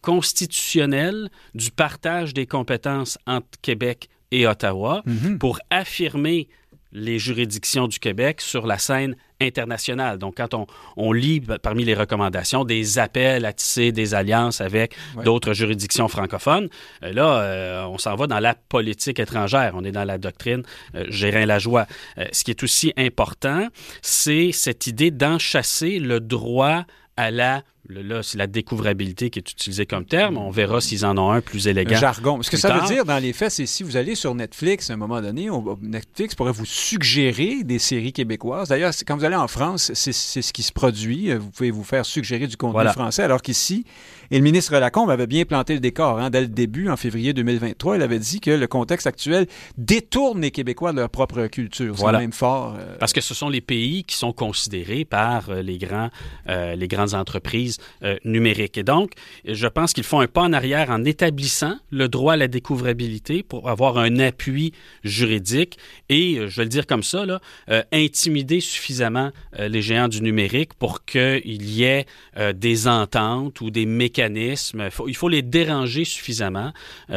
constitutionnelles 0.02 1.30
du 1.54 1.70
partage 1.70 2.34
des 2.34 2.46
compétences 2.46 3.18
entre 3.26 3.48
Québec 3.62 4.08
et 4.30 4.46
Ottawa 4.46 5.02
Mhm. 5.06 5.38
pour 5.38 5.58
affirmer 5.70 6.48
les 6.92 7.18
juridictions 7.18 7.88
du 7.88 7.98
Québec 7.98 8.40
sur 8.40 8.66
la 8.66 8.78
scène 8.78 9.16
internationale. 9.40 10.18
Donc, 10.18 10.36
quand 10.36 10.54
on, 10.54 10.66
on 10.96 11.12
lit 11.12 11.40
parmi 11.62 11.84
les 11.84 11.94
recommandations 11.94 12.64
des 12.64 12.98
appels 12.98 13.44
à 13.44 13.52
tisser 13.52 13.92
des 13.92 14.14
alliances 14.14 14.60
avec 14.60 14.94
Ouais. 15.16 15.24
d'autres 15.24 15.52
juridictions 15.52 16.08
francophones, 16.08 16.68
euh, 17.02 17.12
là, 17.12 17.40
euh, 17.42 17.84
on 17.84 17.98
s'en 17.98 18.14
va 18.16 18.26
dans 18.26 18.40
la 18.40 18.54
politique 18.54 19.18
étrangère. 19.20 19.72
On 19.74 19.84
est 19.84 19.92
dans 19.92 20.04
la 20.04 20.18
doctrine 20.18 20.62
euh, 20.94 21.04
Gérin 21.08 21.46
la 21.46 21.58
joie. 21.58 21.86
Euh, 22.18 22.24
ce 22.32 22.44
qui 22.44 22.50
est 22.50 22.62
aussi 22.62 22.92
important, 22.96 23.68
c'est 24.02 24.50
cette 24.52 24.86
idée 24.86 25.10
d'enchasser 25.10 25.98
le 25.98 26.20
droit 26.20 26.84
à 27.16 27.30
la 27.30 27.62
là, 27.88 28.22
c'est 28.22 28.38
la 28.38 28.46
découvrabilité 28.46 29.30
qui 29.30 29.38
est 29.38 29.50
utilisée 29.50 29.86
comme 29.86 30.04
terme. 30.04 30.36
On 30.36 30.50
verra 30.50 30.80
s'ils 30.80 31.04
en 31.06 31.16
ont 31.18 31.30
un 31.30 31.40
plus 31.40 31.66
Un 31.66 31.70
élégant. 31.70 31.96
jargon. 31.96 32.42
Ce 32.42 32.50
que 32.50 32.56
ça 32.56 32.68
tard. 32.68 32.86
veut 32.86 32.94
dire 32.94 33.04
dans 33.04 33.18
les 33.18 33.32
faits, 33.32 33.50
c'est 33.50 33.66
si 33.66 33.82
vous 33.82 33.96
allez 33.96 34.14
sur 34.14 34.34
Netflix 34.34 34.90
à 34.90 34.94
un 34.94 34.96
moment 34.96 35.20
donné, 35.20 35.50
on- 35.50 35.78
Netflix 35.80 36.34
pourrait 36.34 36.52
vous 36.52 36.66
suggérer 36.66 37.62
des 37.64 37.78
séries 37.78 38.12
québécoises. 38.12 38.68
D'ailleurs, 38.68 38.92
quand 39.06 39.16
vous 39.16 39.24
allez 39.24 39.36
en 39.36 39.48
France, 39.48 39.90
c'est 39.94 40.12
ce 40.12 40.52
qui 40.52 40.62
se 40.62 40.72
produit. 40.72 41.32
Vous 41.34 41.50
pouvez 41.50 41.70
vous 41.70 41.84
faire 41.84 42.04
suggérer 42.04 42.46
du 42.46 42.56
contenu 42.56 42.72
Voilà. 42.74 42.92
français, 42.92 43.22
alors 43.22 43.42
qu'ici, 43.42 43.84
et 44.30 44.36
le 44.38 44.44
ministre 44.44 44.76
Lacombe 44.76 45.10
avait 45.10 45.26
bien 45.26 45.44
planté 45.44 45.74
le 45.74 45.80
décor. 45.80 46.18
hein, 46.18 46.30
dès 46.30 46.42
le 46.42 46.48
début, 46.48 46.88
en 46.90 46.96
février 46.96 47.32
2023, 47.32 47.96
il 47.96 48.02
avait 48.02 48.18
dit 48.18 48.40
que 48.40 48.50
le 48.50 48.66
contexte 48.66 49.06
actuel 49.06 49.46
détourne 49.76 50.40
les 50.42 50.50
Québécois 50.50 50.92
de 50.92 50.98
leur 50.98 51.08
propre 51.10 51.46
culture. 51.46 51.94
C'est 51.94 52.00
Voilà. 52.00 52.18
même 52.18 52.32
fort. 52.32 52.76
euh, 52.78 52.96
Parce 52.98 53.12
que 53.12 53.20
ce 53.20 53.34
sont 53.34 53.48
les 53.48 53.60
pays 53.60 54.04
qui 54.04 54.16
sont 54.16 54.32
considérés 54.32 55.04
par 55.04 55.50
euh, 55.50 55.62
les, 55.62 55.78
grands, 55.78 56.10
euh, 56.48 56.74
les 56.74 56.88
grandes 56.88 57.14
entreprises 57.14 57.77
euh, 58.02 58.16
numériques. 58.24 58.78
Et 58.78 58.82
donc, 58.82 59.12
je 59.44 59.66
pense 59.66 59.92
qu'ils 59.92 60.04
font 60.04 60.20
un 60.20 60.26
pas 60.26 60.42
en 60.42 60.52
arrière 60.52 60.90
en 60.90 61.04
établissant 61.04 61.76
le 61.90 62.08
droit 62.08 62.34
à 62.34 62.36
la 62.36 62.48
découvrabilité 62.48 63.42
pour 63.42 63.68
avoir 63.68 63.98
un 63.98 64.18
appui 64.18 64.72
juridique 65.04 65.78
et, 66.08 66.38
euh, 66.38 66.48
je 66.48 66.56
vais 66.56 66.64
le 66.64 66.68
dire 66.68 66.86
comme 66.86 67.02
ça, 67.02 67.24
euh, 67.68 67.82
intimider 67.92 68.60
suffisamment 68.60 69.30
les 69.58 69.82
géants 69.82 70.08
du 70.08 70.22
numérique 70.22 70.74
pour 70.74 71.04
qu'il 71.04 71.70
y 71.70 71.84
ait 71.84 72.06
des 72.54 72.86
ententes 72.86 73.60
ou 73.60 73.70
des 73.70 73.86
mécanismes. 73.86 74.88
Il 75.06 75.14
faut, 75.16 75.28
les 75.28 75.42
déranger 75.42 76.04
suffisamment 76.04 76.72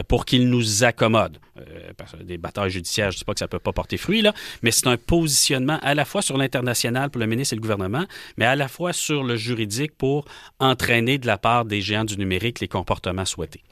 pour 0.07 0.25
qu'ils 0.25 0.49
nous 0.49 0.83
accommodent. 0.83 1.37
Euh, 1.69 2.23
des 2.23 2.37
batailles 2.37 2.69
judiciaires, 2.69 3.11
je 3.11 3.17
ne 3.17 3.19
dis 3.19 3.25
pas 3.25 3.33
que 3.33 3.39
ça 3.39 3.45
ne 3.45 3.49
peut 3.49 3.59
pas 3.59 3.73
porter 3.73 3.97
fruit, 3.97 4.21
là, 4.21 4.33
mais 4.61 4.71
c'est 4.71 4.87
un 4.87 4.97
positionnement 4.97 5.79
à 5.81 5.93
la 5.93 6.05
fois 6.05 6.21
sur 6.21 6.37
l'international 6.37 7.09
pour 7.09 7.19
le 7.19 7.27
ministre 7.27 7.53
et 7.53 7.55
le 7.55 7.61
gouvernement, 7.61 8.05
mais 8.37 8.45
à 8.45 8.55
la 8.55 8.67
fois 8.67 8.93
sur 8.93 9.23
le 9.23 9.35
juridique 9.35 9.95
pour 9.97 10.25
entraîner 10.59 11.17
de 11.17 11.27
la 11.27 11.37
part 11.37 11.65
des 11.65 11.81
géants 11.81 12.05
du 12.05 12.17
numérique 12.17 12.59
les 12.59 12.67
comportements 12.67 13.25
souhaités. 13.25 13.63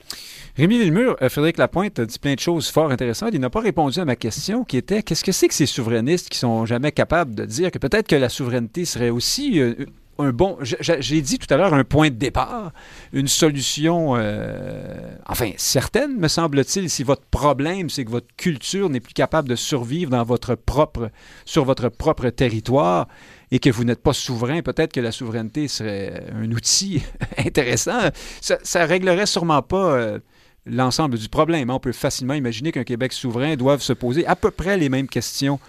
Rémi 0.58 0.80
Villemur, 0.80 1.16
euh, 1.22 1.30
Frédéric 1.30 1.58
Lapointe 1.58 2.00
a 2.00 2.06
dit 2.06 2.20
plein 2.20 2.34
de 2.34 2.40
choses 2.40 2.70
fort 2.70 2.92
intéressantes. 2.92 3.30
Il 3.34 3.40
n'a 3.40 3.50
pas 3.50 3.62
répondu 3.62 4.00
à 4.00 4.06
ma 4.06 4.16
question 4.16 4.64
qui 4.64 4.78
était 4.78 5.04
qu'est-ce 5.04 5.24
que 5.24 5.32
c'est 5.32 5.48
que 5.48 5.54
ces 5.54 5.66
souverainistes 5.66 6.30
qui 6.30 6.38
sont 6.38 6.66
jamais 6.66 6.92
capables 6.92 7.36
de 7.36 7.46
dire 7.46 7.72
que 7.72 7.78
peut-être 7.78 8.08
que 8.08 8.16
la 8.16 8.30
souveraineté 8.30 8.86
serait 8.86 9.10
aussi 9.10 9.60
euh, 9.60 9.76
un 10.20 10.32
bon. 10.32 10.58
J'ai 10.62 11.22
dit 11.22 11.40
tout 11.40 11.52
à 11.54 11.58
l'heure 11.58 11.74
un 11.74 11.84
point 11.84 12.10
de 12.10 12.16
départ, 12.16 12.72
une 13.14 13.28
solution, 13.28 14.16
euh, 14.18 15.16
enfin 15.28 15.52
certaine, 15.58 16.18
me 16.18 16.28
semble-t-il, 16.28 16.90
si 16.90 17.04
votre 17.04 17.26
problème 17.26 17.90
c'est 17.90 18.06
que 18.06 18.12
votre 18.12 18.34
culture 18.38 18.90
n'est 18.90 19.00
plus 19.00 19.14
capable 19.14 19.50
de 19.50 19.56
survivre 19.56 20.12
dans 20.12 20.24
votre 20.24 20.56
propre, 20.56 21.10
sur 21.46 21.66
votre 21.66 21.90
propre 21.90 22.30
territoire 22.30 23.08
et 23.52 23.60
que 23.60 23.70
vous 23.70 23.84
n'êtes 23.84 24.04
pas 24.04 24.14
souverain, 24.14 24.62
peut-être 24.62 24.94
que 24.94 25.00
la 25.00 25.12
souveraineté 25.12 25.68
serait 25.68 26.24
un 26.34 26.52
outil 26.52 27.02
intéressant. 27.38 28.00
Ça, 28.42 28.58
ça 28.62 28.86
réglerait 28.86 29.26
sûrement 29.26 29.62
pas 29.62 29.94
euh, 29.94 30.20
l'ensemble 30.66 31.18
du 31.18 31.30
problème. 31.30 31.70
On 31.70 31.80
peut 31.80 31.92
facilement 31.92 32.34
imaginer 32.34 32.72
qu'un 32.72 32.84
Québec 32.84 33.14
souverain 33.14 33.56
doive 33.56 33.82
se 33.82 33.94
poser 33.94 34.26
à 34.28 34.36
peu 34.36 34.52
près 34.52 34.78
les 34.78 34.90
mêmes 34.90 35.08
questions 35.08 35.60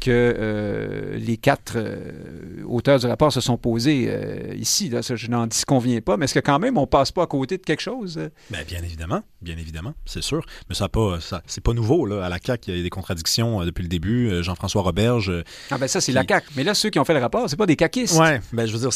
que 0.00 0.10
euh, 0.10 1.16
les 1.18 1.36
quatre 1.36 1.74
euh, 1.76 2.62
auteurs 2.66 2.98
du 2.98 3.06
rapport 3.06 3.32
se 3.32 3.40
sont 3.40 3.56
posés 3.56 4.06
euh, 4.08 4.54
ici. 4.56 4.88
Là, 4.88 5.02
ça, 5.02 5.16
je 5.16 5.28
n'en 5.28 5.46
disconviens 5.46 6.00
pas, 6.00 6.16
mais 6.16 6.24
est-ce 6.24 6.34
que 6.34 6.40
quand 6.40 6.58
même 6.58 6.76
on 6.78 6.86
passe 6.86 7.12
pas 7.12 7.22
à 7.22 7.26
côté 7.26 7.56
de 7.56 7.62
quelque 7.62 7.80
chose? 7.80 8.20
Ben, 8.50 8.64
bien 8.66 8.82
évidemment, 8.82 9.22
bien 9.40 9.56
évidemment, 9.56 9.94
c'est 10.04 10.22
sûr. 10.22 10.44
Mais 10.68 10.74
ça 10.74 10.88
pas, 10.88 11.18
ça, 11.20 11.42
c'est 11.46 11.62
pas 11.62 11.72
nouveau 11.72 12.04
là. 12.06 12.24
À 12.24 12.28
la 12.28 12.38
CAC, 12.38 12.66
il 12.68 12.76
y 12.76 12.80
a 12.80 12.82
des 12.82 12.90
contradictions 12.90 13.62
euh, 13.62 13.64
depuis 13.64 13.82
le 13.82 13.88
début. 13.88 14.42
Jean-François 14.42 14.82
Roberge. 14.82 15.32
Ah 15.70 15.78
ben 15.78 15.88
ça, 15.88 16.00
c'est 16.00 16.12
Qui- 16.12 16.16
la 16.16 16.24
CAQ. 16.28 16.48
Mais 16.56 16.64
là, 16.64 16.74
ceux 16.74 16.90
qui 16.90 16.98
ont 16.98 17.04
fait 17.04 17.14
le 17.14 17.20
rapport, 17.20 17.48
c'est 17.48 17.56
pas 17.56 17.66
des 17.66 17.76
caquistes. 17.76 18.18
ouais, 18.18 18.40
ben 18.52 18.66
je 18.66 18.72
veux 18.72 18.78
dire, 18.80 18.90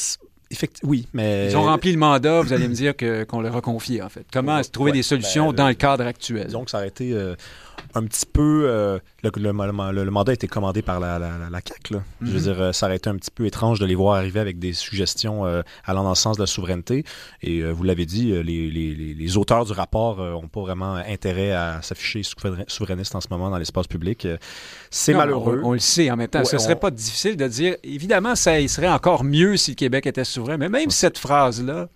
effect- 0.50 0.80
oui, 0.82 1.06
mais 1.14 1.48
Ils 1.50 1.56
ont 1.56 1.62
rempli 1.62 1.92
le 1.92 1.98
mandat, 1.98 2.40
vous 2.42 2.52
allez 2.52 2.68
me 2.68 2.74
dire 2.74 2.94
qu'on 2.96 3.40
leur 3.40 3.56
a 3.56 3.60
confié, 3.60 4.02
en 4.02 4.08
fait. 4.08 4.24
Comment 4.32 4.56
Ouais, 4.56 4.64
trouver 4.64 4.90
ouais, 4.92 4.98
des 4.98 5.02
solutions 5.02 5.48
ben, 5.48 5.56
dans 5.56 5.68
le 5.68 5.74
cadre 5.74 6.04
actuel? 6.06 6.46
Que 6.46 6.70
ça 6.70 6.78
aurait 6.78 6.88
été 6.88 7.12
euh, 7.12 7.34
un 7.94 8.04
petit 8.04 8.26
peu. 8.26 8.64
euh, 8.66 8.98
le, 9.22 9.30
le- 9.36 9.52
le- 9.92 10.04
le 10.04 10.10
mandat 10.10 10.30
a 10.30 10.34
été 10.34 10.46
commandé 10.48 10.82
par 10.82 11.00
la, 11.00 11.18
la, 11.18 11.60
CAQ. 11.66 11.94
Là. 11.94 12.02
Je 12.20 12.26
veux 12.26 12.32
Mhm. 12.38 12.42
dire, 12.42 12.60
euh, 12.60 12.72
ça 12.72 12.86
aurait 12.86 12.96
été 12.96 13.08
un 13.10 13.16
petit 13.16 13.30
peu 13.30 13.46
étrange 13.46 13.78
de 13.80 13.86
les 13.86 13.94
voir 13.94 14.16
arriver 14.16 14.40
avec 14.40 14.58
des 14.58 14.72
suggestions 14.72 15.46
euh, 15.46 15.62
allant 15.84 16.02
dans 16.04 16.10
le 16.10 16.14
sens 16.14 16.36
de 16.36 16.42
la 16.42 16.46
souveraineté. 16.46 17.04
Et 17.42 17.60
euh, 17.60 17.70
vous 17.72 17.82
l'avez 17.84 18.06
dit, 18.06 18.32
les, 18.32 18.42
les- 18.42 18.94
les- 18.94 19.14
les 19.14 19.36
auteurs 19.36 19.64
du 19.64 19.72
rapport 19.72 20.18
n'ont 20.18 20.48
pas 20.48 20.60
vraiment 20.60 20.94
intérêt 20.94 21.52
à 21.52 21.80
s'afficher 21.82 22.22
souverain- 22.22 22.64
souverainistes 22.68 23.14
en 23.14 23.20
ce 23.20 23.28
moment 23.30 23.50
dans 23.50 23.58
l'espace 23.58 23.86
public. 23.86 24.26
C'est 24.90 25.14
malheureux. 25.14 25.60
On, 25.62 25.70
on 25.70 25.72
le 25.72 25.78
sait 25.78 26.10
en 26.10 26.16
même 26.16 26.28
temps. 26.28 26.40
Ouais, 26.40 26.44
Ce 26.44 26.58
serait 26.58 26.74
on- 26.76 26.78
pas 26.78 26.90
difficile 26.90 27.36
de 27.36 27.46
dire. 27.48 27.76
Évidemment, 27.82 28.34
ça 28.34 28.60
il 28.60 28.68
serait 28.68 28.88
encore 28.88 29.24
mieux 29.24 29.56
si 29.56 29.72
le 29.72 29.76
Québec 29.76 30.06
était 30.06 30.24
souverain, 30.24 30.56
mais 30.56 30.68
même 30.68 30.90
cette 30.90 31.18
phrase-là, 31.18 31.88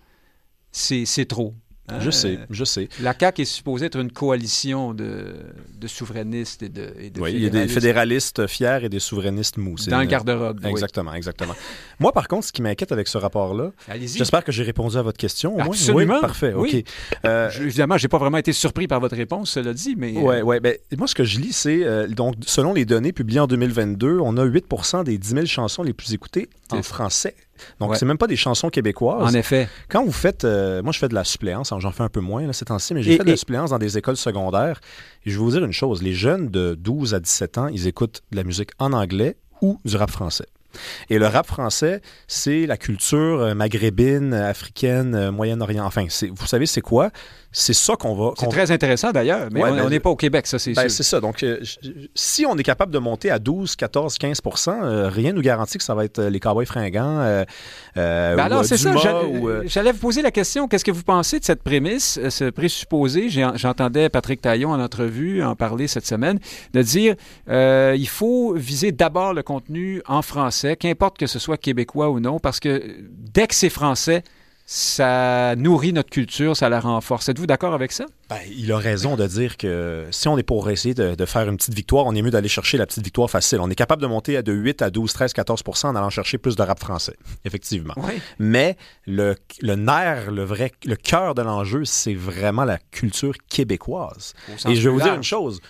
c'est 0.71 1.25
trop. 1.27 1.53
Je 1.99 2.11
sais, 2.11 2.39
je 2.49 2.63
sais. 2.63 2.89
La 3.01 3.13
CAQ 3.19 3.41
est 3.41 3.45
supposée 3.45 3.85
être 3.87 3.97
une 3.99 4.11
coalition 4.11 4.93
de, 4.93 5.35
de 5.79 5.87
souverainistes 5.87 6.63
et 6.63 6.69
de, 6.69 6.93
et 6.99 7.09
de 7.09 7.19
Oui, 7.19 7.31
il 7.33 7.43
y 7.43 7.45
a 7.45 7.49
des 7.49 7.67
fédéralistes 7.67 8.47
fiers 8.47 8.79
et 8.83 8.89
des 8.89 8.99
souverainistes 8.99 9.57
mous. 9.57 9.75
Dans 9.87 9.97
le 9.97 10.03
une- 10.03 10.09
garde-robe. 10.09 10.59
oui. 10.63 10.69
Exactement, 10.69 11.13
exactement. 11.13 11.55
Moi, 11.99 12.11
par 12.11 12.27
contre, 12.27 12.45
ce 12.47 12.51
qui 12.51 12.61
m'inquiète 12.61 12.91
avec 12.91 13.07
ce 13.07 13.17
rapport-là, 13.17 13.71
Allez-y. 13.87 14.17
j'espère 14.17 14.43
que 14.43 14.51
j'ai 14.51 14.63
répondu 14.63 14.97
à 14.97 15.01
votre 15.01 15.17
question. 15.17 15.53
au 15.53 15.57
moins. 15.57 15.65
Absolument. 15.67 16.15
Oui, 16.15 16.21
parfait. 16.21 16.53
Oui. 16.55 16.85
OK. 16.85 17.19
Euh, 17.25 17.49
Je- 17.49 17.63
évidemment, 17.63 17.97
j'ai 17.97 18.07
pas 18.07 18.17
vraiment 18.17 18.37
été 18.37 18.53
surpris 18.53 18.87
par 18.87 18.99
votre 18.99 19.15
réponse, 19.15 19.51
cela 19.51 19.73
dit, 19.73 19.95
mais. 19.97 20.15
euh, 20.17 20.21
Ouais, 20.21 20.41
ouais. 20.41 20.59
Ben, 20.59 20.75
moi, 20.97 21.07
ce 21.07 21.15
que 21.15 21.23
je 21.23 21.39
lis, 21.39 21.53
c'est, 21.53 21.83
euh, 21.83 22.07
donc, 22.07 22.35
selon 22.45 22.73
les 22.73 22.85
données 22.85 23.11
publiées 23.13 23.39
en 23.39 23.47
2022, 23.47 24.19
on 24.19 24.37
a 24.37 24.45
8% 24.45 25.03
des 25.03 25.17
10 25.17 25.29
000 25.29 25.45
chansons 25.45 25.83
les 25.83 25.93
plus 25.93 26.13
écoutées 26.13 26.49
en 26.71 26.81
français. 26.83 27.35
Donc, 27.79 27.91
Ouais. 27.91 27.97
c'est 27.97 28.05
même 28.05 28.17
pas 28.17 28.27
des 28.27 28.35
chansons 28.35 28.69
québécoises. 28.69 29.33
En 29.33 29.37
effet. 29.37 29.67
Quand 29.89 30.03
vous 30.05 30.11
faites, 30.11 30.43
euh, 30.45 30.81
moi 30.83 30.91
je 30.91 30.99
fais 30.99 31.07
de 31.09 31.13
la 31.15 31.23
suppléance, 31.23 31.71
alors 31.71 31.81
j'en 31.81 31.91
fais 31.91 32.03
un 32.03 32.09
peu 32.09 32.19
moins 32.21 32.45
là, 32.45 32.53
ces 32.53 32.65
temps-ci, 32.65 32.93
mais 32.93 33.03
j'ai 33.03 33.17
fait 33.17 33.23
de 33.23 33.29
la 33.31 33.37
suppléance 33.37 33.69
dans 33.71 33.79
des 33.79 33.97
écoles 33.97 34.17
secondaires. 34.17 34.79
Et 35.25 35.29
je 35.31 35.37
vais 35.37 35.43
vous 35.43 35.51
dire 35.51 35.63
une 35.63 35.73
chose, 35.73 36.01
les 36.01 36.13
jeunes 36.13 36.49
de 36.49 36.75
12 36.75 37.13
à 37.13 37.19
17 37.19 37.57
ans, 37.57 37.67
ils 37.67 37.87
écoutent 37.87 38.21
de 38.31 38.37
la 38.37 38.43
musique 38.43 38.71
en 38.79 38.93
anglais 38.93 39.37
ou 39.61 39.79
du 39.85 39.95
rap 39.97 40.09
français. 40.11 40.45
Et 41.09 41.19
le 41.19 41.27
rap 41.27 41.47
français, 41.47 42.01
c'est 42.27 42.65
la 42.65 42.77
culture 42.77 43.41
euh, 43.41 43.53
maghrébine, 43.53 44.33
africaine, 44.33 45.15
euh, 45.15 45.31
Moyen-Orient. 45.31 45.85
Enfin, 45.85 46.05
vous 46.31 46.45
savez, 46.45 46.65
c'est 46.65 46.81
quoi? 46.81 47.11
C'est 47.51 47.73
ça 47.73 47.95
qu'on 47.95 48.13
va... 48.13 48.33
C'est 48.37 48.47
très 48.47 48.69
intéressant 48.69 49.11
d'ailleurs, 49.11 49.47
mais 49.51 49.63
Ouais, 49.63 49.71
on 49.71 49.89
n'est 49.89 49.99
pas 49.99 50.11
au 50.11 50.15
Québec, 50.15 50.45
ça 50.45 50.59
c'est 50.59 50.73
ben, 50.73 50.83
sûr. 50.83 50.91
c'est 50.91 51.03
ça. 51.03 51.19
Donc, 51.19 51.41
euh, 51.41 51.59
si 52.13 52.45
on 52.45 52.55
est 52.57 52.63
capable 52.63 52.91
de 52.91 52.99
monter 52.99 53.31
à 53.31 53.39
12, 53.39 53.75
14, 53.75 54.19
15 54.19 54.41
euh, 54.67 55.09
rien 55.09 55.33
nous 55.33 55.41
garantit 55.41 55.79
que 55.79 55.83
ça 55.83 55.95
va 55.95 56.05
être 56.05 56.21
les 56.21 56.39
cowboys 56.39 56.67
fringants 56.67 57.19
euh, 57.21 57.43
Ben 57.95 58.35
ou 58.37 58.39
alors, 58.39 58.65
c'est 58.65 58.77
ça. 58.77 58.95
J'allais 58.97 59.25
ou, 59.25 59.49
j'allais 59.65 59.91
vous 59.91 59.99
poser 59.99 60.21
la 60.21 60.29
question. 60.29 60.67
Qu'est-ce 60.67 60.85
que 60.85 60.91
vous 60.91 61.03
pensez 61.03 61.39
de 61.39 61.43
cette 61.43 61.63
prémisse, 61.63 62.19
ce 62.29 62.51
présupposé? 62.51 63.29
J'entendais 63.29 64.09
Patrick 64.09 64.41
Taillon 64.41 64.69
en 64.69 64.79
entrevue 64.79 65.41
en 65.41 65.55
parler 65.55 65.87
cette 65.87 66.05
semaine, 66.05 66.39
de 66.73 66.81
dire 66.83 67.15
il 67.47 68.07
faut 68.07 68.53
viser 68.53 68.91
d'abord 68.91 69.33
le 69.33 69.41
contenu 69.41 70.03
en 70.07 70.21
français, 70.21 70.58
qu'importe 70.79 71.17
que 71.17 71.27
ce 71.27 71.39
soit 71.39 71.57
québécois 71.57 72.09
ou 72.09 72.19
non, 72.19 72.39
parce 72.39 72.59
que 72.59 72.97
dès 73.09 73.47
que 73.47 73.55
c'est 73.55 73.69
français, 73.69 74.23
ça 74.71 75.55
nourrit 75.55 75.93
notre 75.93 76.11
culture, 76.11 76.55
ça 76.55 76.69
la 76.69 76.79
renforce. 76.79 77.27
Êtes-vous 77.27 77.47
d'accord 77.47 77.73
avec 77.73 77.91
ça? 77.91 78.05
Ben, 78.29 78.37
il 78.55 78.71
a 78.71 78.77
raison 78.77 79.15
de 79.15 79.25
dire 79.25 79.57
que 79.57 80.05
si 80.11 80.27
on 80.27 80.37
est 80.37 80.43
pour 80.43 80.69
essayer 80.69 80.93
de, 80.93 81.15
de 81.15 81.25
faire 81.25 81.49
une 81.49 81.57
petite 81.57 81.73
victoire, 81.73 82.05
on 82.05 82.13
est 82.13 82.21
mieux 82.21 82.29
d'aller 82.29 82.49
chercher 82.49 82.77
la 82.77 82.85
petite 82.85 83.03
victoire 83.03 83.31
facile. 83.31 83.61
On 83.61 83.69
est 83.71 83.75
capable 83.75 83.99
de 83.99 84.05
monter 84.05 84.37
à 84.37 84.43
de 84.43 84.53
8 84.53 84.83
à 84.83 84.91
12, 84.91 85.11
13, 85.11 85.33
14% 85.33 85.87
en 85.87 85.95
allant 85.95 86.11
chercher 86.11 86.37
plus 86.37 86.55
de 86.55 86.61
rap 86.61 86.77
français, 86.79 87.15
effectivement. 87.45 87.95
Oui. 87.97 88.21
Mais 88.37 88.77
le, 89.07 89.35
le 89.61 89.73
nerf, 89.73 90.29
le 90.29 90.43
vrai, 90.43 90.71
le 90.85 90.95
cœur 90.95 91.33
de 91.33 91.41
l'enjeu, 91.41 91.83
c'est 91.83 92.13
vraiment 92.13 92.63
la 92.63 92.77
culture 92.91 93.33
québécoise. 93.49 94.35
Et 94.67 94.75
je 94.75 94.87
vais 94.87 94.93
vous 94.93 95.01
dire 95.01 95.15
une 95.15 95.23
chose. 95.23 95.61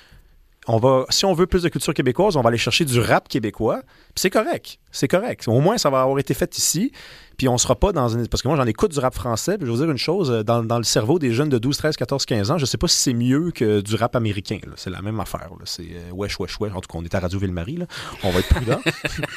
On 0.71 0.77
va, 0.77 1.05
si 1.09 1.25
on 1.25 1.33
veut 1.33 1.47
plus 1.47 1.63
de 1.63 1.69
culture 1.69 1.95
québécoise, 1.95 2.35
on 2.35 2.41
va 2.41 2.49
aller 2.49 2.57
chercher 2.59 2.85
du 2.85 2.99
rap 2.99 3.27
québécois. 3.27 3.81
Puis 3.83 4.13
c'est 4.21 4.29
correct. 4.29 4.77
C'est 4.91 5.07
correct. 5.07 5.47
Au 5.47 5.59
moins, 5.61 5.77
ça 5.79 5.89
va 5.89 6.01
avoir 6.03 6.19
été 6.19 6.35
fait 6.35 6.55
ici. 6.59 6.91
Puis 7.37 7.47
on 7.47 7.57
sera 7.57 7.75
pas 7.75 7.91
dans 7.91 8.07
une. 8.09 8.27
Parce 8.27 8.43
que 8.43 8.47
moi, 8.49 8.55
j'en 8.57 8.65
écoute 8.67 8.91
du 8.91 8.99
rap 8.99 9.15
français. 9.15 9.57
Puis 9.57 9.65
je 9.65 9.71
vais 9.71 9.77
vous 9.77 9.83
dire 9.83 9.89
une 9.91 9.97
chose. 9.97 10.29
euh, 10.29 10.43
Dans, 10.43 10.61
dans 10.63 10.77
le 10.77 10.83
cerveau 10.83 11.17
des 11.17 11.31
jeunes 11.33 11.49
de 11.49 11.57
12, 11.57 11.75
13, 11.77 11.95
14, 11.95 12.25
15 12.25 12.51
ans, 12.51 12.57
je 12.59 12.65
sais 12.65 12.77
pas 12.77 12.87
si 12.87 12.97
c'est 12.97 13.13
mieux 13.13 13.49
que 13.51 13.81
du 13.81 13.95
rap 13.95 14.15
américain. 14.15 14.59
là. 14.63 14.73
C'est 14.75 14.89
la 14.91 15.01
même 15.01 15.19
affaire. 15.19 15.49
là. 15.57 15.63
C'est 15.65 15.83
euh, 15.83 16.11
wesh, 16.13 16.39
wesh, 16.39 16.59
wesh. 16.59 16.71
En 16.73 16.81
tout 16.81 16.87
cas, 16.91 16.99
on 16.99 17.03
est 17.03 17.15
à 17.15 17.19
Radio 17.19 17.39
Ville-Marie. 17.39 17.77
là. 17.77 17.85
On 18.23 18.29
va 18.29 18.39
être 18.39 18.49
prudent. 18.49 18.81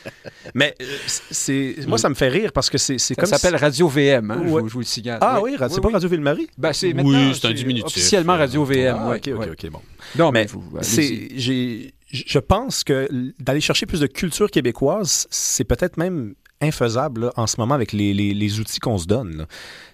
Mais 0.55 0.73
euh, 0.81 0.85
c'est, 1.07 1.75
moi, 1.87 1.97
ça 1.99 2.09
me 2.09 2.15
fait 2.15 2.29
rire 2.29 2.51
parce 2.53 2.69
que 2.71 2.77
c'est, 2.77 2.97
c'est 2.97 3.13
Ça 3.15 3.21
comme. 3.21 3.29
s'appelle 3.29 3.57
si- 3.59 3.63
Radio 3.63 3.87
VM, 3.87 4.31
hein, 4.31 4.41
je, 4.45 4.49
Ouais. 4.51 4.61
je 4.65 4.73
vous 4.73 4.79
le 4.79 4.85
signale. 4.85 5.19
Ah 5.21 5.41
oui, 5.41 5.55
c'est 5.69 5.81
pas 5.81 5.89
Radio 5.89 6.09
Ville-Marie? 6.09 6.47
Ben, 6.57 6.73
c'est 6.73 6.93
Oui, 6.93 7.35
c'est 7.39 7.47
un 7.47 7.53
diminutif. 7.53 7.85
Officiellement 7.97 8.37
Radio 8.37 8.63
VM. 8.65 8.97
Ah, 8.99 9.09
ouais, 9.09 9.17
ok, 9.17 9.27
ok, 9.35 9.39
ouais. 9.41 9.49
ok, 9.51 9.71
bon. 9.71 9.81
Non, 10.17 10.31
mais. 10.31 10.47
C'est, 10.81 11.29
j'ai, 11.35 11.93
je 12.11 12.39
pense 12.39 12.83
que 12.83 13.07
d'aller 13.39 13.61
chercher 13.61 13.85
plus 13.85 13.99
de 13.99 14.07
culture 14.07 14.49
québécoise, 14.51 15.27
c'est 15.29 15.63
peut-être 15.65 15.97
même 15.97 16.33
infaisable 16.59 17.25
là, 17.25 17.33
en 17.35 17.45
ce 17.45 17.57
moment 17.59 17.75
avec 17.75 17.91
les, 17.91 18.15
les- 18.15 18.33
les 18.33 18.59
outils 18.59 18.79
qu'on 18.79 18.97
se 18.97 19.05
donne. 19.05 19.45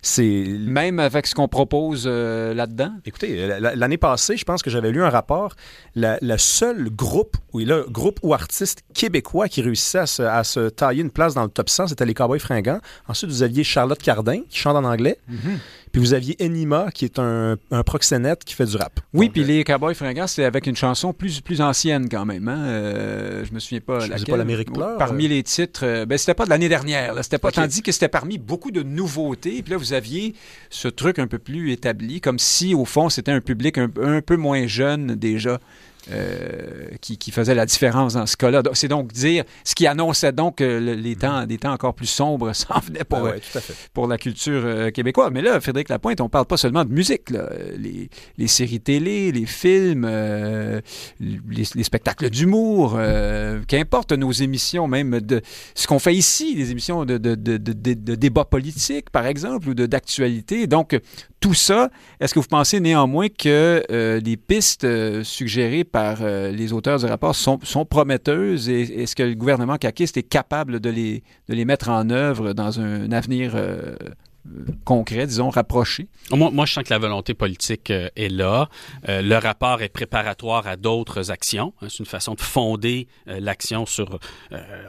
C'est, 0.02 0.46
Même 0.48 0.98
avec 1.00 1.28
ce 1.28 1.36
qu'on 1.36 1.50
propose 1.50 2.06
euh, 2.08 2.54
là-dedans? 2.54 2.94
écoutez, 3.06 3.48
la- 3.60 3.76
l'année 3.76 3.98
passée, 3.98 4.38
je 4.38 4.46
pense 4.46 4.62
que 4.64 4.70
j'avais 4.70 4.92
lu 4.92 5.04
un 5.04 5.10
rapport. 5.10 5.56
La, 5.94 6.18
le 6.22 6.38
seul 6.38 6.90
groupe, 6.90 7.36
oui, 7.52 7.66
là, 7.66 7.84
groupe 7.90 8.20
ou 8.24 8.34
artiste 8.34 8.84
québécois 8.94 9.50
qui 9.50 9.62
réussissait 9.62 9.98
à 10.00 10.06
se, 10.08 10.22
à 10.24 10.44
se 10.46 10.70
tailler 10.70 11.02
une 11.02 11.12
place 11.12 11.34
dans 11.34 11.44
le 11.44 11.50
top 11.50 11.70
100, 11.70 11.88
c'était 11.88 12.06
les 12.06 12.14
Cowboys 12.14 12.40
fringants. 12.40 12.80
Ensuite, 13.10 13.30
vous 13.30 13.44
aviez 13.44 13.66
Charlotte 13.66 14.02
Cardin 14.02 14.40
qui 14.48 14.58
chante 14.58 14.78
en 14.78 14.86
anglais. 14.86 15.18
Puis 15.94 16.02
vous 16.02 16.14
aviez 16.16 16.36
Enima 16.44 16.90
qui 16.92 17.06
est 17.06 17.20
un, 17.20 17.56
un 17.70 17.84
proxénète 17.84 18.44
qui 18.44 18.56
fait 18.56 18.66
du 18.66 18.76
rap. 18.78 19.00
Oui, 19.14 19.30
puis 19.30 19.44
euh, 19.44 19.46
les 19.46 19.64
Cowboys 19.64 19.94
fringants, 19.94 20.26
c'était 20.26 20.44
avec 20.44 20.66
une 20.66 20.76
chanson 20.76 21.14
plus, 21.14 21.40
plus 21.40 21.62
ancienne 21.62 22.10
quand 22.10 22.26
même. 22.26 22.48
Hein? 22.48 22.58
Euh, 22.66 23.46
je 23.48 23.54
me 23.54 23.60
souviens 23.60 23.80
pas 23.80 24.00
Je 24.00 24.10
laquelle. 24.10 24.26
pas 24.26 24.38
l'Amérique 24.38 24.74
pleure, 24.74 24.98
Parmi 24.98 25.26
euh. 25.26 25.30
les 25.30 25.44
titres, 25.44 25.86
euh, 25.86 26.06
ben, 26.08 26.18
c'était 26.18 26.34
pas 26.34 26.46
de 26.46 26.50
l'année 26.50 26.68
dernière. 26.68 27.14
là. 27.14 27.22
C'était 27.22 27.38
pas 27.38 27.50
Ok. 27.50 27.54
tandis 27.54 27.84
que 27.84 27.92
c'était 27.92 28.08
parmi 28.10 28.40
beaucoup 28.40 28.72
de 28.72 28.82
nouveautés. 28.82 29.62
Puis 29.62 29.70
là, 29.72 29.78
vous 29.78 29.94
aviez 29.94 30.34
ce 30.72 30.88
truc 30.88 31.20
un 31.20 31.28
peu 31.28 31.38
plus 31.38 31.72
établi, 31.72 32.22
comme 32.22 32.40
si 32.40 32.74
au 32.74 32.86
fond 32.86 33.10
c'était 33.10 33.32
un 33.32 33.42
public 33.42 33.78
un, 33.78 33.88
un 34.02 34.22
peu 34.22 34.36
moins 34.36 34.66
jeune 34.66 35.14
déjà. 35.14 35.60
Euh, 36.12 36.88
qui, 37.02 37.18
qui 37.18 37.32
faisait 37.32 37.56
la 37.56 37.66
différence 37.66 38.14
dans 38.16 38.26
ce 38.26 38.36
cas-là. 38.38 38.62
C'est 38.74 38.88
donc 38.88 39.12
dire 39.14 39.44
ce 39.64 39.74
qui 39.76 39.88
annonçait 39.88 40.32
donc 40.32 40.58
que 40.58 40.64
le- 40.64 40.94
les 40.96 41.16
temps, 41.16 41.46
des 41.46 41.58
temps 41.58 41.72
encore 41.74 41.94
plus 41.94 42.08
sombres 42.08 42.54
s'en 42.54 42.80
venaient 42.80 43.04
pour, 43.04 43.20
ah 43.20 43.24
ouais, 43.24 43.42
pour 43.94 44.08
la 44.08 44.18
culture 44.18 44.62
euh, 44.66 44.90
québécoise. 44.92 45.32
Mais 45.34 45.42
là, 45.42 45.60
Frédéric 45.62 45.90
Lapointe, 45.90 46.20
on 46.22 46.30
parle 46.30 46.46
pas 46.46 46.58
seulement 46.58 46.84
de 46.86 46.92
musique. 46.92 47.30
là. 47.30 47.50
Les, 47.78 48.10
les 48.38 48.48
séries 48.48 48.82
télé, 48.82 49.32
les 49.32 49.46
films, 49.46 50.06
euh, 50.08 50.82
les, 51.20 51.64
les 51.74 51.84
spectacles 51.84 52.30
d'humour, 52.30 52.96
euh, 52.98 53.62
qu'importe 53.68 54.12
nos 54.12 54.32
émissions, 54.32 54.88
même 54.88 55.20
de 55.22 55.42
ce 55.76 55.88
qu'on 55.88 56.00
fait 56.00 56.16
ici, 56.16 56.56
les 56.56 56.72
émissions 56.72 57.06
de, 57.06 57.18
de, 57.18 57.36
de, 57.36 57.58
de, 57.58 57.74
de- 57.74 57.94
de 57.94 58.16
débat 58.16 58.46
politique, 58.46 59.10
par 59.10 59.26
exemple, 59.26 59.70
ou 59.70 59.74
d'actualité. 59.74 60.68
Donc, 60.68 61.00
tout 61.40 61.54
ça, 61.54 61.90
est-ce 62.20 62.34
que 62.34 62.40
vous 62.40 62.48
pensez 62.48 62.80
néanmoins 62.80 63.28
que 63.28 63.84
euh, 63.92 64.20
les 64.22 64.38
pistes 64.38 64.88
suggérées 65.24 65.84
par 65.94 66.18
euh, 66.22 66.52
les 66.52 66.74
auteurs 66.74 66.98
du 67.00 67.06
rapport 67.06 67.36
sont, 67.36 67.60
prometteuses 67.86 68.68
et 68.68 68.82
est-ce 69.04 69.16
que 69.16 69.24
le 69.24 69.36
gouvernement 69.36 69.78
caquiste 69.78 70.18
est 70.18 70.24
capable 70.24 70.80
de 70.82 70.90
les, 70.90 71.24
de 71.48 71.54
les 71.54 71.64
mettre 71.66 71.88
en 71.90 72.10
œuvre 72.10 72.54
dans 72.54 72.80
un 72.82 73.12
avenir 73.12 73.52
euh, 73.56 73.96
concret, 74.86 75.28
disons, 75.28 75.50
rapproché? 75.50 76.08
Moi, 76.32 76.66
je 76.66 76.74
sens 76.74 76.84
que 76.84 76.90
la 76.90 76.98
volonté 76.98 77.34
politique 77.36 77.92
euh, 77.92 78.10
est 78.16 78.28
là. 78.30 78.68
Le 79.08 79.36
rapport 79.38 79.82
est 79.84 79.90
préparatoire 79.90 80.68
à 80.68 80.76
d'autres 80.76 81.30
actions. 81.32 81.74
hein. 81.82 81.88
C'est 81.90 82.00
une 82.00 82.06
façon 82.08 82.34
de 82.34 82.42
fonder 82.42 83.08
l'action 83.28 83.86
sur, 83.86 84.20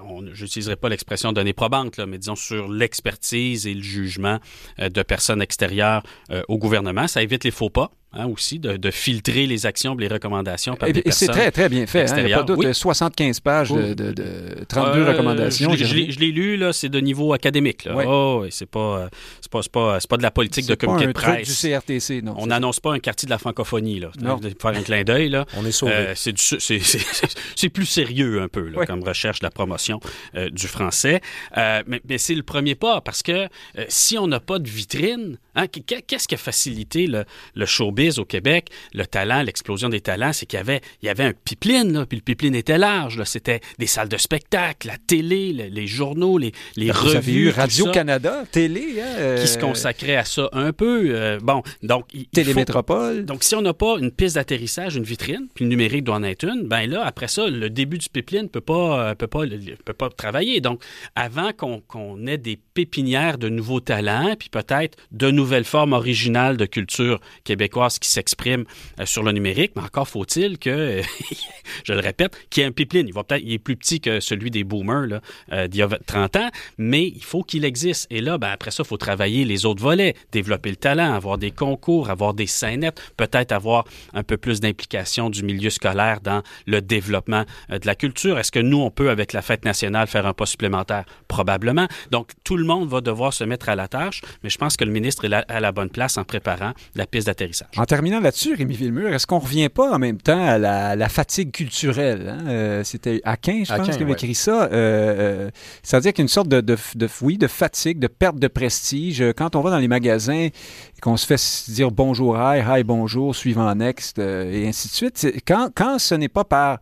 on- 0.09 0.24
j'utiliserai 0.32 0.76
pas 0.76 0.88
l'expression 0.88 1.32
donnée 1.32 1.52
probante, 1.52 1.98
là, 1.98 2.07
mais 2.07 2.18
disons 2.18 2.34
sur 2.34 2.66
l'expertise 2.68 3.66
et 3.66 3.74
le 3.74 3.82
jugement 3.82 4.38
de 4.78 5.02
personnes 5.02 5.42
extérieures 5.42 6.02
au 6.48 6.59
gouvernement. 6.59 7.07
Ça 7.07 7.22
évite 7.22 7.44
les 7.44 7.50
faux 7.52 7.70
pas. 7.70 7.90
Hein, 8.16 8.26
aussi, 8.26 8.58
de, 8.58 8.76
de 8.76 8.90
filtrer 8.90 9.46
les 9.46 9.66
actions 9.66 9.94
les 9.96 10.08
recommandations 10.08 10.74
par 10.76 10.88
Et, 10.88 10.92
des 10.92 11.02
et 11.04 11.10
c'est 11.10 11.26
très, 11.28 11.50
très 11.50 11.68
bien 11.68 11.86
fait. 11.86 12.10
hein. 12.10 12.14
Il 12.18 12.24
n'y 12.26 12.32
a 12.32 12.38
pas 12.38 12.42
de 12.44 12.54
doute. 12.54 12.64
Oui. 12.66 12.74
75 12.74 13.40
pages 13.40 13.70
de, 13.70 13.74
Oui. 13.76 13.94
de- 13.94 14.12
de 14.12 14.64
32 14.68 15.00
Euh, 15.00 15.10
recommandations. 15.12 15.70
Je 15.70 15.76
l'ai- 15.76 15.84
je 15.84 15.84
Jérémy. 15.88 16.06
l'ai- 16.06 16.12
je 16.12 16.20
l'ai 16.20 16.32
lu, 16.32 16.56
là, 16.56 16.72
c'est 16.72 16.88
de 16.88 17.00
niveau 17.00 17.32
académique. 17.32 17.84
Là. 17.84 17.94
Oh, 18.06 18.40
ouais, 18.42 18.48
c'est 18.50 18.66
pas, 18.68 18.98
euh, 18.98 19.08
c'est 19.40 19.50
pas, 19.50 19.62
c'est 19.62 19.72
pas, 19.72 20.00
c'est 20.00 20.08
pas 20.10 20.16
de 20.16 20.22
la 20.22 20.30
politique 20.30 20.64
de 20.66 20.70
C'est 20.72 20.76
pas 20.76 20.86
communiqué 20.86 21.04
un 21.06 21.08
de 21.08 21.12
truc 21.14 21.26
presse. 21.26 21.48
du 21.48 21.54
CRTC, 21.54 22.22
non. 22.22 22.34
On 22.38 22.46
n'annonce 22.46 22.80
pas 22.80 22.92
un 22.92 22.98
quartier 22.98 23.26
de 23.26 23.30
la 23.30 23.38
francophonie, 23.38 24.00
là. 24.00 24.10
Non. 24.20 24.36
De 24.38 24.50
Faire 24.60 24.70
un 24.70 24.82
clin 24.82 25.02
d'œil, 25.04 25.28
là. 25.28 25.46
On 25.56 25.64
est 25.66 25.72
sauvé. 25.72 25.92
Euh, 25.92 26.12
c'est, 26.14 26.32
du- 26.32 26.40
c'est, 26.42 26.58
c'est- 26.60 26.78
c'est- 26.80 27.36
c'est 27.56 27.68
plus 27.68 27.86
sérieux 27.86 28.40
un 28.42 28.48
peu 28.48 28.68
là, 28.68 28.86
comme 28.86 29.02
recherche 29.02 29.40
de 29.40 29.44
la 29.46 29.50
promotion 29.50 30.00
euh, 30.36 30.48
du 30.50 30.66
français. 30.68 31.20
Euh, 31.56 31.82
mais, 31.86 32.00
mais 32.08 32.18
c'est 32.18 32.34
le 32.34 32.42
premier 32.42 32.74
pas 32.74 33.00
parce 33.00 33.22
que 33.22 33.32
euh, 33.32 33.84
si 33.88 34.16
on 34.18 34.26
n'a 34.26 34.40
pas 34.40 34.58
de 34.58 34.68
vitrine, 34.68 35.38
hein, 35.55 35.66
qu'est- 35.66 36.02
qu'est-ce 36.02 36.28
qui 36.28 36.34
a 36.34 36.38
facilité 36.38 37.07
le, 37.07 37.24
le 37.55 37.66
showbiz 37.66 38.18
au 38.18 38.24
Québec, 38.24 38.68
le 38.92 39.07
talent, 39.07 39.42
l'explosion 39.42 39.88
des 39.88 40.00
talents, 40.00 40.32
c'est 40.32 40.46
qu'il 40.46 40.59
y 40.59 40.61
avait, 40.61 40.80
il 41.02 41.07
y 41.07 41.09
avait 41.09 41.24
un 41.24 41.32
pipeline, 41.32 41.92
là, 41.92 42.07
puis 42.07 42.18
le 42.18 42.22
pipeline 42.22 42.55
était 42.55 42.78
large. 42.78 43.22
C'était 43.24 43.61
des 43.78 43.86
salles 43.86 44.09
de 44.09 44.16
spectacle, 44.16 44.86
la 44.88 44.96
télé, 44.98 45.52
le- 45.52 45.64
les 45.68 45.86
journaux, 45.86 46.38
les, 46.38 46.52
les 46.76 46.90
Vous 46.90 47.09
revues. 47.09 47.50
Radio-Canada, 47.50 48.44
télé, 48.50 49.00
hein, 49.00 49.07
euh, 49.18 49.40
qui 49.42 49.48
se 49.48 49.59
consacrait 49.59 50.16
à 50.16 50.24
ça 50.24 50.48
un 50.52 50.72
peu. 50.72 51.07
Euh, 51.14 51.38
bon, 51.42 51.62
donc 51.82 52.07
il- 52.12 52.20
il 52.20 52.24
faut- 52.24 52.30
Télémétropole. 52.32 53.24
donc, 53.24 53.44
si 53.44 53.55
on 53.55 53.62
n'a 53.62 53.74
pas 53.74 53.96
une 53.98 54.11
piste 54.11 54.34
d'atterrissage, 54.36 54.96
une 54.96 55.05
vitrine, 55.05 55.48
puis 55.55 55.64
le 55.64 55.70
numérique 55.70 56.05
doit 56.05 56.16
en 56.16 56.22
être 56.22 56.44
une, 56.44 56.66
ben 56.68 56.88
là, 56.88 57.05
après 57.05 57.28
ça, 57.28 57.46
le 57.48 57.70
début 57.70 57.98
du 57.98 58.09
pipeline 58.09 58.42
ne 58.42 58.48
peut 58.48 58.61
pas, 58.61 59.11
euh, 59.11 59.14
peut 59.14 59.26
pas, 59.26 59.42
peut 59.84 59.92
pas 59.92 60.09
travailler. 60.11 60.61
Donc, 60.61 60.82
avant 61.14 61.50
qu'on 61.52 62.26
ait 62.26 62.38
des 62.38 62.59
pépinières 62.74 63.38
de 63.38 63.48
nouveaux 63.48 63.80
talents, 63.80 64.34
puis 64.38 64.48
peut-être 64.48 64.96
de 65.12 65.30
nouvelles 65.45 65.64
formes 65.64 65.92
originales 65.92 66.57
de 66.57 66.64
culture 66.64 67.20
québécoise 67.45 67.99
qui 67.99 68.09
s'exprime 68.09 68.64
euh, 68.99 69.05
sur 69.05 69.22
le 69.22 69.30
numérique, 69.32 69.72
mais 69.76 69.82
encore 69.82 70.09
faut-il 70.09 70.59
que, 70.59 71.03
je 71.84 71.92
le 71.92 72.01
répète, 72.01 72.34
qu'il 72.49 72.62
y 72.62 72.64
ait 72.64 72.68
un 72.68 72.72
pipeline. 72.72 73.07
Il, 73.07 73.12
va 73.12 73.24
peut-être, 73.24 73.42
il 73.45 73.53
est 73.53 73.59
plus 73.59 73.76
petit 73.76 74.01
que 74.01 74.20
celui 74.20 74.51
des 74.51 74.64
boomers 74.64 75.20
euh, 75.53 75.66
d'il 75.68 75.80
y 75.80 75.82
a 75.82 75.88
30 76.07 76.36
ans, 76.36 76.51
mais 76.78 77.07
il 77.09 77.22
faut 77.22 77.42
qu'il 77.42 77.66
existe. 77.66 78.07
Et 78.11 78.22
là, 78.22 78.38
ben, 78.38 78.49
après 78.49 78.70
ça, 78.70 78.84
il 78.84 78.86
faut 78.86 78.97
travailler 78.97 79.45
les 79.45 79.66
autres 79.66 79.82
volets, 79.82 80.14
développer 80.32 80.70
le 80.70 80.76
talent, 80.76 81.12
avoir 81.12 81.36
des 81.36 81.51
concours, 81.51 82.09
avoir 82.09 82.32
des 82.32 82.47
scénettes, 82.47 83.03
peut-être 83.18 83.53
avoir 83.53 83.84
un 84.14 84.22
peu 84.22 84.38
plus 84.38 84.61
d'implication 84.61 85.28
du 85.28 85.42
milieu 85.42 85.68
scolaire 85.68 86.20
dans 86.22 86.42
le 86.66 86.80
développement 86.80 87.45
euh, 87.70 87.78
de 87.78 87.86
la 87.86 87.95
culture. 87.95 88.38
Est-ce 88.38 88.51
que 88.51 88.61
nous, 88.61 88.78
on 88.78 88.90
peut, 88.90 89.11
avec 89.11 89.34
la 89.34 89.42
fête 89.42 89.66
nationale, 89.66 90.07
faire 90.07 90.26
un 90.26 90.32
pas 90.32 90.47
supplémentaire? 90.47 91.05
Probablement. 91.28 91.86
Donc, 92.11 92.30
tout 92.45 92.57
le 92.57 92.64
monde 92.64 92.88
va 92.88 93.03
devoir 93.03 93.34
se 93.34 93.45
mettre 93.45 93.68
à 93.68 93.76
la 93.76 93.88
tâche, 93.88 94.22
mais 94.42 94.49
je 94.49 94.57
pense 94.57 94.78
que 94.78 94.84
le 94.84 94.90
ministre 94.90 95.26
à 95.35 95.61
la 95.61 95.72
bonne 95.72 95.91
place 95.91 96.18
en 96.18 96.24
préparant 96.24 96.72
la 96.95 97.07
piste 97.07 97.26
d'atterrissage. 97.26 97.68
En 97.76 97.85
terminant 97.85 98.20
là-dessus, 98.20 98.55
Rémi 98.55 98.74
Villemur, 98.74 99.09
est-ce 99.12 99.26
qu'on 99.26 99.39
ne 99.39 99.45
revient 99.45 99.68
pas 99.68 99.93
en 99.93 99.99
même 99.99 100.18
temps 100.18 100.45
à 100.45 100.59
la, 100.59 101.09
fatigue 101.09 101.53
culturelle? 101.53 102.28
Hein? 102.28 102.47
Euh, 102.49 102.85
c'était 102.85 103.20
Aquin, 103.24 103.62
je 103.64 103.74
pense, 103.74 103.97
qui 103.97 104.03
avait 104.03 104.12
écrit 104.12 104.35
ça. 104.35 104.68
Euh, 104.72 105.51
C'est-à-dire 105.82 106.12
qu'il 106.12 106.22
y 106.22 106.24
a 106.24 106.26
une 106.26 106.28
sorte 106.28 106.49
de, 106.49 106.61
de, 106.61 106.76
de, 106.95 107.09
oui, 107.22 107.39
de 107.39 107.47
fatigue, 107.47 107.99
de 107.99 108.07
perte 108.07 108.39
de 108.39 108.49
prestige. 108.49 109.24
Quand 109.37 109.57
on 109.57 109.61
va 109.61 109.70
dans 109.70 109.78
les 109.78 109.89
magasins 109.89 110.35
et 110.35 110.53
qu'on 111.01 111.16
se 111.16 111.26
fait 111.26 111.72
dire 111.72 111.91
bonjour, 111.91 112.37
hi, 112.39 112.61
hi, 112.61 112.85
bonjour, 112.85 113.35
suivant 113.35 113.74
next, 113.74 114.18
euh, 114.18 114.51
et 114.51 114.68
ainsi 114.68 114.89
de 114.89 114.95
suite, 114.95 115.43
quand, 115.47 115.70
quand 115.74 115.99
ce 115.99 116.14
n'est 116.14 116.28
pas 116.28 116.45
par 116.45 116.78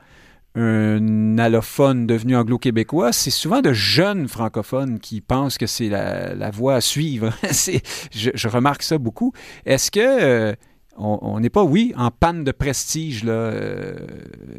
un 0.54 1.38
allophone 1.38 2.06
devenu 2.06 2.36
anglo-québécois, 2.36 3.12
c'est 3.12 3.30
souvent 3.30 3.62
de 3.62 3.72
jeunes 3.72 4.28
francophones 4.28 5.00
qui 5.00 5.20
pensent 5.20 5.56
que 5.56 5.66
c'est 5.66 5.88
la, 5.88 6.50
voie 6.50 6.74
à 6.74 6.80
suivre. 6.80 7.32
je, 8.12 8.48
remarque 8.48 8.82
ça 8.82 8.98
beaucoup. 8.98 9.32
Est-ce 9.64 9.90
que 9.90 10.00
euh, 10.00 10.54
on 10.98 11.40
n'est 11.40 11.48
pas, 11.48 11.64
oui, 11.64 11.94
en 11.96 12.10
panne 12.10 12.44
de 12.44 12.52
prestige 12.52 13.24
là 13.24 13.32
euh, 13.32 13.94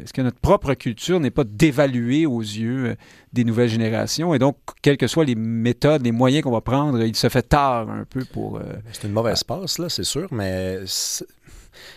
Est-ce 0.02 0.12
que 0.12 0.20
notre 0.20 0.40
propre 0.40 0.74
culture 0.74 1.20
n'est 1.20 1.30
pas 1.30 1.44
dévaluée 1.44 2.26
aux 2.26 2.40
yeux 2.40 2.86
euh, 2.86 2.94
des 3.32 3.44
nouvelles 3.44 3.68
générations? 3.68 4.34
Et 4.34 4.40
donc, 4.40 4.56
quelles 4.82 4.96
que 4.96 5.06
soient 5.06 5.24
les 5.24 5.36
méthodes, 5.36 6.02
les 6.02 6.10
moyens 6.10 6.42
qu'on 6.42 6.50
va 6.50 6.60
prendre, 6.60 7.00
il 7.04 7.14
se 7.14 7.28
fait 7.28 7.42
tard 7.42 7.88
un 7.88 8.04
peu 8.04 8.24
pour. 8.24 8.60
c'est 8.92 9.06
une 9.06 9.12
mauvaise 9.12 9.44
passe 9.44 9.78
là, 9.78 9.88
c'est 9.88 10.02
sûr, 10.02 10.26
mais 10.32 10.80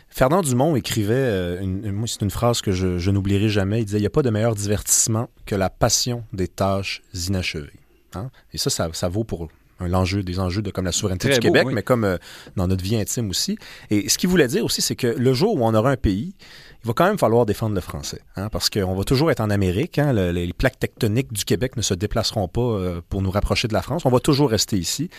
Fernand 0.09 0.41
Dumont 0.41 0.75
écrivait, 0.75 1.13
euh, 1.13 2.05
c'est 2.05 2.21
une 2.21 2.31
phrase 2.31 2.61
que 2.61 2.71
je, 2.71 3.09
n'oublierai 3.11 3.49
jamais, 3.49 3.81
il 3.81 3.85
disait, 3.85 3.97
il 3.97 4.01
n'y 4.01 4.07
a 4.07 4.11
pas 4.11 4.21
de 4.21 4.29
meilleur 4.29 4.55
divertissement 4.55 5.29
que 5.45 5.55
la 5.55 5.69
passion 5.69 6.23
des 6.33 6.47
tâches 6.47 7.01
inachevées. 7.13 7.79
Hein? 8.15 8.29
Et 8.53 8.57
ça, 8.57 8.69
ça, 8.69 9.07
vaut 9.09 9.23
pour 9.23 9.49
l'enjeu, 9.79 10.23
des 10.23 10.39
enjeux 10.39 10.61
de, 10.61 10.71
comme 10.71 10.85
la 10.85 10.91
souveraineté 10.91 11.29
du 11.29 11.39
Québec, 11.39 11.67
mais 11.71 11.83
comme 11.83 12.03
euh, 12.03 12.17
dans 12.55 12.67
notre 12.67 12.83
vie 12.83 12.95
intime 12.95 13.29
aussi. 13.29 13.57
Et 13.89 14.09
ce 14.09 14.17
qu'il 14.17 14.29
voulait 14.29 14.47
dire 14.47 14.65
aussi, 14.65 14.81
c'est 14.81 14.95
que 14.95 15.07
le 15.07 15.33
jour 15.33 15.55
où 15.55 15.65
on 15.65 15.73
aura 15.73 15.91
un 15.91 15.97
pays, 15.97 16.33
il 16.83 16.87
va 16.87 16.93
quand 16.93 17.05
même 17.05 17.17
falloir 17.17 17.45
défendre 17.45 17.75
le 17.75 17.81
français, 17.81 18.21
hein, 18.35 18.49
parce 18.49 18.69
qu'on 18.69 18.95
va 18.95 19.03
toujours 19.03 19.31
être 19.31 19.41
en 19.41 19.49
Amérique. 19.49 19.99
Hein, 19.99 20.13
les 20.13 20.53
plaques 20.53 20.79
tectoniques 20.79 21.33
du 21.33 21.43
Québec 21.43 21.75
ne 21.75 21.81
se 21.81 21.93
déplaceront 21.93 22.47
pas 22.47 22.61
euh, 22.61 23.01
pour 23.09 23.21
nous 23.21 23.31
rapprocher 23.31 23.67
de 23.67 23.73
la 23.73 23.81
France. 23.81 24.05
On 24.05 24.09
va 24.09 24.19
toujours 24.19 24.49
rester 24.49 24.77
ici. 24.77 25.09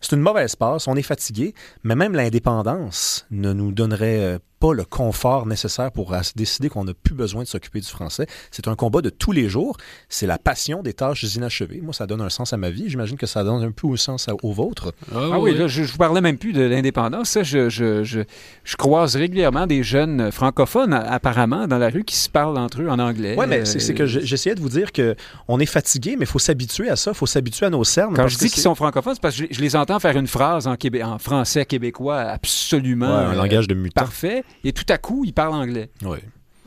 C'est 0.00 0.14
une 0.14 0.22
mauvaise 0.22 0.56
passe, 0.56 0.86
on 0.88 0.96
est 0.96 1.02
fatigué, 1.02 1.54
mais 1.82 1.96
même 1.96 2.14
l'indépendance 2.14 3.26
ne 3.30 3.52
nous 3.52 3.72
donnerait 3.72 4.20
euh, 4.20 4.38
pas 4.58 4.72
le 4.72 4.84
confort 4.84 5.46
nécessaire 5.46 5.92
pour 5.92 6.14
décider 6.36 6.68
qu'on 6.68 6.84
n'a 6.84 6.94
plus 6.94 7.14
besoin 7.14 7.42
de 7.42 7.48
s'occuper 7.48 7.80
du 7.80 7.86
français. 7.86 8.26
C'est 8.50 8.68
un 8.68 8.74
combat 8.74 9.00
de 9.00 9.10
tous 9.10 9.32
les 9.32 9.48
jours. 9.48 9.76
C'est 10.08 10.26
la 10.26 10.38
passion 10.38 10.82
des 10.82 10.92
tâches 10.92 11.22
inachevées. 11.34 11.80
Moi, 11.80 11.92
ça 11.92 12.06
donne 12.06 12.20
un 12.20 12.28
sens 12.28 12.52
à 12.52 12.56
ma 12.56 12.70
vie. 12.70 12.88
J'imagine 12.88 13.16
que 13.16 13.26
ça 13.26 13.44
donne 13.44 13.62
un 13.62 13.70
peu 13.70 13.86
au 13.86 13.96
sens 13.96 14.28
au 14.42 14.52
vôtre. 14.52 14.92
Ah, 15.14 15.30
ah 15.32 15.40
oui, 15.40 15.56
là, 15.56 15.68
je 15.68 15.82
ne 15.82 15.96
parlais 15.96 16.20
même 16.20 16.38
plus 16.38 16.52
de 16.52 16.62
l'indépendance. 16.62 17.38
Je, 17.42 17.68
je, 17.68 18.02
je, 18.04 18.22
je, 18.64 18.76
croise 18.76 19.16
régulièrement 19.16 19.66
des 19.66 19.82
jeunes 19.82 20.30
francophones, 20.32 20.92
apparemment, 20.92 21.66
dans 21.66 21.78
la 21.78 21.90
rue, 21.90 22.04
qui 22.04 22.16
se 22.16 22.28
parlent 22.28 22.58
entre 22.58 22.82
eux 22.82 22.88
en 22.88 22.98
anglais. 22.98 23.34
Oui, 23.38 23.46
mais 23.48 23.64
c'est 23.64 23.94
que 23.94 24.06
j'essayais 24.06 24.54
de 24.54 24.60
vous 24.60 24.68
dire 24.68 24.90
qu'on 24.92 25.60
est 25.60 25.66
fatigué, 25.66 26.16
mais 26.16 26.24
il 26.24 26.28
faut 26.28 26.38
s'habituer 26.38 26.88
à 26.88 26.96
ça. 26.96 27.12
Il 27.12 27.16
faut 27.16 27.26
s'habituer 27.26 27.66
à 27.66 27.70
nos 27.70 27.84
cernes. 27.84 28.14
Quand 28.14 28.28
je 28.28 28.38
dis 28.38 28.50
qu'ils 28.50 28.62
sont 28.62 28.74
francophones, 28.74 29.14
c'est 29.14 29.22
parce 29.22 29.36
que 29.36 29.46
je, 29.50 29.60
les 29.60 29.76
entends 29.76 30.00
faire 30.00 30.16
une 30.16 30.26
phrase 30.26 30.66
en, 30.66 30.76
québé 30.76 31.02
en 31.02 31.18
français 31.18 31.64
québécois 31.64 32.18
absolument... 32.20 33.06
un 33.06 33.34
langage 33.34 33.68
de 33.68 33.74
mutant. 33.74 34.00
Parfait 34.00 34.44
et 34.64 34.72
tout 34.72 34.86
à 34.88 34.98
coup, 34.98 35.24
ils 35.24 35.32
parlent 35.32 35.54
anglais. 35.54 35.90
Oui. 36.02 36.18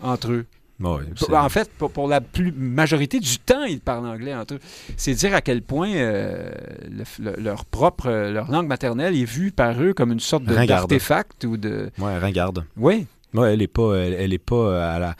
Entre 0.01 0.31
eux. 0.31 0.45
Oui, 0.83 1.03
en 1.31 1.49
fait, 1.49 1.69
pour, 1.77 2.07
la 2.07 2.21
plus 2.21 2.51
majorité 2.51 3.19
du 3.19 3.37
temps, 3.37 3.63
ils 3.63 3.79
parlent 3.79 4.07
anglais 4.07 4.33
entre 4.33 4.55
eux. 4.55 4.59
C'est 4.97 5.13
dire 5.13 5.35
à 5.35 5.41
quel 5.41 5.61
point 5.61 5.93
euh, 5.93 6.49
leur 7.17 7.65
propre, 7.65 8.09
leur 8.09 8.49
langue 8.49 8.67
maternelle 8.67 9.15
est 9.15 9.25
vue 9.25 9.51
par 9.51 9.81
eux 9.81 9.93
comme 9.93 10.11
une 10.11 10.19
sorte 10.19 10.43
d'artefact 10.43 11.43
ou 11.43 11.57
de. 11.57 11.91
Oui, 11.99 12.17
ringarde. 12.17 12.65
Oui. 12.77 13.05
Oui, 13.33 13.47
elle 13.47 13.59
n'est 13.59 13.67
pas, 13.67 13.95
elle, 13.95 14.33
est 14.33 14.37
pas 14.37 14.93
à 14.95 14.99
la 14.99 15.15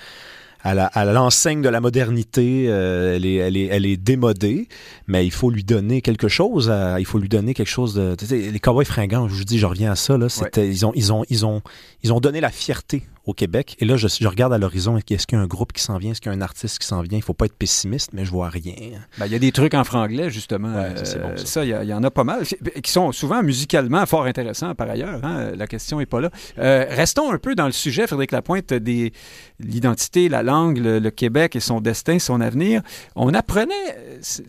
à 0.64 1.06
l'enseigne 1.06 1.62
de 1.62 1.70
la 1.70 1.82
modernité, 1.82 2.66
euh, 2.68 3.16
elle, 3.16 3.26
est, 3.26 3.36
elle, 3.36 3.58
est, 3.58 3.66
elle 3.66 3.86
est 3.86 3.98
démodée, 3.98 4.68
mais 5.08 5.26
il 5.26 5.32
faut 5.32 5.50
lui 5.50 5.64
donner 5.64 6.02
quelque 6.02 6.28
chose. 6.28 6.72
il 7.00 7.06
faut 7.06 7.20
lui 7.20 7.30
donner 7.30 7.54
quelque 7.54 7.70
chose 7.70 7.94
de. 7.96 8.16
les 8.30 8.60
cowboys 8.60 8.86
fringants, 8.86 9.28
je 9.28 9.34
vous 9.34 9.44
dis, 9.44 9.60
je 9.60 9.66
reviens 9.66 9.92
à 9.92 9.96
ça. 9.96 10.18
Là, 10.18 10.28
ils, 10.58 10.86
ont, 10.86 10.92
ils, 10.96 11.14
ont, 11.14 11.24
ils, 11.30 11.46
ont, 11.46 11.62
ils 12.04 12.14
ont 12.14 12.20
donné 12.20 12.42
la 12.42 12.50
fierté 12.50 13.04
au 13.26 13.34
Québec. 13.34 13.76
Et 13.80 13.86
là, 13.86 13.98
je, 13.98 14.08
je 14.08 14.28
regarde 14.28 14.52
à 14.54 14.58
l'horizon, 14.58 14.98
est-ce 14.98 15.28
qu'il 15.28 15.38
y 15.38 15.40
a 15.40 15.44
un 15.44 15.48
groupe 15.48 15.74
qui 15.74 15.84
s'en 15.84 15.98
vient, 15.98 16.12
est-ce 16.12 16.22
qu'il 16.22 16.32
y 16.32 16.36
a 16.36 16.38
un 16.38 16.42
artiste 16.42 16.80
qui 16.80 16.88
s'en 16.88 17.02
vient? 17.02 17.18
Il 17.18 17.22
ne 17.22 17.26
faut 17.26 17.34
pas 17.34 17.46
être 17.46 17.56
pessimiste, 17.56 18.12
mais 18.14 18.26
je 18.26 18.32
vois 18.32 18.50
rien. 18.50 18.74
Ben, 19.20 19.28
il 19.28 19.32
y 19.32 19.36
a 19.36 19.40
des 19.40 19.52
trucs 19.52 19.74
en 19.74 19.84
franglais, 19.84 20.30
justement. 20.30 20.74
bon, 20.74 21.38
ça, 21.38 21.64
il 21.64 21.70
y, 21.70 21.94
en 21.94 22.04
a 22.04 22.12
pas 22.12 22.24
mal, 22.24 22.46
qui 22.46 22.92
sont 22.92 23.12
souvent 23.12 23.44
musicalement 23.44 24.06
fort 24.06 24.26
intéressants 24.26 24.74
par 24.74 24.90
ailleurs. 24.90 25.24
Hein. 25.24 25.52
La 25.56 25.68
question 25.68 26.00
n'est 26.00 26.06
pas 26.06 26.22
là. 26.22 26.32
Euh, 26.58 26.86
restons 26.90 27.32
un 27.32 27.38
peu 27.38 27.54
dans 27.54 27.68
le 27.68 27.72
sujet, 27.72 28.08
Frédéric 28.08 28.32
Lapointe, 28.32 28.74
des 28.74 29.14
l'identité, 29.60 30.28
la 30.28 30.42
langue, 30.42 30.80
le, 30.80 31.12
Québec 31.12 31.56
et 31.56 31.60
son 31.60 31.82
destin, 31.82 32.20
son 32.20 32.42
avenir. 32.42 32.82
On 33.16 33.34
apprenait, 33.34 33.74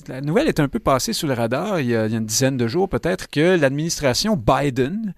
la 0.08 0.20
nouvelle 0.20 0.48
est 0.48 0.60
un 0.60 0.68
peu 0.68 0.78
passée 0.78 1.12
sous 1.12 1.26
le 1.26 1.34
radar 1.34 1.80
il 1.80 1.88
y 1.88 1.96
a, 1.96 2.06
il 2.06 2.12
y 2.12 2.14
a 2.14 2.18
une 2.18 2.26
dizaine 2.26 2.56
de 2.56 2.68
jours 2.68 2.88
peut-être, 2.88 3.28
que 3.28 3.56
l'administration 3.56 4.36
Biden 4.36 5.14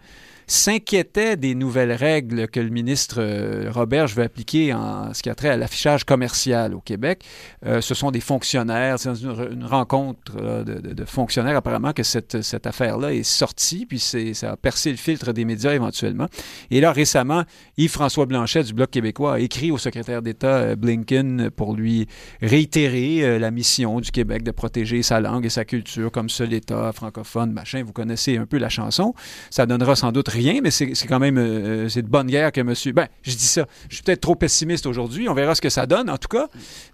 s'inquiétait 0.47 1.37
des 1.37 1.55
nouvelles 1.55 1.93
règles 1.93 2.49
que 2.49 2.61
le 2.61 2.71
ministre 2.71 3.17
euh, 3.19 3.71
Robert 3.71 4.07
veut 4.09 4.25
appliquer 4.25 4.73
en 4.73 5.15
ce 5.15 5.23
qui 5.23 5.31
a 5.31 5.35
trait 5.35 5.49
à 5.49 5.57
l'affichage 5.57 6.05
commercial 6.05 6.75
au 6.75 6.81
Québec. 6.81 7.25
Euh, 7.65 7.81
ce 7.81 7.95
sont 7.95 8.11
des 8.11 8.21
fonctionnaires, 8.21 8.99
c'est 8.99 9.11
une, 9.11 9.65
rencontre 9.65 10.65
de, 10.65 11.05
fonctionnaires 11.05 11.57
apparemment 11.57 11.93
que 11.93 12.03
cette, 12.03 12.43
cette 12.43 12.67
affaire-là 12.67 13.13
est 13.15 13.23
sortie, 13.23 13.87
puis 13.87 13.99
ça 13.99 14.53
a 14.53 14.57
percé 14.57 14.91
le 14.91 14.97
filtre 14.97 15.33
des 15.33 15.45
médias 15.45 15.73
éventuellement. 15.73 16.27
Et 16.71 16.81
là, 16.81 16.93
récemment, 16.93 17.45
Yves-François 17.77 18.27
Blanchet 18.27 18.65
du 18.65 18.75
Bloc 18.75 18.91
québécois 18.91 19.35
a 19.35 19.39
écrit 19.39 19.71
au 19.71 19.79
secrétaire 19.79 20.23
d'État 20.23 20.57
euh, 20.57 20.77
Blinken 20.77 21.51
pour 21.51 21.75
lui 21.75 22.07
réitérer 22.41 23.39
la 23.39 23.51
mission 23.51 24.01
du 24.01 24.11
Québec 24.11 24.43
de 24.43 24.51
protéger 24.51 25.03
sa 25.03 25.21
langue 25.21 25.47
et 25.47 25.51
sa 25.51 25.65
culture 25.65 26.11
comme 26.11 26.29
seul 26.29 26.53
État 26.53 26.93
francophone, 26.93 27.53
machin. 27.53 27.83
Vous 27.85 27.93
connaissez 27.93 28.37
un 28.37 28.47
peu 28.47 28.59
la 28.59 28.69
chanson. 28.69 29.15
Ça 29.51 29.67
donnera 29.67 29.97
sans 29.97 30.13
doute 30.13 30.29
rien, 30.35 30.61
mais 30.63 30.71
c'est 30.71 30.93
quand 31.07 31.19
même 31.19 31.39
euh, 31.39 31.89
c'est 31.89 32.03
de 32.03 32.09
bonne 32.09 32.27
guerre 32.27 32.53
que 32.53 32.61
monsieur. 32.61 32.93
Ben, 32.93 33.09
je 33.23 33.33
dis 33.33 33.47
ça. 33.47 33.67
Je 33.89 33.97
suis 33.97 34.05
peut-être 34.05 34.21
trop 34.21 34.35
pessimiste 34.35 34.87
aujourd'hui. 34.87 35.29
On 35.29 35.35
verra 35.35 35.55
ce 35.55 35.61
que 35.61 35.71
ça 35.71 35.87
donne. 35.87 36.11
En 36.11 36.19
tout 36.19 36.29
cas, 36.29 36.47
de 36.47 36.49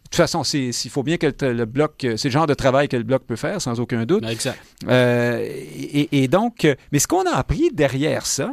toute 0.04 0.16
façon, 0.16 0.42
il 0.42 0.72
faut 0.72 1.02
bien 1.02 1.16
que 1.16 1.32
le, 1.44 1.64
bloc, 1.64 1.92
c'est 2.00 2.24
le 2.24 2.30
genre 2.30 2.46
de 2.46 2.54
travail 2.54 2.88
que 2.88 2.96
le 2.96 3.02
bloc 3.02 3.22
peut 3.24 3.36
faire, 3.36 3.60
sans 3.60 3.80
aucun 3.80 4.04
doute. 4.06 4.24
Exact. 4.28 4.58
Euh, 4.88 5.38
et, 5.42 6.22
et, 6.22 6.28
donc, 6.28 6.66
mais 6.92 6.98
ce 6.98 7.06
qu'on 7.06 7.24
a 7.26 7.34
appris 7.34 7.70
derrière 7.72 8.26
ça, 8.26 8.52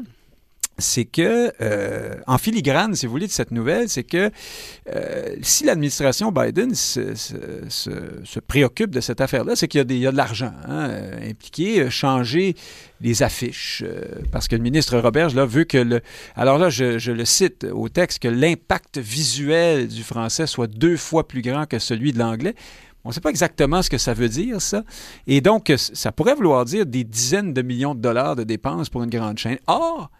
c'est 0.80 1.06
que, 1.06 1.52
euh, 1.62 2.16
en 2.28 2.38
filigrane, 2.38 2.96
si 2.96 3.06
vous 3.06 3.12
voulez, 3.12 3.28
de 3.28 3.32
cette 3.32 3.52
nouvelle, 3.52 3.90
c'est 3.90 4.04
que 4.04 4.30
euh, 4.94 5.36
si 5.42 5.66
l'administration 5.66 6.32
Biden 6.32 6.76
se, 6.76 8.40
préoccupe 8.48 8.92
de 8.92 9.02
cette 9.02 9.22
affaire-là, 9.22 9.56
c'est 9.56 9.68
qu'il 9.68 9.80
y, 9.92 10.08
a 10.08 10.12
de 10.12 10.18
l'argent 10.18 10.52
hein, 10.68 10.92
impliqué, 11.28 11.82
euh, 11.82 11.90
changer 11.90 12.56
les 13.02 13.24
affiches, 13.24 13.84
parce 14.32 14.48
que 14.48 14.56
le 14.56 14.62
ministre 14.62 14.98
Roberge 14.98 15.36
là, 15.36 15.46
veut 15.46 15.66
que 15.66 15.78
le... 15.78 16.02
Alors 16.36 16.58
là, 16.58 16.70
je, 16.70 16.98
je 16.98 17.12
le 17.12 17.26
cite 17.26 17.66
au 17.72 17.90
texte, 17.90 18.20
que 18.20 18.28
l'impact 18.28 18.98
visuel 18.98 19.88
du 19.88 20.04
français 20.04 20.48
soit 20.48 20.68
deux 20.68 20.98
fois 20.98 21.28
plus 21.28 21.42
grand 21.42 21.68
que 21.68 21.78
celui 21.80 22.12
de 22.12 22.20
l'anglais. 22.20 22.56
On 23.04 23.10
ne 23.10 23.14
sait 23.14 23.22
pas 23.22 23.30
exactement 23.30 23.82
ce 23.82 23.90
que 23.90 23.98
ça 23.98 24.14
veut 24.14 24.30
dire, 24.30 24.62
ça. 24.62 24.84
Et 25.28 25.40
donc, 25.40 25.72
ça 25.78 26.12
pourrait 26.12 26.36
vouloir 26.36 26.66
dire 26.66 26.86
des 26.86 27.04
dizaines 27.04 27.54
de 27.54 27.62
millions 27.62 27.96
de 27.96 28.02
dollars 28.02 28.36
de 28.36 28.44
dépenses 28.44 28.90
pour 28.90 29.02
une 29.04 29.10
grande 29.10 29.38
chaîne. 29.38 29.60
Or, 29.68 30.12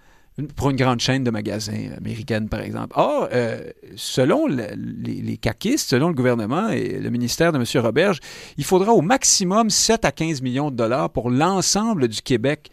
pour 0.56 0.70
une 0.70 0.76
grande 0.76 1.00
chaîne 1.00 1.24
de 1.24 1.32
magasins 1.32 1.90
américaine, 1.98 2.48
par 2.48 2.62
exemple. 2.62 2.94
Or, 2.96 3.28
euh, 3.34 3.72
selon 3.96 4.48
les, 4.48 4.76
les, 4.76 5.38
caquistes, 5.38 5.90
selon 5.90 6.10
le 6.10 6.14
gouvernement 6.14 6.70
et 6.70 7.00
le 7.00 7.10
ministère 7.10 7.52
de 7.52 7.58
M. 7.58 7.66
Roberge, 7.84 8.20
il 8.58 8.64
faudra 8.64 8.94
au 8.94 9.02
maximum 9.02 9.70
7 9.70 10.06
à 10.06 10.12
15 10.12 10.42
millions 10.42 10.70
de 10.70 10.76
dollars 10.76 11.10
pour 11.10 11.30
l'ensemble 11.30 12.08
du 12.08 12.22
Québec 12.22 12.70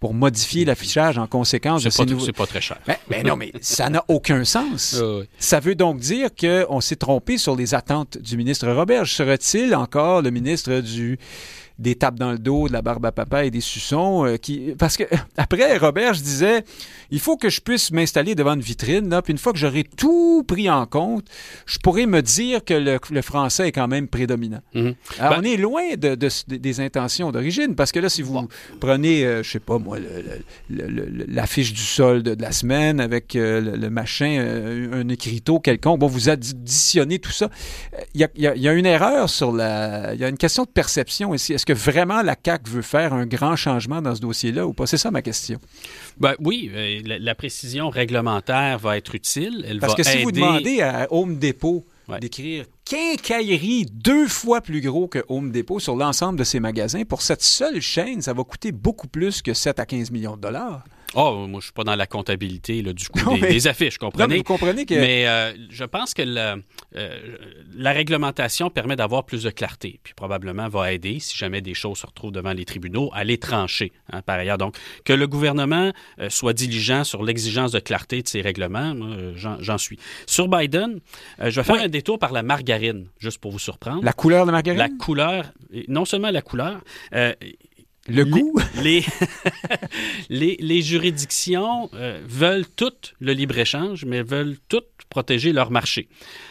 pour 0.00 0.14
modifier 0.14 0.64
l'affichage 0.64 1.18
en 1.18 1.26
conséquence 1.26 1.82
de 1.82 1.90
ces 1.90 2.06
nouveaux... 2.06 2.24
C'est 2.24 2.32
pas 2.32 2.46
très 2.46 2.60
cher. 2.60 2.78
Mais, 2.86 2.98
ben, 3.08 3.22
ben 3.22 3.30
non, 3.30 3.36
mais 3.36 3.50
ça 3.60 3.90
n'a 3.90 4.04
aucun 4.06 4.44
sens. 4.44 5.02
Ça 5.38 5.58
veut 5.58 5.74
donc 5.74 5.98
dire 5.98 6.30
qu'on 6.38 6.80
s'est 6.80 6.96
trompé 6.96 7.36
sur 7.36 7.56
les 7.56 7.74
attentes 7.74 8.16
du 8.18 8.36
ministre 8.36 8.68
Roberge. 8.70 9.12
Serait-il 9.12 9.74
encore 9.74 10.22
le 10.22 10.30
ministre 10.30 10.80
du 10.80 11.18
des 11.78 11.94
tapes 11.94 12.18
dans 12.18 12.32
le 12.32 12.38
dos, 12.38 12.66
de 12.68 12.72
la 12.72 12.82
barbe 12.82 13.06
à 13.06 13.12
papa 13.12 13.44
et 13.44 13.50
des 13.50 13.60
suçons. 13.60 14.24
euh, 14.26 14.36
qui... 14.36 14.74
Parce 14.78 14.96
que 14.96 15.04
après, 15.36 15.76
Robert, 15.78 16.14
je 16.14 16.22
disais, 16.22 16.64
il 17.10 17.20
faut 17.20 17.36
que 17.36 17.48
je 17.48 17.60
puisse 17.60 17.90
m'installer 17.92 18.34
devant 18.34 18.54
une 18.54 18.60
vitrine, 18.60 19.08
là, 19.08 19.22
puis 19.22 19.32
une 19.32 19.38
fois 19.38 19.52
que 19.52 19.58
j'aurai 19.58 19.84
tout 19.84 20.44
pris 20.46 20.68
en 20.68 20.86
compte, 20.86 21.26
je 21.66 21.78
pourrais 21.78 22.06
me 22.06 22.20
dire 22.22 22.64
que 22.64 22.74
le, 22.74 22.98
le 23.10 23.22
français 23.22 23.68
est 23.68 23.72
quand 23.72 23.88
même 23.88 24.08
prédominant. 24.08 24.60
Mhm. 24.74 24.94
Alors, 25.18 25.34
Ben- 25.34 25.40
on 25.40 25.44
est 25.44 25.56
loin 25.56 25.82
de, 25.96 26.14
de- 26.14 26.28
de- 26.48 26.56
des 26.56 26.80
intentions 26.80 27.30
d'origine, 27.32 27.74
parce 27.74 27.92
que 27.92 28.00
là, 28.00 28.08
si 28.08 28.22
vous 28.22 28.48
prenez, 28.80 29.24
euh, 29.24 29.42
je 29.42 29.50
sais 29.50 29.60
pas 29.60 29.78
moi, 29.78 29.98
l'affiche 30.70 31.72
du 31.72 31.80
solde 31.82 32.28
de 32.34 32.42
la 32.42 32.52
semaine 32.52 33.00
avec 33.00 33.36
euh, 33.36 33.60
le, 33.60 33.76
le 33.76 33.90
machin, 33.90 34.38
euh, 34.40 35.02
un 35.04 35.08
écriteau 35.08 35.60
quelconque, 35.60 36.00
bon, 36.00 36.06
vous 36.06 36.28
additionnez 36.28 37.18
tout 37.18 37.30
ça. 37.30 37.50
Y 38.14 38.24
a- 38.24 38.28
il 38.34 38.62
y 38.62 38.68
a 38.68 38.72
une 38.72 38.86
erreur 38.86 39.28
sur 39.30 39.52
la... 39.52 40.14
Il 40.14 40.20
y 40.20 40.24
a 40.24 40.28
une 40.28 40.36
question 40.38 40.64
de 40.64 40.68
perception 40.68 41.34
ici. 41.34 41.52
Est-ce 41.52 41.66
que 41.68 41.72
vraiment 41.74 42.22
la 42.22 42.34
CAQ 42.42 42.70
veut 42.70 42.82
faire 42.82 43.12
un 43.12 43.26
grand 43.26 43.54
changement 43.56 44.00
dans 44.00 44.14
ce 44.14 44.20
dossier-là 44.20 44.66
ou 44.66 44.72
pas? 44.72 44.86
C'est 44.86 44.96
ça 44.96 45.10
ma 45.10 45.22
question. 45.22 45.58
Ben 46.18 46.34
oui, 46.40 46.70
euh, 46.74 47.00
la, 47.04 47.18
la 47.18 47.34
précision 47.34 47.90
réglementaire 47.90 48.78
va 48.78 48.96
être 48.96 49.14
utile. 49.14 49.64
Elle 49.68 49.78
Parce 49.78 49.92
va 49.92 49.96
que 49.96 50.02
si 50.02 50.22
vous 50.22 50.32
demandez 50.32 50.80
à 50.82 51.06
Home 51.10 51.36
Depot 51.38 51.84
Ouais. 52.08 52.20
d'écrire 52.20 52.64
quincaillerie 52.86 53.84
deux 53.92 54.26
fois 54.28 54.62
plus 54.62 54.80
gros 54.80 55.08
que 55.08 55.22
Home 55.28 55.52
Depot 55.52 55.78
sur 55.78 55.94
l'ensemble 55.94 56.38
de 56.38 56.44
ses 56.44 56.58
magasins, 56.58 57.02
pour 57.04 57.20
cette 57.20 57.42
seule 57.42 57.82
chaîne, 57.82 58.22
ça 58.22 58.32
va 58.32 58.44
coûter 58.44 58.72
beaucoup 58.72 59.08
plus 59.08 59.42
que 59.42 59.52
7 59.52 59.78
à 59.78 59.84
15 59.84 60.10
millions 60.10 60.36
de 60.36 60.40
dollars. 60.40 60.84
Oh, 61.14 61.46
moi, 61.46 61.60
je 61.60 61.66
suis 61.66 61.72
pas 61.74 61.84
dans 61.84 61.96
la 61.96 62.06
comptabilité 62.06 62.80
là, 62.80 62.94
du 62.94 63.08
coût 63.08 63.18
Non, 63.26 63.34
des, 63.34 63.40
mais- 63.42 63.48
des 63.50 63.66
affiches, 63.66 63.98
Non, 64.00 64.06
mais 64.08 64.12
comprenez? 64.12 64.36
vous 64.38 64.42
comprenez 64.42 64.86
que... 64.86 64.94
Mais 64.94 65.26
euh, 65.28 65.52
je 65.68 65.84
pense 65.84 66.14
que 66.14 66.22
le- 66.24 66.62
euh, 66.96 67.36
la 67.76 67.92
réglementation 67.92 68.70
permet 68.70 68.96
d'avoir 68.96 69.24
plus 69.26 69.42
de 69.42 69.50
clarté, 69.50 70.00
puis 70.02 70.14
probablement 70.14 70.68
va 70.68 70.92
aider, 70.92 71.18
si 71.20 71.36
jamais 71.36 71.60
des 71.60 71.74
choses 71.74 71.98
se 71.98 72.06
retrouvent 72.06 72.32
devant 72.32 72.52
les 72.52 72.64
tribunaux, 72.64 73.10
à 73.12 73.24
les 73.24 73.38
trancher, 73.38 73.92
hein, 74.12 74.22
par 74.22 74.38
ailleurs. 74.38 74.58
Donc, 74.58 74.76
que 75.04 75.12
le 75.12 75.26
gouvernement 75.26 75.92
euh, 76.18 76.30
soit 76.30 76.54
diligent 76.54 77.04
sur 77.04 77.22
l'exigence 77.22 77.72
de 77.72 77.78
clarté 77.80 78.22
de 78.22 78.28
ces 78.28 78.40
règlements, 78.40 78.94
euh, 78.96 79.32
j'en 79.36 79.78
suis. 79.78 79.98
Sur 80.26 80.48
Biden, 80.48 81.00
je 81.38 81.50
vais 81.60 81.64
faire 81.64 81.74
Oui. 81.76 81.82
un 81.82 81.88
détour 81.88 82.18
par 82.18 82.32
la 82.32 82.42
margarine, 82.42 83.08
juste 83.18 83.38
pour 83.38 83.52
vous 83.52 83.58
surprendre. 83.58 84.02
La 84.04 84.12
couleur 84.12 84.44
de 84.46 84.50
la 84.50 84.52
margarine? 84.52 84.78
La 84.78 84.88
couleur, 84.88 85.52
non 85.88 86.04
seulement 86.04 86.30
la 86.30 86.42
couleur, 86.42 86.80
Le 87.12 87.34
les- 88.08 88.24
goût? 88.24 88.58
Les, 88.82 89.04
les, 90.30 90.56
les 90.60 90.82
juridictions 90.82 91.90
euh, 91.94 92.22
veulent 92.26 92.66
toutes 92.76 93.14
le 93.20 93.32
libre-échange, 93.32 94.04
mais 94.04 94.22
veulent 94.22 94.56
toutes 94.68 94.86
protéger 95.10 95.52
leur 95.52 95.70
marché. 95.70 96.08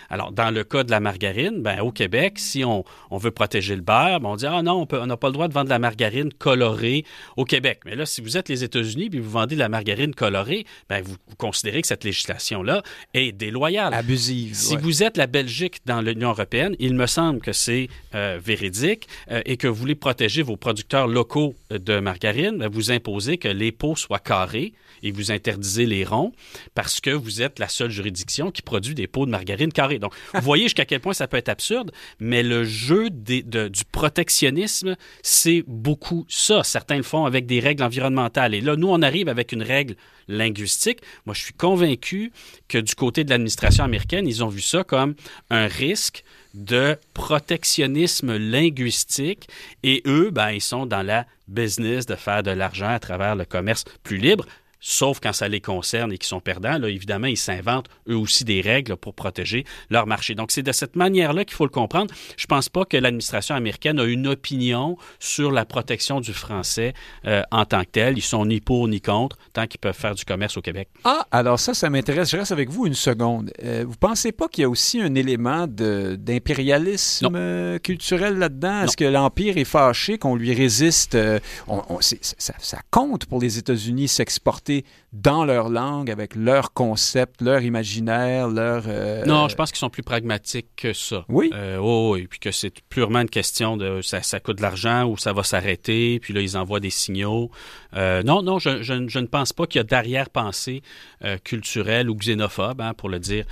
Alors, 0.10 0.32
dans 0.32 0.52
le 0.52 0.64
cas 0.64 0.84
de 0.84 0.92
la 0.92 1.00
margarine, 1.00 1.62
ben, 1.62 1.80
au 1.82 1.92
Québec, 1.92 2.40
si 2.40 2.64
on, 2.64 2.84
on 3.12 3.18
veut 3.18 3.32
protéger 3.32 3.76
le 3.76 3.82
beurre, 3.82 4.20
ben, 4.20 4.30
on 4.30 4.36
dit 4.36 4.46
Ah 4.46 4.62
non, 4.62 4.88
on 4.92 5.06
n'a 5.06 5.18
pas 5.18 5.28
le 5.28 5.34
droit 5.34 5.48
de 5.48 5.54
vendre 5.54 5.66
de 5.66 5.72
la 5.72 5.80
margarine 5.80 6.32
colorée 6.34 7.06
au 7.36 7.46
Québec. 7.46 7.82
Mais 7.86 7.96
là, 7.96 8.06
si 8.06 8.22
vous 8.22 8.38
êtes 8.38 8.50
les 8.50 8.64
États-Unis 8.64 9.10
et 9.12 9.20
vous 9.20 9.30
vendez 9.30 9.56
de 9.56 9.60
la 9.60 9.70
margarine 9.70 10.14
colorée, 10.14 10.66
ben, 10.90 11.02
vous, 11.02 11.16
vous 11.28 11.36
considérez 11.36 11.82
que 11.82 11.88
cette 11.88 12.04
législation-là 12.04 12.82
est 13.14 13.32
déloyale. 13.32 13.94
Abusive. 13.94 14.56
Si 14.56 14.76
ouais. 14.76 14.82
vous 14.82 15.04
êtes 15.04 15.18
la 15.18 15.28
Belgique 15.28 15.82
dans 15.86 16.02
l'Union 16.02 16.30
européenne, 16.30 16.76
il 16.80 16.96
me 16.96 17.08
semble 17.08 17.42
que 17.42 17.52
c'est 17.52 17.90
euh, 18.16 18.40
véridique 18.44 19.08
euh, 19.32 19.42
et 19.46 19.58
que 19.58 19.68
vous 19.68 19.76
voulez 19.76 19.96
protéger 19.96 20.42
vos 20.42 20.58
producteurs 20.58 21.08
locaux 21.08 21.56
euh, 21.72 21.80
de 21.80 22.00
margarine, 22.00 22.58
ben, 22.58 22.70
vous 22.70 22.92
imposez 22.92 23.38
que 23.38 23.48
les 23.48 23.72
pots 23.72 23.96
soient 23.96 24.20
carrés 24.20 24.74
et 25.04 25.12
vous 25.12 25.32
interdisez 25.32 25.86
les 25.86 26.04
ronds 26.04 26.32
parce 26.74 27.00
que 27.00 27.12
vous 27.12 27.42
êtes 27.42 27.60
la 27.60 27.68
seule 27.68 27.92
juridiction 27.92 28.52
qui 28.52 28.62
produit 28.62 28.96
des 28.96 29.08
pots 29.08 29.26
de 29.26 29.32
margarine 29.32 29.72
carrés. 29.72 29.97
Donc, 30.00 30.14
vous 30.34 30.42
voyez 30.42 30.64
jusqu'à 30.64 30.86
quel 30.86 31.00
point 31.00 31.14
ça 31.14 31.28
peut 31.28 31.38
être 31.38 31.50
absurde, 31.50 31.92
mais 32.20 32.44
le 32.44 32.64
jeu 32.64 33.10
du 33.10 33.86
protectionnisme, 33.92 34.96
c'est 35.22 35.64
beaucoup 35.68 36.26
ça. 36.30 36.64
Certains 36.64 36.98
le 36.98 37.04
font 37.04 37.26
avec 37.26 37.46
des 37.46 37.60
règles 37.60 37.84
environnementales. 37.84 38.54
Et 38.54 38.62
là, 38.62 38.76
nous, 38.76 38.90
on 38.90 39.02
arrive 39.02 39.30
avec 39.30 39.52
une 39.52 39.64
règle 39.64 39.96
linguistique. 40.28 41.00
Moi, 41.26 41.34
je 41.34 41.42
suis 41.42 41.54
convaincu 41.54 42.32
que 42.68 42.78
du 42.78 42.96
côté 42.96 43.24
de 43.24 43.30
l'administration 43.30 43.84
américaine, 43.84 44.28
ils 44.28 44.44
ont 44.44 44.50
vu 44.50 44.62
ça 44.62 44.84
comme 44.84 45.16
un 45.50 45.68
risque 45.68 46.24
de 46.54 46.98
protectionnisme 47.14 48.36
linguistique 48.36 49.48
et 49.84 50.02
eux, 50.08 50.32
ben, 50.32 50.52
ils 50.52 50.62
sont 50.62 50.86
dans 50.86 51.04
la 51.04 51.26
business 51.48 52.06
de 52.06 52.16
faire 52.16 52.44
de 52.44 52.52
l'argent 52.52 52.90
à 52.90 53.00
travers 53.00 53.36
le 53.36 53.46
commerce 53.46 53.86
plus 54.04 54.18
libre. 54.18 54.46
Sauf 54.80 55.20
quand 55.20 55.34
ça 55.34 55.48
les 55.48 55.60
concerne 55.62 56.12
et 56.14 56.18
qu'ils 56.18 56.28
sont 56.28 56.40
perdants, 56.40 56.78
là, 56.78 56.88
évidemment, 56.90 57.28
ils 57.28 57.36
s'inventent 57.38 57.88
eux 58.10 58.16
aussi 58.18 58.44
des 58.46 58.62
règles 58.62 58.96
pour 58.96 59.14
protéger 59.16 59.66
leur 59.90 60.06
marché. 60.06 60.36
Donc, 60.36 60.52
c'est 60.52 60.62
de 60.64 60.72
cette 60.72 60.96
manière-là 60.96 61.46
qu'il 61.46 61.56
faut 61.56 61.66
le 61.66 61.72
comprendre. 61.72 62.14
Je 62.38 62.46
pense 62.46 62.70
pas 62.70 62.86
que 62.86 62.96
l'administration 62.98 63.56
américaine 63.56 64.00
a 64.00 64.04
une 64.06 64.28
opinion 64.28 64.98
sur 65.20 65.52
la 65.52 65.66
protection 65.66 66.22
du 66.22 66.32
français 66.34 66.94
euh, 67.26 67.42
en 67.52 67.66
tant 67.66 67.82
que 67.82 67.90
tel. 67.92 68.18
Ils 68.18 68.22
sont 68.22 68.46
ni 68.46 68.62
pour 68.62 68.88
ni 68.88 69.02
contre 69.02 69.38
tant 69.54 69.66
qu'ils 69.66 69.80
peuvent 69.80 69.96
faire 69.98 70.14
du 70.16 70.26
commerce 70.26 70.58
au 70.58 70.62
Québec. 70.62 70.90
Ah, 71.04 71.26
alors 71.32 71.60
ça, 71.60 71.74
ça 71.74 71.90
m'intéresse. 71.90 72.30
Je 72.30 72.38
reste 72.38 72.52
avec 72.52 72.70
vous 72.70 72.86
une 72.86 72.94
seconde. 72.94 73.52
Euh, 73.64 73.84
vous 73.88 73.96
pensez 73.98 74.32
pas 74.32 74.48
qu'il 74.48 74.62
y 74.62 74.66
a 74.66 74.70
aussi 74.70 75.02
un 75.02 75.16
élément 75.16 75.66
d'impérialisme 75.68 77.30
euh, 77.36 77.80
culturel 77.80 78.38
là-dedans? 78.38 78.84
Est-ce 78.84 78.98
que 78.98 79.06
l'Empire 79.06 79.58
est 79.58 79.64
fâché 79.66 80.18
qu'on 80.18 80.36
lui 80.36 80.54
résiste? 80.54 81.16
euh, 81.16 81.40
on- 81.68 81.82
on- 81.90 82.02
c'est- 82.02 82.20
ça, 82.38 82.54
ça 82.60 82.80
compte 82.92 83.26
pour 83.26 83.40
les 83.42 83.58
États-Unis 83.58 84.08
s'exporter 84.08 84.67
dans 85.14 85.46
leur 85.46 85.70
langue, 85.70 86.12
avec 86.12 86.36
leur 86.36 86.74
concept, 86.74 87.42
leur 87.42 87.62
imaginaire, 87.62 88.48
leur... 88.50 88.84
euh, 88.88 89.26
Non, 89.26 89.48
je 89.48 89.56
pense 89.56 89.72
qu'ils 89.72 89.80
sont 89.80 89.90
plus 89.90 90.04
pragmatiques 90.04 90.68
que 90.76 90.94
ça. 90.94 91.26
Oui? 91.30 91.50
Euh, 91.54 91.78
oh, 91.82 92.12
oui, 92.14 92.28
puis 92.28 92.40
que 92.40 92.52
c'est 92.52 92.74
purement 92.90 93.22
une 93.22 93.30
question 93.30 93.78
de 93.78 94.02
ça, 94.02 94.22
ça 94.22 94.40
coûte 94.40 94.58
de 94.58 94.62
l'argent 94.62 95.06
ou 95.06 95.18
ça 95.18 95.34
va 95.34 95.44
s'arrêter, 95.44 96.20
puis 96.20 96.34
là, 96.34 96.42
ils 96.42 96.58
envoient 96.58 96.80
des 96.80 96.90
signaux. 96.90 97.50
Euh, 97.96 98.22
non, 98.24 98.44
non, 98.44 98.60
je, 98.60 98.84
je- 98.84 99.08
je 99.08 99.20
ne 99.20 99.28
pense 99.28 99.54
pas 99.54 99.66
qu'il 99.66 99.80
y 99.80 99.82
a 99.82 99.84
d'arrière-pensée 99.84 100.82
euh, 101.24 101.38
culturelle 101.44 102.10
ou 102.10 102.16
xénophobe, 102.16 102.82
hein, 102.82 102.94
pour 102.94 103.10
le 103.10 103.20
dire 103.20 103.46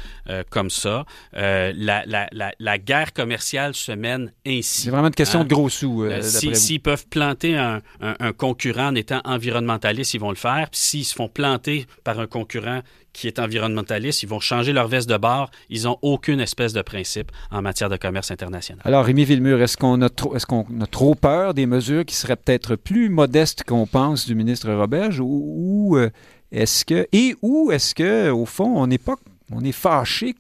comme 0.50 0.70
ça. 0.70 1.06
La, 1.34 1.72
la- 2.06 2.28
la- 2.32 2.54
la 2.60 2.78
guerre 2.78 3.14
commerciale 3.14 3.74
se 3.74 3.92
mène 3.92 4.34
ainsi. 4.46 4.84
C'est 4.84 4.90
vraiment 4.92 5.08
une 5.08 5.14
question 5.14 5.40
Hein? 5.42 5.44
de 5.46 5.50
gros 5.50 5.70
sous, 5.70 6.04
d'après 6.04 6.22
si-. 6.22 6.56
S'ils 6.56 6.82
peuvent 6.82 7.08
planter 7.08 7.56
un, 7.58 7.82
un- 8.02 8.16
un 8.20 8.34
concurrent 8.34 8.88
en 8.88 8.96
étant 8.96 9.22
environnementaliste, 9.26 10.14
ils 10.14 10.20
vont 10.20 10.30
le 10.30 10.36
faire. 10.36 10.70
Puis 10.70 10.80
s'ils 10.80 11.05
se 11.06 11.16
font 11.16 11.30
planter 11.30 11.86
par 12.04 12.20
un 12.20 12.28
concurrent 12.28 12.82
qui 13.14 13.28
est 13.28 13.40
environnementaliste, 13.40 14.24
ils 14.24 14.30
vont 14.30 14.42
changer 14.42 14.74
leur 14.74 14.90
veste 14.90 15.10
de 15.10 15.16
bord. 15.16 15.50
Ils 15.70 15.84
n'ont 15.84 15.98
aucune 16.02 16.42
espèce 16.42 16.74
de 16.74 16.82
principe 16.82 17.32
en 17.50 17.62
matière 17.62 17.90
de 17.90 17.96
commerce 17.96 18.30
international. 18.30 18.82
Alors, 18.84 19.06
Rémi 19.06 19.24
Villemur, 19.24 19.62
est-ce 19.62 19.78
qu'on 19.78 20.02
a, 20.02 20.10
trop, 20.10 20.36
a 20.36 20.88
trop 20.92 21.16
peur 21.16 21.54
des 21.54 21.66
mesures 21.66 22.04
qui 22.04 22.16
seraient 22.16 22.36
peut-être 22.36 22.76
plus 22.76 23.10
modestes 23.10 23.64
qu'on 23.64 23.88
pense 23.88 24.26
du 24.26 24.36
ministre 24.36 24.70
Roberge 24.72 25.22
ou, 25.22 25.96
euh, 25.96 26.10
est-ce 26.52 26.86
que 26.86 27.08
et 27.12 27.36
ou 27.42 27.72
est-ce 27.72 27.96
que 27.96 28.30
au 28.30 28.46
fond 28.46 28.74
on 28.76 28.88
n'est 28.88 28.98
pas 28.98 29.16
on 29.52 29.64
est 29.64 29.72
fâché 29.72 30.36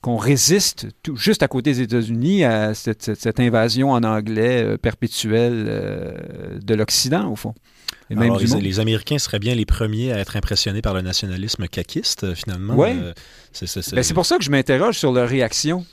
qu'on 0.00 0.16
résiste 0.16 0.88
juste 1.14 1.42
à 1.42 1.48
côté 1.48 1.72
des 1.72 1.80
États-Unis 1.82 2.44
à 2.44 2.74
cette 2.74 3.40
invasion 3.40 3.90
en 3.90 4.02
anglais 4.02 4.62
euh, 4.62 4.76
perpétuelle 4.76 5.66
euh, 5.68 6.58
de 6.60 6.74
l'Occident 6.74 7.30
au 7.30 7.36
fond? 7.36 7.54
Alors, 8.16 8.38
les, 8.38 8.80
Américains 8.80 9.18
seraient 9.18 9.38
bien 9.38 9.54
les 9.54 9.66
premiers 9.66 10.12
à 10.12 10.18
être 10.18 10.36
impressionnés 10.36 10.82
par 10.82 10.94
le 10.94 11.02
nationalisme 11.02 11.66
caquiste, 11.68 12.34
finalement. 12.34 12.74
Ouais. 12.74 12.94
Euh, 12.96 13.12
c'est, 13.52 13.94
Ben, 13.94 14.02
c'est 14.02 14.14
pour 14.14 14.26
ça 14.26 14.38
que 14.38 14.44
je 14.44 14.50
m'interroge 14.50 14.98
sur 14.98 15.12
leur 15.12 15.28
réaction. 15.28 15.84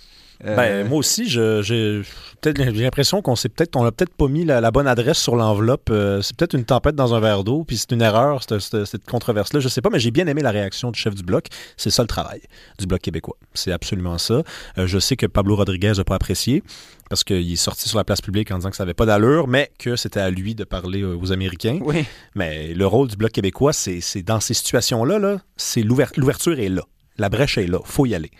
Euh, 0.46 0.56
Ben, 0.56 0.88
moi 0.88 0.98
aussi, 1.00 1.28
j'ai 1.30 2.02
peut-être 2.42 2.60
l'impression 2.60 3.22
qu'on 3.22 3.36
s'est 3.36 3.50
peut-être 3.50 3.76
on 3.76 3.84
a 3.84 3.92
peut-être 3.92 4.14
pas 4.14 4.28
mis 4.28 4.46
la, 4.46 4.62
la 4.62 4.72
bonne 4.72 4.88
adresse 4.88 5.18
sur 5.18 5.36
l'enveloppe. 5.36 5.90
Euh, 5.90 6.22
c'est 6.22 6.36
peut-être 6.36 6.54
une 6.54 6.64
tempête 6.64 6.96
dans 6.96 7.14
un 7.14 7.20
verre 7.20 7.44
d'eau, 7.44 7.66
puis 7.66 7.78
c'est 7.78 7.92
une 7.92 8.02
erreur 8.02 8.42
cette, 8.44 8.60
cette- 8.60 8.86
cette 8.86 9.06
controverse-là. 9.06 9.60
Je 9.60 9.68
sais 9.68 9.82
pas, 9.82 9.90
mais 9.90 10.00
j'ai 10.00 10.12
bien 10.12 10.28
aimé 10.28 10.42
la 10.42 10.52
réaction 10.52 10.92
du 10.92 11.00
chef 11.00 11.14
du 11.16 11.24
bloc. 11.24 11.48
C'est 11.76 11.90
ça 11.90 12.02
le 12.04 12.08
travail 12.08 12.42
du 12.80 12.86
bloc 12.88 13.02
québécois. 13.02 13.36
C'est 13.54 13.72
absolument 13.74 14.18
ça. 14.18 14.44
Euh, 14.78 14.88
je 14.88 14.98
sais 15.00 15.18
que 15.18 15.26
Pablo 15.26 15.56
Rodriguez 15.58 15.94
n'a 15.98 16.04
pas 16.06 16.16
apprécié 16.16 16.64
parce 17.10 17.24
qu'il 17.26 17.52
est 17.52 17.56
sorti 17.58 17.90
sur 17.90 17.98
la 17.98 18.04
place 18.06 18.22
publique 18.22 18.52
en 18.52 18.58
disant 18.58 18.70
que 18.70 18.76
ça 18.78 18.84
n'avait 18.84 18.94
pas 18.94 19.06
d'allure, 19.06 19.48
mais 19.48 19.72
que 19.78 19.96
c'était 19.98 20.20
à 20.22 20.30
lui 20.30 20.56
de 20.56 20.64
parler 20.64 21.04
aux 21.04 21.32
Américains. 21.34 21.80
oui. 21.82 22.06
Mais 22.36 22.74
le 22.74 22.86
rôle 22.88 23.08
du 23.10 23.18
Bloc 23.18 23.32
québécois, 23.32 23.74
c'est 23.74 24.00
c'est 24.00 24.22
dans 24.24 24.40
ces 24.40 24.54
situations-là, 24.54 25.20
là, 25.20 25.38
c'est 25.58 25.82
l'ouver- 25.82 26.06
l'ouverture 26.16 26.58
est 26.60 26.70
là. 26.70 26.84
La 27.18 27.28
brèche 27.28 27.58
est 27.58 27.68
là. 27.68 27.80
faut 27.84 28.06
y 28.06 28.16
aller. 28.16 28.32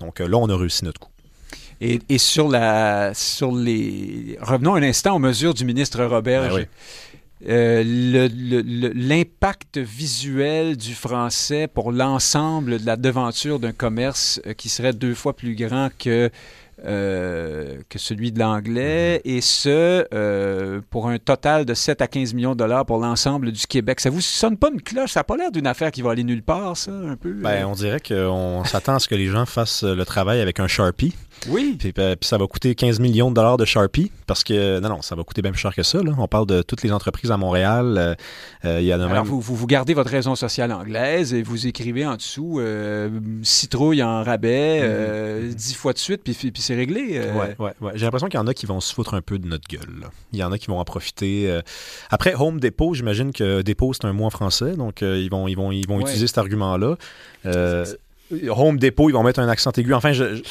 Donc 0.00 0.18
là, 0.18 0.36
on 0.36 0.48
a 0.50 0.56
réussi 0.56 0.84
notre 0.84 1.00
coup. 1.00 1.10
Et, 1.80 2.00
et 2.08 2.18
sur 2.18 2.48
la 2.48 3.12
sur 3.14 3.52
les 3.52 4.38
revenons 4.40 4.74
un 4.74 4.82
instant 4.82 5.16
aux 5.16 5.18
mesures 5.18 5.54
du 5.54 5.64
ministre 5.64 6.02
Roberge. 6.04 6.54
Ben 6.54 6.60
oui. 6.60 6.66
Euh, 7.46 7.84
l'impact 8.94 9.76
visuel 9.76 10.76
du 10.78 10.94
français 10.94 11.68
pour 11.68 11.92
l'ensemble 11.92 12.78
de 12.78 12.86
la 12.86 12.96
devanture 12.96 13.60
d'un 13.60 13.72
commerce 13.72 14.40
euh, 14.46 14.54
qui 14.54 14.70
serait 14.70 14.94
deux 14.94 15.14
fois 15.14 15.36
plus 15.36 15.54
grand 15.54 15.90
que 15.98 16.30
euh, 16.84 17.78
que 17.88 17.98
celui 17.98 18.32
de 18.32 18.38
l'anglais, 18.38 19.22
et 19.24 19.40
ce, 19.40 20.06
euh, 20.12 20.82
pour 20.90 21.08
un 21.08 21.18
total 21.18 21.64
de 21.64 21.72
7 21.72 22.02
à 22.02 22.06
15 22.06 22.34
millions 22.34 22.52
de 22.52 22.58
dollars 22.58 22.84
pour 22.84 22.98
l'ensemble 22.98 23.50
du 23.50 23.66
Québec. 23.66 23.98
Ça 23.98 24.10
vous 24.10 24.20
sonne 24.20 24.58
pas 24.58 24.68
une 24.70 24.82
cloche? 24.82 25.12
Ça 25.12 25.20
n'a 25.20 25.24
pas 25.24 25.38
l'air 25.38 25.50
d'une 25.50 25.66
affaire 25.66 25.90
qui 25.90 26.02
va 26.02 26.10
aller 26.10 26.22
nulle 26.22 26.42
part, 26.42 26.76
ça, 26.76 26.90
un 26.90 27.16
peu? 27.16 27.32
Ben, 27.32 27.64
on 27.64 27.72
dirait 27.72 28.00
qu'on 28.00 28.62
s'attend 28.64 28.96
à 28.96 28.98
ce 28.98 29.08
que 29.08 29.14
les 29.14 29.28
gens 29.28 29.46
fassent 29.46 29.84
le 29.84 30.04
travail 30.04 30.42
avec 30.42 30.60
un 30.60 30.68
Sharpie. 30.68 31.14
Oui. 31.48 31.76
Puis, 31.78 31.92
puis, 31.92 32.02
ça 32.22 32.38
va 32.38 32.46
coûter 32.46 32.74
15 32.74 32.98
millions 33.00 33.30
de 33.30 33.34
dollars 33.36 33.56
de 33.56 33.64
Sharpie 33.64 34.10
parce 34.26 34.42
que, 34.42 34.80
non, 34.80 34.88
non, 34.88 35.02
ça 35.02 35.14
va 35.14 35.22
coûter 35.22 35.42
bien 35.42 35.52
plus 35.52 35.60
cher 35.60 35.74
que 35.74 35.82
ça. 35.82 36.02
Là. 36.02 36.12
On 36.18 36.26
parle 36.26 36.46
de 36.46 36.62
toutes 36.62 36.82
les 36.82 36.90
entreprises 36.92 37.30
à 37.30 37.36
Montréal. 37.36 37.94
Euh, 37.98 38.14
euh, 38.64 38.80
il 38.80 38.86
y 38.86 38.92
a 38.92 38.96
Alors, 38.96 39.08
même... 39.10 39.22
vous, 39.24 39.40
vous, 39.40 39.54
vous 39.54 39.66
gardez 39.66 39.94
votre 39.94 40.10
raison 40.10 40.34
sociale 40.34 40.72
anglaise 40.72 41.32
et 41.34 41.42
vous 41.42 41.66
écrivez 41.66 42.04
en 42.06 42.16
dessous 42.16 42.58
euh, 42.60 43.08
citrouille 43.42 44.02
en 44.02 44.22
rabais 44.24 44.80
euh, 44.82 45.52
dix 45.52 45.74
fois 45.74 45.92
de 45.92 45.98
suite, 45.98 46.22
puis, 46.24 46.34
puis 46.34 46.62
c'est 46.62 46.74
réglé. 46.74 47.12
euh. 47.14 47.32
Ouais, 47.34 47.54
ouais, 47.58 47.72
ouais. 47.80 47.92
J'ai 47.94 48.04
l'impression 48.06 48.28
qu'il 48.28 48.38
y 48.40 48.42
en 48.42 48.46
a 48.46 48.54
qui 48.54 48.66
vont 48.66 48.80
se 48.80 48.92
foutre 48.92 49.14
un 49.14 49.22
peu 49.22 49.38
de 49.38 49.46
notre 49.46 49.68
gueule. 49.68 50.00
là. 50.00 50.08
Il 50.32 50.38
y 50.38 50.42
en 50.44 50.50
a 50.52 50.58
qui 50.58 50.66
vont 50.66 50.78
en 50.78 50.84
profiter. 50.84 51.50
euh. 51.50 51.60
Après, 52.10 52.34
Home 52.34 52.58
Depot, 52.60 52.94
j'imagine 52.94 53.32
que 53.32 53.62
Depot, 53.62 53.92
c'est 53.92 54.04
un 54.06 54.12
mot 54.12 54.24
en 54.24 54.30
français, 54.30 54.74
donc 54.76 55.02
euh, 55.02 55.18
ils 55.18 55.30
vont, 55.30 55.46
ils 55.48 55.54
vont, 55.54 55.70
ils 55.72 55.86
vont 55.86 55.96
Ouais. 55.96 56.02
utiliser 56.02 56.26
cet 56.26 56.38
argument-là. 56.38 56.96
Home 58.48 58.78
Depot, 58.78 59.08
ils 59.08 59.12
vont 59.12 59.22
mettre 59.22 59.40
un 59.40 59.48
accent 59.48 59.70
aigu. 59.76 59.94
Enfin, 59.94 60.12
je, 60.12 60.42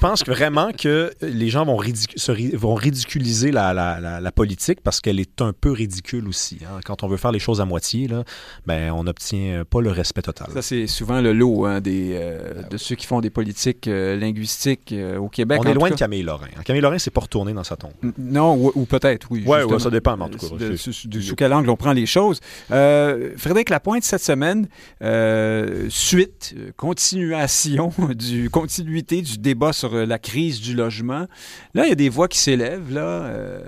pense 0.00 0.22
vraiment 0.26 0.70
que 0.72 1.10
les 1.22 1.48
gens 1.48 1.64
vont, 1.64 1.76
ridicu- 1.76 2.16
se 2.18 2.30
ri- 2.32 2.54
vont 2.54 2.74
ridiculiser 2.74 3.50
la, 3.52 3.72
la- 3.72 4.00
la- 4.00 4.20
la 4.20 4.32
politique 4.32 4.80
parce 4.82 5.00
qu'elle 5.00 5.18
est 5.20 5.40
un 5.40 5.52
peu 5.52 5.70
ridicule 5.70 6.28
aussi. 6.28 6.58
hein. 6.64 6.80
Quand 6.84 7.02
on 7.02 7.08
veut 7.08 7.16
faire 7.16 7.32
les 7.32 7.38
choses 7.38 7.60
à 7.60 7.64
moitié, 7.64 8.08
là, 8.08 8.24
ben, 8.66 8.90
on 8.92 9.04
n'obtient 9.04 9.64
pas 9.68 9.80
le 9.80 9.90
respect 9.90 10.22
total. 10.22 10.48
Ça, 10.52 10.62
c'est 10.62 10.86
souvent 10.86 11.20
le 11.20 11.32
lot 11.32 11.64
hein, 11.66 11.80
des, 11.80 12.10
euh, 12.14 12.62
de 12.70 12.76
ceux 12.76 12.96
qui 12.96 13.06
font 13.06 13.20
des 13.20 13.30
politiques 13.30 13.88
euh, 13.88 14.16
linguistiques 14.16 14.92
euh, 14.92 15.16
au 15.18 15.28
Québec. 15.28 15.58
on 15.62 15.68
est 15.68 15.74
loin 15.74 15.90
de. 15.90 15.94
Camille 15.94 16.22
Lorrain. 16.22 16.48
hein. 16.56 16.62
Camille 16.64 16.82
Lorrain, 16.82 16.98
c'est 16.98 17.10
pas 17.10 17.20
retourné 17.22 17.52
dans 17.52 17.64
sa 17.64 17.76
tombe. 17.76 17.92
Non, 18.18 18.54
ou, 18.56 18.72
ou 18.74 18.84
peut-être, 18.84 19.28
oui. 19.30 19.40
Justement. 19.46 19.66
ouais, 19.72 19.78
ça 19.78 19.90
dépend, 19.90 20.18
en 20.20 20.28
tout 20.28 20.38
cas, 20.38 20.54
De- 20.56 20.76
sous, 20.76 21.08
de- 21.08 21.20
sous 21.20 21.34
quel 21.36 21.52
angle 21.52 21.70
on 21.70 21.76
prend 21.76 21.92
les 21.92 22.06
choses. 22.06 22.40
Frédéric 22.68 23.70
Lapointe, 23.70 24.04
cette 24.04 24.22
semaine, 24.22 24.68
suite, 25.88 26.54
euh, 26.56 26.70
continuation, 27.22 27.92
du, 28.14 28.50
continuité 28.50 29.22
du 29.22 29.38
débat 29.38 29.72
sur 29.72 29.94
euh, 29.94 30.06
la 30.06 30.18
crise 30.18 30.60
du 30.60 30.74
logement. 30.74 31.26
Là, 31.74 31.84
il 31.86 31.88
y 31.88 31.92
a 31.92 31.96
des 31.96 32.08
voix 32.08 32.28
qui 32.28 32.38
s'élèvent, 32.38 32.92
là, 32.92 33.00
euh, 33.00 33.60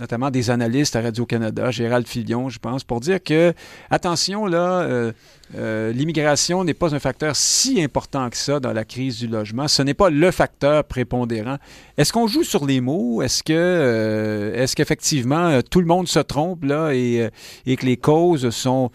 notamment 0.00 0.30
des 0.30 0.50
analystes 0.50 0.96
à 0.96 1.02
Radio-Canada, 1.02 1.70
Gérald 1.70 2.06
Filion, 2.06 2.48
je 2.48 2.58
pense, 2.58 2.84
pour 2.84 3.00
dire 3.00 3.22
que, 3.22 3.52
attention, 3.90 4.46
là, 4.46 4.82
euh, 4.82 5.12
euh, 5.56 5.92
l'immigration 5.92 6.64
n'est 6.64 6.74
pas 6.74 6.94
un 6.94 6.98
facteur 6.98 7.36
si 7.36 7.82
important 7.82 8.30
que 8.30 8.36
ça 8.36 8.58
dans 8.60 8.72
la 8.72 8.84
crise 8.84 9.18
du 9.18 9.26
logement. 9.26 9.68
Ce 9.68 9.82
n'est 9.82 9.94
pas 9.94 10.08
le 10.10 10.30
facteur 10.30 10.84
prépondérant. 10.84 11.56
Est-ce 11.98 12.12
qu'on 12.12 12.26
joue 12.26 12.42
sur 12.42 12.64
les 12.64 12.80
mots? 12.80 13.22
Est-ce 13.22 13.42
que 13.42 13.52
euh, 13.52 14.54
est-ce 14.54 14.74
qu'effectivement 14.74 15.48
euh, 15.48 15.60
tout 15.60 15.80
le 15.80 15.86
monde 15.86 16.08
se 16.08 16.20
trompe 16.20 16.64
et, 16.92 17.28
que 17.76 17.86
les 17.86 17.96
causes 17.96 18.50
sont, 18.50 18.90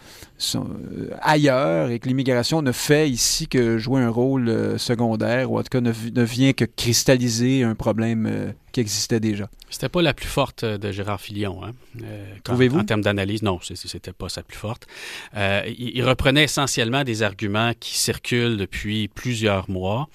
ailleurs 1.20 1.90
et 1.90 1.98
que 1.98 2.08
l'immigration 2.08 2.62
ne 2.62 2.72
fait 2.72 3.08
ici 3.08 3.48
que 3.48 3.78
jouer 3.78 4.02
un 4.02 4.10
rôle 4.10 4.78
secondaire 4.78 5.50
ou 5.52 5.58
en 5.58 5.62
tout 5.62 5.68
cas 5.70 5.80
ne, 5.80 5.92
vi- 5.92 6.12
ne 6.14 6.22
vient 6.22 6.52
que 6.52 6.64
cristalliser 6.64 7.62
un 7.62 7.74
problème 7.74 8.52
qui 8.78 8.82
existait 8.82 9.18
déjà? 9.18 9.50
C'était 9.70 9.88
pas 9.88 10.02
la 10.02 10.14
plus 10.14 10.28
forte 10.28 10.62
euh, 10.62 10.78
de 10.78 10.92
Gérard 10.92 11.20
Filion. 11.20 11.64
Hein? 11.64 11.72
Euh, 12.02 12.34
Trouvez-vous? 12.44 12.78
En 12.78 12.84
termes 12.84 13.02
d'analyse, 13.02 13.42
non, 13.42 13.58
c'était 13.60 14.12
pas 14.12 14.28
sa 14.28 14.44
plus 14.44 14.56
forte. 14.56 14.86
Euh, 15.36 15.62
il, 15.66 15.96
il 15.96 16.04
reprenait 16.04 16.44
essentiellement 16.44 17.02
des 17.02 17.24
arguments 17.24 17.72
qui 17.80 17.98
circulent 17.98 18.56
depuis 18.56 19.08
plusieurs 19.08 19.68
mois 19.68 20.08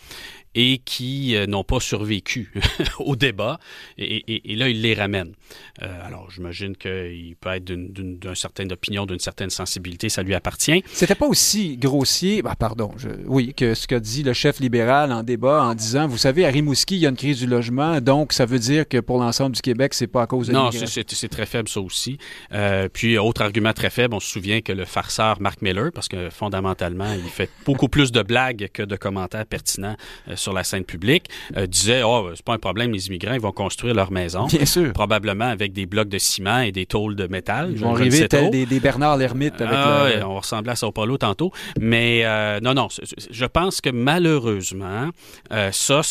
et 0.56 0.80
qui 0.80 1.36
euh, 1.36 1.46
n'ont 1.48 1.64
pas 1.64 1.80
survécu 1.80 2.52
au 3.00 3.16
débat. 3.16 3.60
Et, 3.98 4.18
et- 4.34 4.54
et 4.54 4.56
là, 4.56 4.70
il 4.70 4.82
les 4.82 4.94
ramène. 4.94 5.34
Euh, 5.82 6.06
alors, 6.08 6.30
j'imagine 6.32 6.76
qu'il 6.76 7.36
peut 7.40 7.50
être 7.50 7.64
d'une- 7.66 7.92
certaine 8.36 8.72
opinion, 8.72 9.06
d'une 9.06 9.20
certaine 9.20 9.50
sensibilité, 9.50 10.10
ça 10.10 10.24
lui 10.24 10.34
appartient. 10.34 10.84
C'était 10.88 11.16
pas 11.16 11.28
aussi 11.28 11.78
grossier, 11.78 12.42
bah, 12.42 12.56
pardon, 12.58 12.92
je- 12.98 13.08
oui, 13.26 13.54
que 13.54 13.74
ce 13.74 13.88
qu'a 13.88 14.00
dit 14.00 14.24
le 14.24 14.34
chef 14.34 14.60
libéral 14.60 15.12
en 15.12 15.24
débat 15.24 15.64
en 15.64 15.76
disant, 15.76 16.08
vous 16.08 16.18
savez, 16.18 16.46
à 16.46 16.50
Rimouski, 16.50 16.96
il 16.96 17.02
y 17.02 17.06
a 17.06 17.10
une 17.10 17.16
crise 17.16 17.40
du 17.40 17.48
logement, 17.48 18.00
donc 18.02 18.34
ça 18.34 18.46
veut 18.46 18.60
dire 18.60 18.88
que 18.88 19.00
pour 19.00 19.20
l'ensemble 19.20 19.56
du 19.56 19.62
Québec, 19.62 19.94
c'est 19.94 20.08
pas 20.08 20.24
à 20.24 20.28
cause 20.28 20.48
de 20.48 20.54
Non, 20.54 20.70
c'est- 20.72 21.28
très 21.30 21.46
faible, 21.46 21.68
ça 21.70 21.80
aussi. 21.82 22.18
Euh, 22.52 22.90
puis, 22.92 23.18
autre 23.18 23.42
argument 23.42 23.74
très 23.74 23.90
faible, 23.90 24.14
on 24.14 24.20
se 24.20 24.30
souvient 24.30 24.62
que 24.62 24.72
le 24.72 24.86
farceur 24.86 25.40
Mark 25.42 25.62
Miller, 25.62 25.92
parce 25.94 26.08
que 26.08 26.30
fondamentalement, 26.30 27.14
il 27.14 27.30
fait 27.30 27.50
beaucoup 27.66 27.88
plus 27.88 28.12
de 28.12 28.22
blagues 28.22 28.70
que 28.74 28.84
de 28.84 28.96
commentaires 28.96 29.46
pertinents 29.46 29.96
sur 30.44 30.54
la 30.54 30.64
scène 30.64 30.84
publique, 30.86 31.26
euh, 31.58 31.66
disait 31.66 32.04
Oh, 32.04 32.30
c'est 32.36 32.46
pas 32.46 32.54
un 32.54 32.58
problème, 32.60 32.92
les 32.92 33.08
immigrants, 33.08 33.34
ils 33.34 33.42
vont 33.42 33.52
construire 33.52 33.94
leur 33.96 34.12
maison. 34.12 34.46
Bien 34.48 34.66
sûr. 34.66 34.94
Probablement 34.94 35.46
avec 35.46 35.74
des 35.74 35.86
blocs 35.86 36.10
de 36.10 36.18
ciment 36.18 36.60
et 36.60 36.72
des 36.72 36.86
tôles 36.86 37.16
de 37.16 37.28
métal. 37.28 37.70
Ils 37.72 37.80
vont 37.80 37.96
arriver 37.96 38.28
tels 38.28 38.50
des, 38.52 38.66
des 38.66 38.80
Bernard 38.80 39.18
l'ermite 39.18 39.60
avec 39.62 39.74
Ah, 39.76 39.86
leur- 39.88 40.04
ouais, 40.18 40.24
on 40.24 40.36
ressemblait 40.38 40.72
à 40.74 40.76
Sao 40.76 40.92
Paulo 40.92 41.18
tantôt. 41.18 41.52
Mais 41.80 42.22
euh, 42.26 42.60
non, 42.62 42.74
non, 42.74 42.88
je 43.32 43.46
pense 43.46 43.82
que 43.82 43.90
malheureusement, 43.90 45.10
euh, 45.52 45.72
ça, 45.72 46.02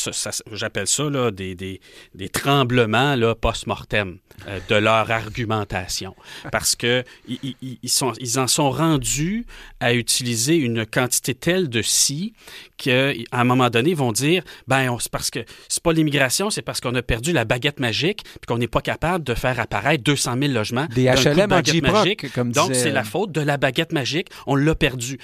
j'appelle 0.52 0.86
ça 0.86 1.04
là, 1.10 1.30
des, 1.30 1.54
des, 1.54 1.80
des 2.14 2.28
tremblements 2.28 3.14
là, 3.16 3.34
post-mortem 3.34 4.18
euh, 4.48 4.58
de 4.68 4.74
leur 4.76 5.10
argumentation. 5.10 6.14
Parce 6.50 6.74
que 6.76 7.04
ils, 7.28 7.38
ils- 7.62 7.78
ils 7.82 7.88
sont, 7.90 8.12
ils 8.20 8.38
en 8.38 8.46
sont 8.46 8.70
rendus 8.70 9.46
à 9.80 9.94
utiliser 9.94 10.56
une 10.56 10.86
quantité 10.86 11.34
telle 11.34 11.68
de 11.68 11.82
si 11.82 12.32
qu'à 12.76 13.12
un 13.32 13.44
moment 13.44 13.70
donné, 13.70 13.90
ils 13.90 13.96
vont 13.96 14.12
dire 14.12 14.21
ben, 14.66 14.96
c'est 15.00 15.10
parce 15.10 15.30
que 15.30 15.40
c'est 15.68 15.82
pas 15.82 15.92
l'immigration, 15.92 16.50
c'est 16.50 16.62
parce 16.62 16.80
qu'on 16.80 16.94
a 16.94 17.02
perdu 17.02 17.32
la 17.32 17.44
baguette 17.44 17.80
magique 17.80 18.22
puis 18.24 18.46
qu'on 18.46 18.58
n'est 18.58 18.68
pas 18.68 18.80
capable 18.80 19.24
de 19.24 19.34
faire 19.34 19.58
apparaître 19.60 20.02
200 20.04 20.36
000 20.40 20.52
logements. 20.52 20.86
Des 20.94 21.04
HLM 21.04 21.52
en 21.52 21.62
magique. 21.92 22.32
comme 22.32 22.52
Donc, 22.52 22.70
disait- 22.72 22.84
c'est 22.84 22.90
la 22.90 23.04
faute 23.04 23.32
de 23.32 23.40
la 23.40 23.56
baguette 23.56 23.92
magique. 23.92 24.28
On 24.46 24.54
l'a 24.56 24.74
perdu. 24.74 25.18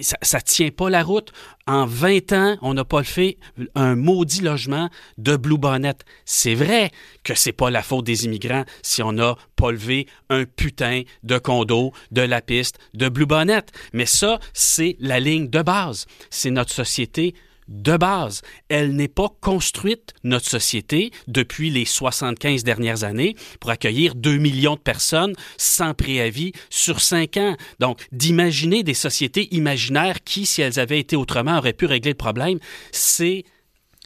Ça, 0.00 0.16
ça 0.22 0.40
tient 0.40 0.70
pas 0.70 0.90
la 0.90 1.02
route. 1.02 1.32
En 1.66 1.86
20 1.86 2.32
ans, 2.32 2.56
on 2.60 2.74
n'a 2.74 2.84
pas 2.84 3.02
fait 3.02 3.38
un 3.74 3.96
maudit 3.96 4.42
logement 4.42 4.90
de 5.16 5.36
Blue 5.36 5.56
Bonnet. 5.58 5.94
C'est 6.26 6.54
vrai 6.54 6.90
que 7.22 7.34
c'est 7.34 7.52
pas 7.52 7.70
la 7.70 7.82
faute 7.82 8.04
des 8.04 8.26
immigrants 8.26 8.64
si 8.82 9.02
on 9.02 9.12
n'a 9.12 9.36
pas 9.56 9.70
levé 9.70 10.06
un 10.28 10.44
putain 10.44 11.02
de 11.22 11.38
condo, 11.38 11.92
de 12.10 12.20
la 12.20 12.42
piste, 12.42 12.78
de 12.92 13.08
Blue 13.08 13.24
Bonnet. 13.26 13.62
Mais 13.94 14.06
ça, 14.06 14.38
c'est 14.52 14.96
la 15.00 15.20
ligne 15.20 15.48
de 15.48 15.62
base. 15.62 16.06
C'est 16.30 16.50
notre 16.50 16.72
société 16.72 17.34
de 17.68 17.96
base. 17.96 18.42
Elle 18.68 18.94
n'est 18.94 19.08
pas 19.08 19.28
construite, 19.40 20.14
notre 20.22 20.48
société, 20.48 21.10
depuis 21.28 21.70
les 21.70 21.84
75 21.84 22.64
dernières 22.64 23.04
années 23.04 23.36
pour 23.60 23.70
accueillir 23.70 24.14
2 24.14 24.36
millions 24.36 24.74
de 24.74 24.80
personnes 24.80 25.34
sans 25.56 25.94
préavis 25.94 26.52
sur 26.70 27.00
5 27.00 27.36
ans. 27.36 27.56
Donc, 27.80 28.06
d'imaginer 28.12 28.82
des 28.82 28.94
sociétés 28.94 29.54
imaginaires 29.54 30.22
qui, 30.24 30.46
si 30.46 30.62
elles 30.62 30.78
avaient 30.78 31.00
été 31.00 31.16
autrement, 31.16 31.58
auraient 31.58 31.72
pu 31.72 31.86
régler 31.86 32.12
le 32.12 32.16
problème, 32.16 32.58
c'est 32.92 33.44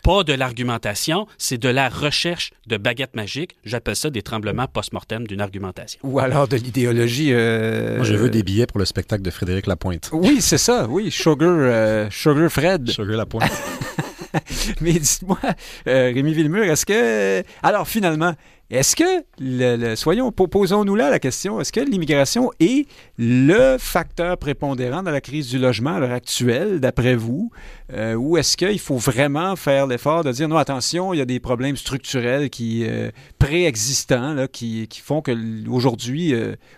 pas 0.02 0.22
de 0.24 0.32
l'argumentation, 0.32 1.26
c'est 1.38 1.58
de 1.58 1.68
la 1.68 1.88
recherche 1.88 2.52
de 2.66 2.76
baguettes 2.76 3.14
magiques. 3.14 3.56
J'appelle 3.64 3.96
ça 3.96 4.10
des 4.10 4.22
tremblements 4.22 4.66
post-mortem 4.66 5.26
d'une 5.26 5.40
argumentation. 5.40 5.98
Ou 6.02 6.18
alors 6.18 6.48
de 6.48 6.56
l'idéologie. 6.56 7.30
euh, 7.32 7.96
Moi, 7.96 8.04
je 8.04 8.14
veux 8.14 8.30
des 8.30 8.42
billets 8.42 8.66
pour 8.66 8.78
le 8.78 8.84
spectacle 8.84 9.22
de 9.22 9.30
Frédéric 9.30 9.66
Lapointe. 9.66 10.10
Oui, 10.12 10.40
c'est 10.40 10.58
ça, 10.58 10.86
oui. 10.88 11.10
Sugar, 11.10 11.48
euh, 11.50 12.08
Sugar 12.10 12.50
Fred. 12.50 12.90
Sugar 12.90 13.16
Lapointe. 13.16 13.50
Mais 14.80 14.92
dites-moi, 14.92 15.38
euh, 15.86 16.12
Rémi 16.14 16.32
Villemur, 16.34 16.64
est-ce 16.64 16.84
que. 16.86 17.42
Alors, 17.62 17.88
finalement, 17.88 18.32
est-ce 18.70 18.96
que, 18.96 19.94
soyons, 19.96 20.30
po- 20.30 20.46
posons-nous 20.46 20.94
là 20.94 21.08
la 21.08 21.18
question, 21.18 21.58
est-ce 21.58 21.72
que 21.72 21.80
l'immigration 21.80 22.50
est 22.60 22.86
le 23.16 23.76
facteur 23.78 24.36
prépondérant 24.36 25.02
dans 25.02 25.10
la 25.10 25.22
crise 25.22 25.48
du 25.48 25.58
logement 25.58 25.94
à 25.94 26.00
l'heure 26.00 26.12
actuelle, 26.12 26.78
d'après 26.78 27.14
vous? 27.16 27.50
Euh, 27.94 28.12
ou 28.12 28.36
est-ce 28.36 28.58
qu'il 28.58 28.78
faut 28.78 28.98
vraiment 28.98 29.56
faire 29.56 29.86
l'effort 29.86 30.22
de 30.22 30.32
dire, 30.32 30.48
non, 30.48 30.58
attention, 30.58 31.14
il 31.14 31.16
y 31.16 31.22
a 31.22 31.24
des 31.24 31.40
problèmes 31.40 31.78
structurels 31.78 32.50
qui 32.50 32.84
euh, 32.86 33.10
préexistants 33.38 34.46
qui, 34.52 34.86
font 35.02 35.22
que 35.22 35.30
l- 35.30 35.64
aujourd'hui, 35.70 36.34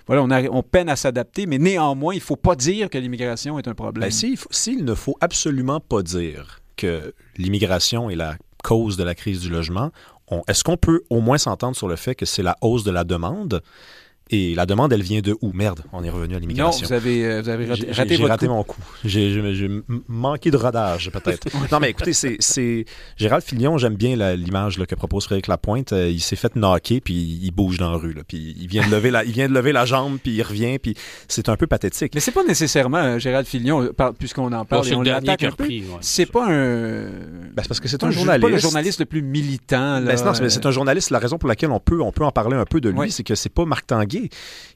voilà, 0.07 0.23
on, 0.23 0.63
peine 0.63 0.89
à 0.89 0.95
s'adapter, 0.95 1.47
mais 1.47 1.59
néanmoins, 1.59 2.15
il 2.15 2.19
ne 2.19 2.23
faut 2.23 2.37
pas 2.37 2.55
dire 2.55 2.89
que 2.89 2.99
l'immigration 2.99 3.59
est 3.59 3.67
un 3.67 3.75
problème. 3.75 4.03
Ben, 4.05 4.11
s'il 4.13 4.39
s'il 4.51 4.85
ne 4.85 4.95
faut 4.95 5.17
absolument 5.21 5.81
pas 5.81 6.03
dire 6.03 6.60
l'immigration 7.37 8.11
est 8.11 8.17
la 8.17 8.37
cause 8.63 8.97
de 8.97 9.05
la 9.05 9.15
crise 9.15 9.41
du 9.41 9.49
logement, 9.49 9.91
est-ce 10.47 10.63
qu'on 10.63 10.77
peut 10.77 11.03
au 11.11 11.21
moins 11.21 11.39
s'entendre 11.39 11.77
sur 11.77 11.89
le 11.89 11.97
fait 11.97 12.15
que 12.15 12.27
c'est 12.27 12.43
la 12.43 12.57
hausse 12.61 12.85
de 12.85 12.91
la 12.91 13.05
demande? 13.05 13.63
Et 14.33 14.55
la 14.55 14.65
demande, 14.65 14.93
elle 14.93 15.03
vient 15.03 15.21
de 15.21 15.37
où? 15.43 15.53
Merde, 15.53 15.81
on 15.93 16.05
est 16.05 16.11
revenu 16.11 16.35
à 16.35 16.37
Non, 16.37 16.41
l'immigration. 16.41 16.87
vous 16.87 16.93
avez, 16.93 17.25
euh, 17.27 17.43
vous 17.43 17.49
avez 17.49 17.67
raté, 17.67 17.81
J'ai- 17.87 17.93
raté 17.93 18.09
J'ai 18.15 18.17
votre 18.23 18.31
raté 18.31 18.47
coup. 18.47 18.53
mon 18.53 18.63
coup. 18.63 18.81
J'ai 19.05 19.33
j'ai- 19.33 19.55
j'ai 19.55 19.65
m- 19.67 19.83
manqué 20.09 20.51
de 20.53 20.57
rodage, 20.57 21.11
peut-être. 21.11 21.49
non, 21.73 21.81
mais 21.81 21.91
écoutez, 21.91 22.13
c'est- 22.13 22.37
c'est. 22.39 22.85
Gérald 23.17 23.43
Filion, 23.45 23.77
j'aime 23.77 23.97
bien 23.97 24.15
la- 24.15 24.37
l'image 24.37 24.79
là, 24.79 24.87
que 24.87 24.95
propose 24.95 25.25
Frédéric 25.25 25.49
Lapointe. 25.49 25.93
Euh, 25.93 26.09
il 26.09 26.21
s'est 26.21 26.37
fait 26.37 26.55
knocker, 26.55 27.01
puis 27.01 27.15
il 27.43 27.51
bouge 27.51 27.79
dans 27.79 27.91
la 27.91 27.97
rue. 27.97 28.13
Là, 28.13 28.23
puis 28.27 28.55
il 28.61 28.69
vient, 28.69 28.87
de 28.87 28.95
lever 28.95 29.11
la, 29.11 29.25
il 29.25 29.33
vient 29.33 29.49
de 29.49 29.53
lever 29.55 29.73
la 29.73 29.85
jambe, 29.85 30.19
puis 30.23 30.33
il 30.37 30.43
revient, 30.43 30.79
puis 30.79 30.95
c'est 31.27 31.49
un 31.49 31.57
peu 31.57 31.67
pathétique. 31.67 32.13
Mais 32.15 32.21
c'est 32.21 32.31
pas 32.31 32.45
nécessairement 32.45 32.99
euh, 32.99 33.19
Gérald 33.19 33.47
Filion, 33.49 33.89
par- 33.97 34.15
puisqu'on 34.15 34.47
en 34.53 34.61
Bon, 34.61 34.65
parle 34.65 34.85
c'est 34.85 34.93
et 34.93 34.95
on 34.95 35.03
l'attaque 35.03 35.43
un 35.43 35.51
peu. 35.51 35.65
repris. 35.65 35.81
ouais. 35.81 35.97
C'est 36.03 36.27
pas 36.27 36.47
un. 36.49 37.03
Ben, 37.11 37.63
c'est 37.63 37.69
parce 37.69 37.81
que 37.81 37.89
c'est 37.89 37.99
pas 38.01 38.07
un 38.07 38.11
journaliste. 38.13 38.43
Pas 38.43 38.49
le 38.55 38.59
journaliste 38.59 39.01
le 39.01 39.07
plus 39.07 39.23
militant. 39.23 39.95
Là, 39.99 40.01
Ben, 40.03 40.17
c'est- 40.17 40.25
non, 40.25 40.35
c'est 40.35 40.49
c'est 40.51 40.67
un 40.67 40.71
journaliste. 40.71 41.11
La 41.11 41.19
raison 41.19 41.37
pour 41.39 41.49
laquelle 41.49 41.71
on 41.73 41.81
peut, 41.81 42.01
on 42.01 42.13
peut 42.13 42.25
en 42.25 42.31
parler 42.31 42.57
un 42.57 42.65
peu 42.65 42.81
de 42.81 42.91
lui, 42.91 43.11
c'est 43.11 43.25
que 43.25 43.35
c'est 43.35 43.49
pas 43.53 43.65
Marc 43.65 43.87
Tanguay 43.87 44.20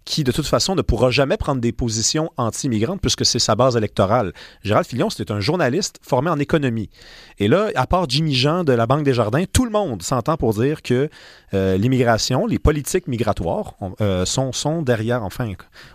qui, 0.05 0.25
de 0.25 0.33
toute 0.33 0.47
façon, 0.47 0.75
ne 0.75 0.83
pourra 0.83 1.11
jamais 1.11 1.37
prendre 1.37 1.61
des 1.61 1.73
positions 1.73 2.31
anti-immigrantes 2.37 3.01
puisque 3.01 3.25
c'est 3.25 3.39
sa 3.39 3.55
base 3.55 3.77
électorale. 3.77 4.33
Gérald 4.63 4.87
Filion, 4.87 5.11
c'était 5.11 5.33
un 5.33 5.41
journaliste 5.41 5.99
formé 6.03 6.31
en 6.31 6.39
économie. 6.39 6.91
Et 7.39 7.49
là, 7.49 7.71
à 7.75 7.87
part 7.87 8.09
Jimmy 8.09 8.35
Jean 8.35 8.65
de 8.65 8.73
la 8.73 8.87
Banque 8.87 9.05
des 9.05 9.15
Jardins, 9.15 9.45
tout 9.51 9.65
le 9.65 9.71
monde 9.71 10.03
s'entend 10.03 10.37
pour 10.37 10.55
dire 10.55 10.83
que 10.83 11.09
euh, 11.55 11.77
l'immigration, 11.77 12.47
les 12.47 12.59
politiques 12.59 13.07
migratoires 13.07 13.75
euh, 14.01 14.25
sont, 14.25 14.53
sont 14.53 14.83
derrière, 14.83 15.23
enfin, 15.23 15.53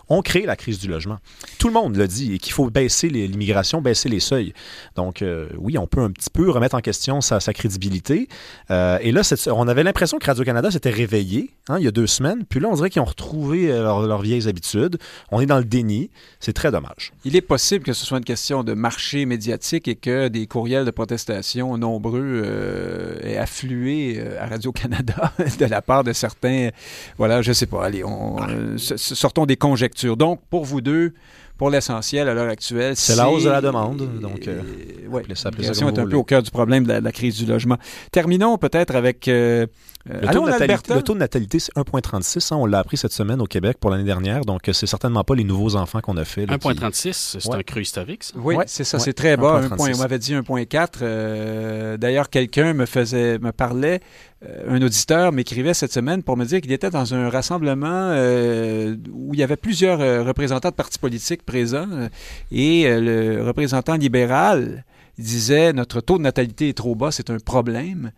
ont 0.09 0.21
créé 0.21 0.45
la 0.45 0.55
crise 0.55 0.79
du 0.79 0.87
logement. 0.87 1.17
Tout 1.59 1.67
le 1.67 1.73
monde 1.73 1.95
le 1.95 2.07
dit 2.07 2.33
et 2.33 2.37
qu'il 2.39 2.53
faut 2.53 2.69
baisser 2.69 3.09
l'immigration, 3.09 3.81
baisser 3.81 4.09
les 4.09 4.19
seuils. 4.19 4.53
Donc, 4.95 5.21
euh, 5.21 5.49
oui, 5.57 5.77
on 5.77 5.87
peut 5.87 6.01
un 6.01 6.11
petit 6.11 6.29
peu 6.29 6.49
remettre 6.49 6.75
en 6.75 6.81
question 6.81 7.21
sa, 7.21 7.39
crédibilité. 7.53 8.27
Et 8.69 9.11
là, 9.11 9.21
on 9.47 9.67
avait 9.67 9.83
l'impression 9.83 10.17
que 10.17 10.25
Radio-Canada 10.25 10.71
s'était 10.71 10.89
réveillé 10.91 11.51
hein, 11.67 11.77
il 11.79 11.85
y 11.85 11.87
a 11.87 11.91
deux 11.91 12.07
semaines. 12.07 12.45
Puis 12.47 12.59
là, 12.59 12.69
on 12.69 12.75
dirait 12.75 12.89
qu'ils 12.89 13.01
ont 13.01 13.05
retrouvé 13.05 13.38
euh, 13.47 13.83
leur- 13.83 14.01
leurs 14.07 14.21
vieilles 14.21 14.47
habitudes. 14.47 14.97
On 15.31 15.39
est 15.41 15.45
dans 15.45 15.57
le 15.57 15.63
déni. 15.65 16.09
C'est 16.39 16.53
très 16.53 16.71
dommage. 16.71 17.11
Il 17.25 17.35
est 17.35 17.41
possible 17.41 17.83
que 17.83 17.93
ce 17.93 18.05
soit 18.05 18.17
une 18.17 18.23
question 18.25 18.63
de 18.63 18.73
marché 18.73 19.25
médiatique 19.25 19.87
et 19.87 19.95
que 19.95 20.27
des 20.27 20.47
courriels 20.47 20.85
de 20.85 20.91
protestation 20.91 21.77
nombreux 21.77 22.21
euh, 22.45 23.19
aient 23.23 23.37
afflué 23.37 24.15
euh, 24.19 24.41
à 24.41 24.47
Radio-Canada 24.47 25.33
de 25.59 25.65
la 25.65 25.81
part 25.81 26.03
de 26.03 26.13
certains. 26.13 26.69
Voilà, 27.17 27.41
je 27.41 27.51
sais 27.53 27.65
pas. 27.65 27.85
Allez, 27.85 28.03
on, 28.03 28.37
euh, 28.47 28.77
sortons 28.77 29.45
des 29.45 29.57
conjectures. 29.57 30.17
Donc, 30.17 30.41
pour 30.49 30.65
vous 30.65 30.81
deux, 30.81 31.13
pour 31.59 31.69
l'essentiel 31.69 32.27
à 32.29 32.33
l'heure 32.33 32.49
actuelle, 32.49 32.95
C'est 32.95 33.15
la 33.15 33.29
hausse 33.29 33.43
de 33.43 33.49
la 33.49 33.61
demande, 33.61 33.97
donc, 34.19 34.47
euh, 34.47 34.61
ouais, 35.09 35.23
ça- 35.35 35.51
comme 35.51 35.61
est 35.89 35.99
un 35.99 36.07
peu 36.07 36.15
au 36.15 36.23
cœur 36.23 36.41
du 36.41 36.49
problème 36.49 36.85
de 36.85 36.89
la, 36.89 36.99
de 37.01 37.05
la 37.05 37.11
crise 37.11 37.37
du 37.37 37.45
logement. 37.45 37.77
Terminons 38.11 38.57
peut-être 38.57 38.95
avec. 38.95 39.27
euh, 39.27 39.67
euh, 40.09 40.21
Le 40.21 40.27
taux, 40.29 40.45
natalité, 40.45 40.63
Alberta. 40.63 40.95
le 40.95 41.01
taux 41.03 41.13
de 41.13 41.19
natalité, 41.19 41.59
c'est 41.59 41.73
1,36. 41.75 42.53
hein. 42.53 42.57
on 42.57 42.65
l'a 42.65 42.79
appris 42.79 42.95
cette 42.95 43.11
semaine 43.11 43.41
au 43.41 43.45
Québec 43.45 43.77
pour 43.81 43.91
l'année 43.91 44.05
dernière. 44.05 44.45
Donc, 44.45 44.69
euh, 44.69 44.73
c'est 44.73 44.87
certainement 44.87 45.25
pas 45.25 45.35
les 45.35 45.43
nouveaux 45.43 45.75
enfants 45.75 45.99
qu'on 45.99 46.15
a 46.15 46.23
fait. 46.23 46.45
là, 46.45 46.57
qui- 46.57 46.67
1,36, 46.69 47.37
c'est 47.41 47.49
Ouais. 47.49 47.57
un 47.57 47.63
cru 47.63 47.81
historique, 47.81 48.23
ça. 48.23 48.33
Oui, 48.37 48.55
Ouais, 48.55 48.63
c'est 48.65 48.85
ça, 48.85 48.97
ouais, 48.97 49.03
c'est 49.03 49.13
très 49.13 49.35
bas. 49.35 49.59
1,36. 49.59 49.73
Un 49.73 49.75
point, 49.75 49.91
on 49.95 49.97
m'avait 49.97 50.17
dit 50.19 50.33
1.4. 50.33 50.99
Euh, 51.01 51.97
D'ailleurs, 51.97 52.29
quelqu'un 52.29 52.73
me 52.73 52.85
faisait, 52.85 53.37
me 53.39 53.51
parlait, 53.51 53.99
euh, 54.47 54.73
un 54.77 54.81
auditeur 54.81 55.33
m'écrivait 55.33 55.73
cette 55.73 55.91
semaine 55.91 56.23
pour 56.23 56.37
me 56.37 56.45
dire 56.45 56.61
qu'il 56.61 56.71
était 56.71 56.89
dans 56.89 57.13
un 57.13 57.29
rassemblement 57.29 57.87
euh, 58.13 58.95
où 59.11 59.33
il 59.33 59.39
y 59.39 59.43
avait 59.43 59.57
plusieurs 59.57 59.99
euh, 59.99 60.23
représentants 60.23 60.69
de 60.69 60.75
partis 60.75 60.97
politiques 60.97 61.43
présents 61.49 61.89
euh, 61.91 62.09
et 62.51 62.85
euh, 62.85 63.01
le 63.39 63.43
représentant 63.43 63.95
libéral 63.95 64.83
disait 65.19 65.73
notre 65.73 65.99
taux 65.99 66.17
de 66.17 66.23
natalité 66.23 66.69
est 66.69 66.77
trop 66.77 66.95
bas, 66.95 67.11
c'est 67.11 67.29
un 67.29 67.39
problème. 67.39 68.11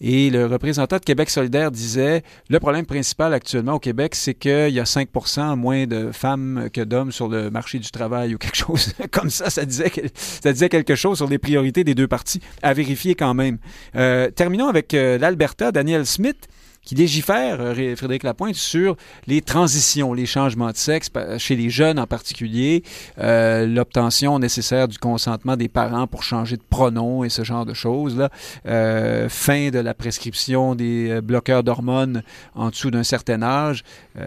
Et 0.00 0.30
le 0.30 0.46
représentant 0.46 0.96
de 0.96 1.04
Québec 1.04 1.30
solidaire 1.30 1.70
disait 1.70 2.22
le 2.48 2.60
problème 2.60 2.84
principal 2.84 3.32
actuellement 3.32 3.74
au 3.74 3.78
Québec, 3.78 4.14
c'est 4.14 4.34
qu'il 4.34 4.70
y 4.70 4.80
a 4.80 4.84
5% 4.84 5.56
moins 5.56 5.86
de 5.86 6.10
femmes 6.12 6.68
que 6.72 6.80
d'hommes 6.80 7.12
sur 7.12 7.28
le 7.28 7.50
marché 7.50 7.78
du 7.78 7.90
travail 7.90 8.34
ou 8.34 8.38
quelque 8.38 8.56
chose 8.66 8.92
comme 9.10 9.30
ça. 9.30 9.50
Ça 9.50 9.64
disait, 9.64 9.92
ça 10.14 10.52
disait 10.52 10.68
quelque 10.68 10.94
chose 10.94 11.18
sur 11.18 11.28
les 11.28 11.38
priorités 11.38 11.84
des 11.84 11.94
deux 11.94 12.08
partis 12.08 12.40
à 12.62 12.74
vérifier 12.74 13.14
quand 13.14 13.34
même. 13.34 13.58
Euh, 13.94 14.30
terminons 14.30 14.68
avec 14.68 14.94
euh, 14.94 15.18
l'Alberta, 15.18 15.72
Daniel 15.72 16.06
Smith 16.06 16.48
qui 16.88 16.94
légifère, 16.94 17.60
euh, 17.60 17.72
Ré- 17.74 17.96
Frédéric 17.96 18.22
Lapointe, 18.22 18.54
sur 18.54 18.96
les 19.26 19.42
transitions, 19.42 20.14
les 20.14 20.24
changements 20.24 20.70
de 20.70 20.76
sexe, 20.76 21.10
chez 21.36 21.54
les 21.54 21.68
jeunes 21.68 21.98
en 21.98 22.06
particulier, 22.06 22.82
euh, 23.18 23.66
l'obtention 23.66 24.38
nécessaire 24.38 24.88
du 24.88 24.96
consentement 24.96 25.58
des 25.58 25.68
parents 25.68 26.06
pour 26.06 26.22
changer 26.22 26.56
de 26.56 26.62
pronom 26.70 27.24
et 27.24 27.28
ce 27.28 27.44
genre 27.44 27.66
de 27.66 27.74
choses-là, 27.74 28.30
euh, 28.66 29.28
fin 29.28 29.68
de 29.68 29.78
la 29.78 29.92
prescription 29.92 30.74
des 30.74 31.20
bloqueurs 31.20 31.62
d'hormones 31.62 32.22
en 32.54 32.70
dessous 32.70 32.90
d'un 32.90 33.02
certain 33.02 33.42
âge, 33.42 33.84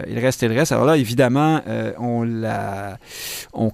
il 0.08 0.18
reste 0.20 0.42
et 0.44 0.48
le 0.48 0.54
reste. 0.54 0.70
Alors 0.70 0.84
là, 0.84 0.96
évidemment, 0.96 1.60
on, 1.98 2.22
la, 2.22 2.98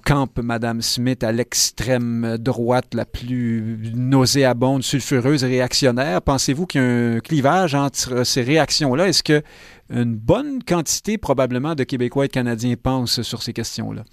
campe 0.03 0.39
Madame 0.41 0.81
Smith 0.81 1.23
à 1.23 1.31
l'extrême 1.31 2.37
droite 2.39 2.93
la 2.93 3.05
plus 3.05 3.91
nauséabonde, 3.93 4.83
sulfureuse 4.83 5.43
réactionnaire. 5.43 6.21
Pensez-vous 6.21 6.65
qu'il 6.65 6.81
y 6.81 6.83
a 6.83 6.87
un 6.87 7.19
clivage 7.19 7.75
entre 7.75 8.23
ces 8.23 8.41
Est-ce 8.81 9.23
que 9.23 9.41
une 9.89 10.15
bonne 10.15 10.63
quantité, 10.63 11.17
probablement, 11.17 11.75
de 11.75 11.83
Québécois 11.83 12.25
et 12.25 12.27
de 12.27 12.33
Canadiens 12.33 12.75
pensent 12.81 13.21
sur 13.21 13.41
ces 13.41 13.53
questions-là? 13.53 14.03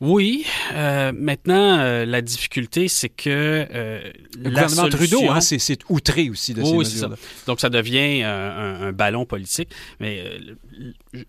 Oui. 0.00 0.46
euh, 0.72 1.12
maintenant, 1.14 1.78
euh, 1.80 2.06
la 2.06 2.22
difficulté, 2.22 2.88
c'est 2.88 3.08
que 3.10 3.28
euh, 3.28 4.00
Le 4.36 4.42
la 4.44 4.50
gouvernement 4.50 4.88
Trudeau, 4.88 5.18
solution- 5.18 5.32
hein, 5.32 5.40
c'est, 5.40 5.78
outré 5.90 6.30
aussi 6.30 6.54
de 6.54 6.60
Oui, 6.62 6.66
ces 6.68 6.72
oui, 6.72 6.78
mesures-là. 6.84 7.16
Donc, 7.46 7.60
ça 7.60 7.68
devient 7.68 8.22
un, 8.22 8.30
un 8.82 8.92
ballon 8.92 9.26
politique. 9.26 9.68
Mais 10.00 10.24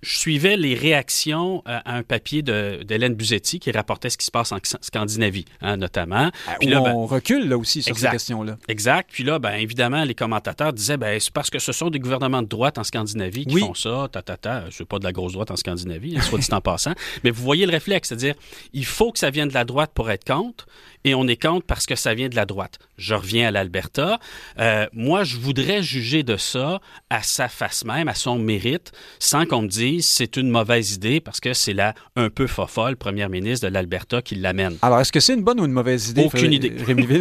je 0.02 0.18
suivais 0.18 0.56
les 0.56 0.74
réactions 0.76 1.62
à 1.66 1.96
un 1.96 2.04
papier 2.04 2.42
d'Hélène 2.42 3.16
Buzetti 3.16 3.60
qui 3.60 3.72
rapportait 3.72 4.10
ce 4.10 4.18
qui 4.18 4.26
se 4.26 4.32
passe 4.32 4.52
en 4.54 4.58
Scandinavie, 4.64 5.46
hein, 5.62 5.76
notamment. 5.78 6.32
Puis 6.60 6.70
Où 6.70 6.72
là, 6.72 6.82
ben, 6.82 6.94
on 6.94 7.06
recule 7.06 7.50
là 7.50 7.58
aussi 7.58 7.82
sur 7.82 7.92
Exact. 7.92 8.10
ces 8.12 8.16
questions-là. 8.16 8.58
Exact. 8.70 9.10
Puis 9.12 9.24
là, 9.24 9.40
ben, 9.40 9.54
évidemment, 9.56 10.04
les 10.04 10.16
commentateurs 10.16 10.72
disaient 10.72 10.98
ben, 10.98 11.20
c'est 11.20 11.34
parce 11.34 11.50
que 11.50 11.60
ce 11.60 11.72
sont 11.74 11.90
des 11.90 12.00
gouvernements 12.00 12.42
de 12.42 12.48
droite 12.48 12.78
en 12.78 12.84
Scandinavie 12.84 13.46
qui 13.46 13.56
Oui. 13.56 13.62
font 13.62 13.74
ça, 13.74 14.08
ta, 14.12 14.22
ta, 14.22 14.38
ta. 14.38 14.64
C'est 14.72 14.86
pas 14.86 15.00
de 15.00 15.04
la 15.04 15.12
grosse 15.12 15.34
droite 15.34 15.52
en 15.52 15.56
Scandinavie, 15.58 16.16
hein, 16.18 16.22
soit 16.22 16.40
dit 16.40 16.48
en 16.52 16.62
passant. 16.62 16.94
Mais 17.24 17.32
vous 17.32 17.44
voyez 17.44 17.66
le 17.66 17.72
réflexe, 17.72 18.10
c'est-à-dire, 18.10 18.36
il 18.74 18.86
faut 18.86 19.12
que 19.12 19.20
ça 19.20 19.30
vienne 19.30 19.50
de 19.50 19.54
la 19.54 19.66
droite 19.66 19.92
pour 19.94 20.10
être 20.10 20.26
contre, 20.26 20.68
et 21.04 21.16
on 21.16 21.28
est 21.28 21.42
contre 21.42 21.66
parce 21.66 21.86
que 21.86 21.96
ça 21.96 22.14
vient 22.14 22.30
de 22.30 22.36
la 22.36 22.46
droite. 22.46 22.80
Je 22.98 23.16
reviens 23.16 23.48
à 23.48 23.52
l'Alberta. 23.52 24.20
Euh, 24.60 24.86
moi, 24.94 25.24
je 25.24 25.38
voudrais 25.38 25.82
juger 25.82 26.24
de 26.24 26.38
ça 26.38 26.80
à 27.10 27.24
sa 27.24 27.48
face 27.48 27.84
même, 27.86 28.08
à 28.08 28.14
son 28.14 28.38
mérite, 28.38 28.92
sans 29.20 29.46
qu'on 29.46 29.64
me 29.64 29.68
dise 29.68 30.06
c'est 30.08 30.38
une 30.38 30.50
mauvaise 30.50 30.94
idée 30.94 31.20
parce 31.20 31.40
que 31.40 31.54
c'est 31.54 31.74
la 31.74 31.94
un 32.16 32.30
peu 32.30 32.46
fofolle 32.48 32.96
première 32.98 33.30
ministre 33.30 33.68
de 33.68 33.74
l'Alberta 33.74 34.22
qui 34.22 34.36
l'amène. 34.36 34.78
Alors, 34.82 35.00
est-ce 35.00 35.12
que 35.12 35.20
c'est 35.20 35.34
une 35.34 35.44
bonne 35.44 35.60
ou 35.60 35.66
une 35.66 35.72
mauvaise 35.72 36.10
idée? 36.10 36.24
Aucune 36.26 36.54
idée. 36.54 36.74
Rémi 36.86 37.06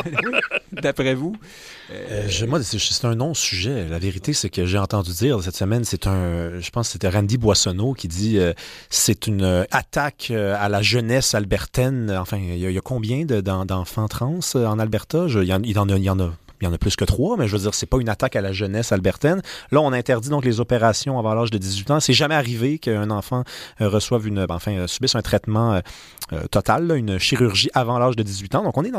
d'après 0.72 1.14
vous? 1.14 1.34
Euh, 1.92 2.26
je- 2.28 2.46
moi, 2.46 2.62
c'est 2.62 3.04
un 3.04 3.14
non-sujet. 3.14 3.86
La 3.88 3.98
vérité, 3.98 4.32
c'est 4.32 4.50
que 4.50 4.64
j'ai 4.66 4.78
entendu 4.78 5.12
dire 5.12 5.42
cette 5.42 5.56
semaine, 5.56 5.84
c'est 5.84 6.06
un, 6.06 6.60
je 6.60 6.70
pense 6.70 6.88
que 6.88 6.92
c'était 6.92 7.08
Randy 7.08 7.36
Boissonneau 7.38 7.94
qui 7.94 8.06
dit 8.08 8.38
euh, 8.38 8.52
c'est 8.90 9.26
une 9.26 9.42
euh, 9.42 9.64
attaque 9.70 10.28
euh, 10.30 10.54
à 10.58 10.68
la 10.68 10.82
jeunesse 10.82 11.34
albertaine. 11.34 12.10
Enfin, 12.18 12.36
il 12.38 12.58
y, 12.58 12.66
a- 12.66 12.70
il 12.70 12.74
y 12.74 12.78
a 12.78 12.82
combien 12.90 13.24
de- 13.24 13.40
d'en- 13.40 13.64
d'enfants 13.64 14.08
trans 14.08 14.40
euh, 14.56 14.66
en 14.66 14.80
Alberta? 14.80 15.26
Il, 15.28 15.44
y 15.44 15.52
en, 15.52 16.72
a, 16.72 16.78
plus 16.78 16.96
que 16.96 17.04
trois, 17.04 17.36
mais 17.36 17.46
je 17.46 17.52
veux 17.56 17.62
dire, 17.62 17.72
c'est 17.72 17.86
pas 17.86 17.98
une 17.98 18.08
attaque 18.08 18.34
à 18.34 18.40
la 18.40 18.52
jeunesse 18.52 18.90
albertaine. 18.90 19.42
Là, 19.70 19.80
on 19.80 19.92
interdit 19.92 20.28
donc 20.28 20.44
les 20.44 20.58
opérations 20.58 21.16
avant 21.16 21.32
l'âge 21.34 21.52
de 21.52 21.58
18 21.58 21.90
ans. 21.92 22.00
C'est 22.00 22.12
jamais 22.12 22.34
arrivé 22.34 22.80
qu'un 22.80 23.10
enfant 23.10 23.44
euh, 23.80 23.88
reçoive 23.88 24.26
une, 24.26 24.44
enfin, 24.50 24.72
euh, 24.72 24.86
subisse 24.88 25.14
un 25.14 25.22
traitement 25.22 25.80
total, 26.50 26.92
une 26.96 27.18
chirurgie 27.18 27.70
avant 27.74 27.98
l'âge 28.00 28.16
de 28.16 28.24
18 28.24 28.56
ans. 28.56 28.64
Donc, 28.64 28.76
on 28.76 28.84
est 28.84 28.92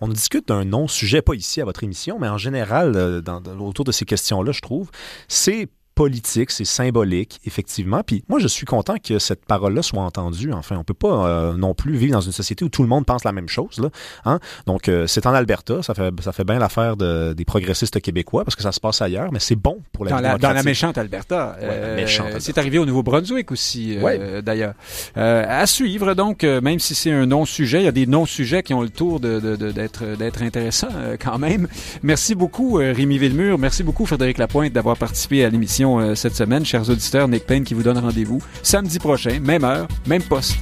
on 0.00 0.08
discute 0.08 0.48
d'un 0.48 0.64
non-sujet, 0.64 1.20
pas 1.20 1.34
ici 1.34 1.60
à 1.60 1.64
votre 1.64 1.82
émission, 1.82 2.18
mais 2.20 2.28
en 2.28 2.38
général, 2.38 3.22
autour 3.58 3.84
de 3.84 3.92
ces 3.92 4.04
questions-là, 4.04 4.52
je 4.52 4.60
trouve. 4.60 4.90
C'est 5.26 5.68
politique, 5.94 6.50
c'est 6.50 6.64
symbolique, 6.64 7.40
effectivement. 7.46 8.02
Puis 8.04 8.24
moi, 8.28 8.38
je 8.38 8.48
suis 8.48 8.66
content 8.66 8.96
que 9.02 9.18
cette 9.18 9.44
parole-là 9.44 9.82
soit 9.82 10.02
entendue. 10.02 10.52
Enfin, 10.52 10.76
on 10.76 10.84
peut 10.84 10.94
pas 10.94 11.26
euh, 11.28 11.54
non 11.56 11.74
plus 11.74 11.96
vivre 11.96 12.12
dans 12.12 12.20
une 12.20 12.32
société 12.32 12.64
où 12.64 12.68
tout 12.68 12.82
le 12.82 12.88
monde 12.88 13.06
pense 13.06 13.24
la 13.24 13.32
même 13.32 13.48
chose. 13.48 13.78
Là, 13.78 13.88
hein? 14.24 14.40
Donc, 14.66 14.88
euh, 14.88 15.06
c'est 15.06 15.26
en 15.26 15.34
Alberta. 15.34 15.82
Ça 15.82 15.94
fait, 15.94 16.10
ça 16.20 16.32
fait 16.32 16.44
bien 16.44 16.58
l'affaire 16.58 16.96
de- 16.96 17.32
des 17.32 17.44
progressistes 17.44 18.00
québécois 18.00 18.44
parce 18.44 18.56
que 18.56 18.62
ça 18.62 18.72
se 18.72 18.80
passe 18.80 19.00
ailleurs, 19.02 19.30
mais 19.32 19.38
c'est 19.38 19.56
bon 19.56 19.78
pour 19.92 20.04
la 20.04 20.10
Dans 20.12 20.20
la, 20.20 20.38
dans 20.38 20.52
la 20.52 20.62
méchante 20.62 20.98
Alberta. 20.98 21.56
Ouais, 21.60 21.66
la 21.80 21.94
méchante 21.94 22.26
Alberta. 22.26 22.40
C'est 22.44 22.58
arrivé 22.58 22.78
au 22.78 22.86
Nouveau-Brunswick 22.86 23.52
aussi, 23.52 23.96
euh, 23.96 24.02
Ouais. 24.02 24.42
d'ailleurs. 24.42 24.74
Euh, 25.16 25.44
à 25.48 25.66
suivre, 25.66 26.14
donc, 26.14 26.42
euh, 26.44 26.60
même 26.60 26.78
si 26.80 26.94
c'est 26.94 27.12
un 27.12 27.26
non-sujet, 27.26 27.80
il 27.80 27.84
y 27.84 27.88
a 27.88 27.92
des 27.92 28.06
non-sujets 28.06 28.62
qui 28.62 28.74
ont 28.74 28.82
le 28.82 28.90
tour 28.90 29.20
de- 29.20 29.38
de- 29.40 29.56
de- 29.56 29.70
d'être 29.72 30.04
d'être 30.16 30.42
intéressants 30.42 30.88
euh, 30.96 31.16
quand 31.22 31.38
même. 31.38 31.68
Merci 32.02 32.34
beaucoup, 32.34 32.78
euh, 32.80 32.92
Rémi 32.92 33.18
Villemur. 33.18 33.58
Merci 33.58 33.82
beaucoup, 33.82 34.06
Frédéric 34.06 34.38
Lapointe, 34.38 34.72
d'avoir 34.72 34.96
participé 34.96 35.44
à 35.44 35.50
l'émission 35.50 35.83
euh, 35.84 36.14
cette 36.14 36.34
semaine. 36.34 36.64
Chers 36.64 36.88
auditeurs, 36.88 37.28
Nick 37.28 37.46
Payne 37.46 37.64
qui 37.64 37.74
vous 37.74 37.82
donne 37.82 37.98
rendez-vous 37.98 38.40
samedi 38.62 38.98
prochain, 38.98 39.40
même 39.40 39.64
heure, 39.64 39.88
même 40.06 40.22
poste. 40.22 40.56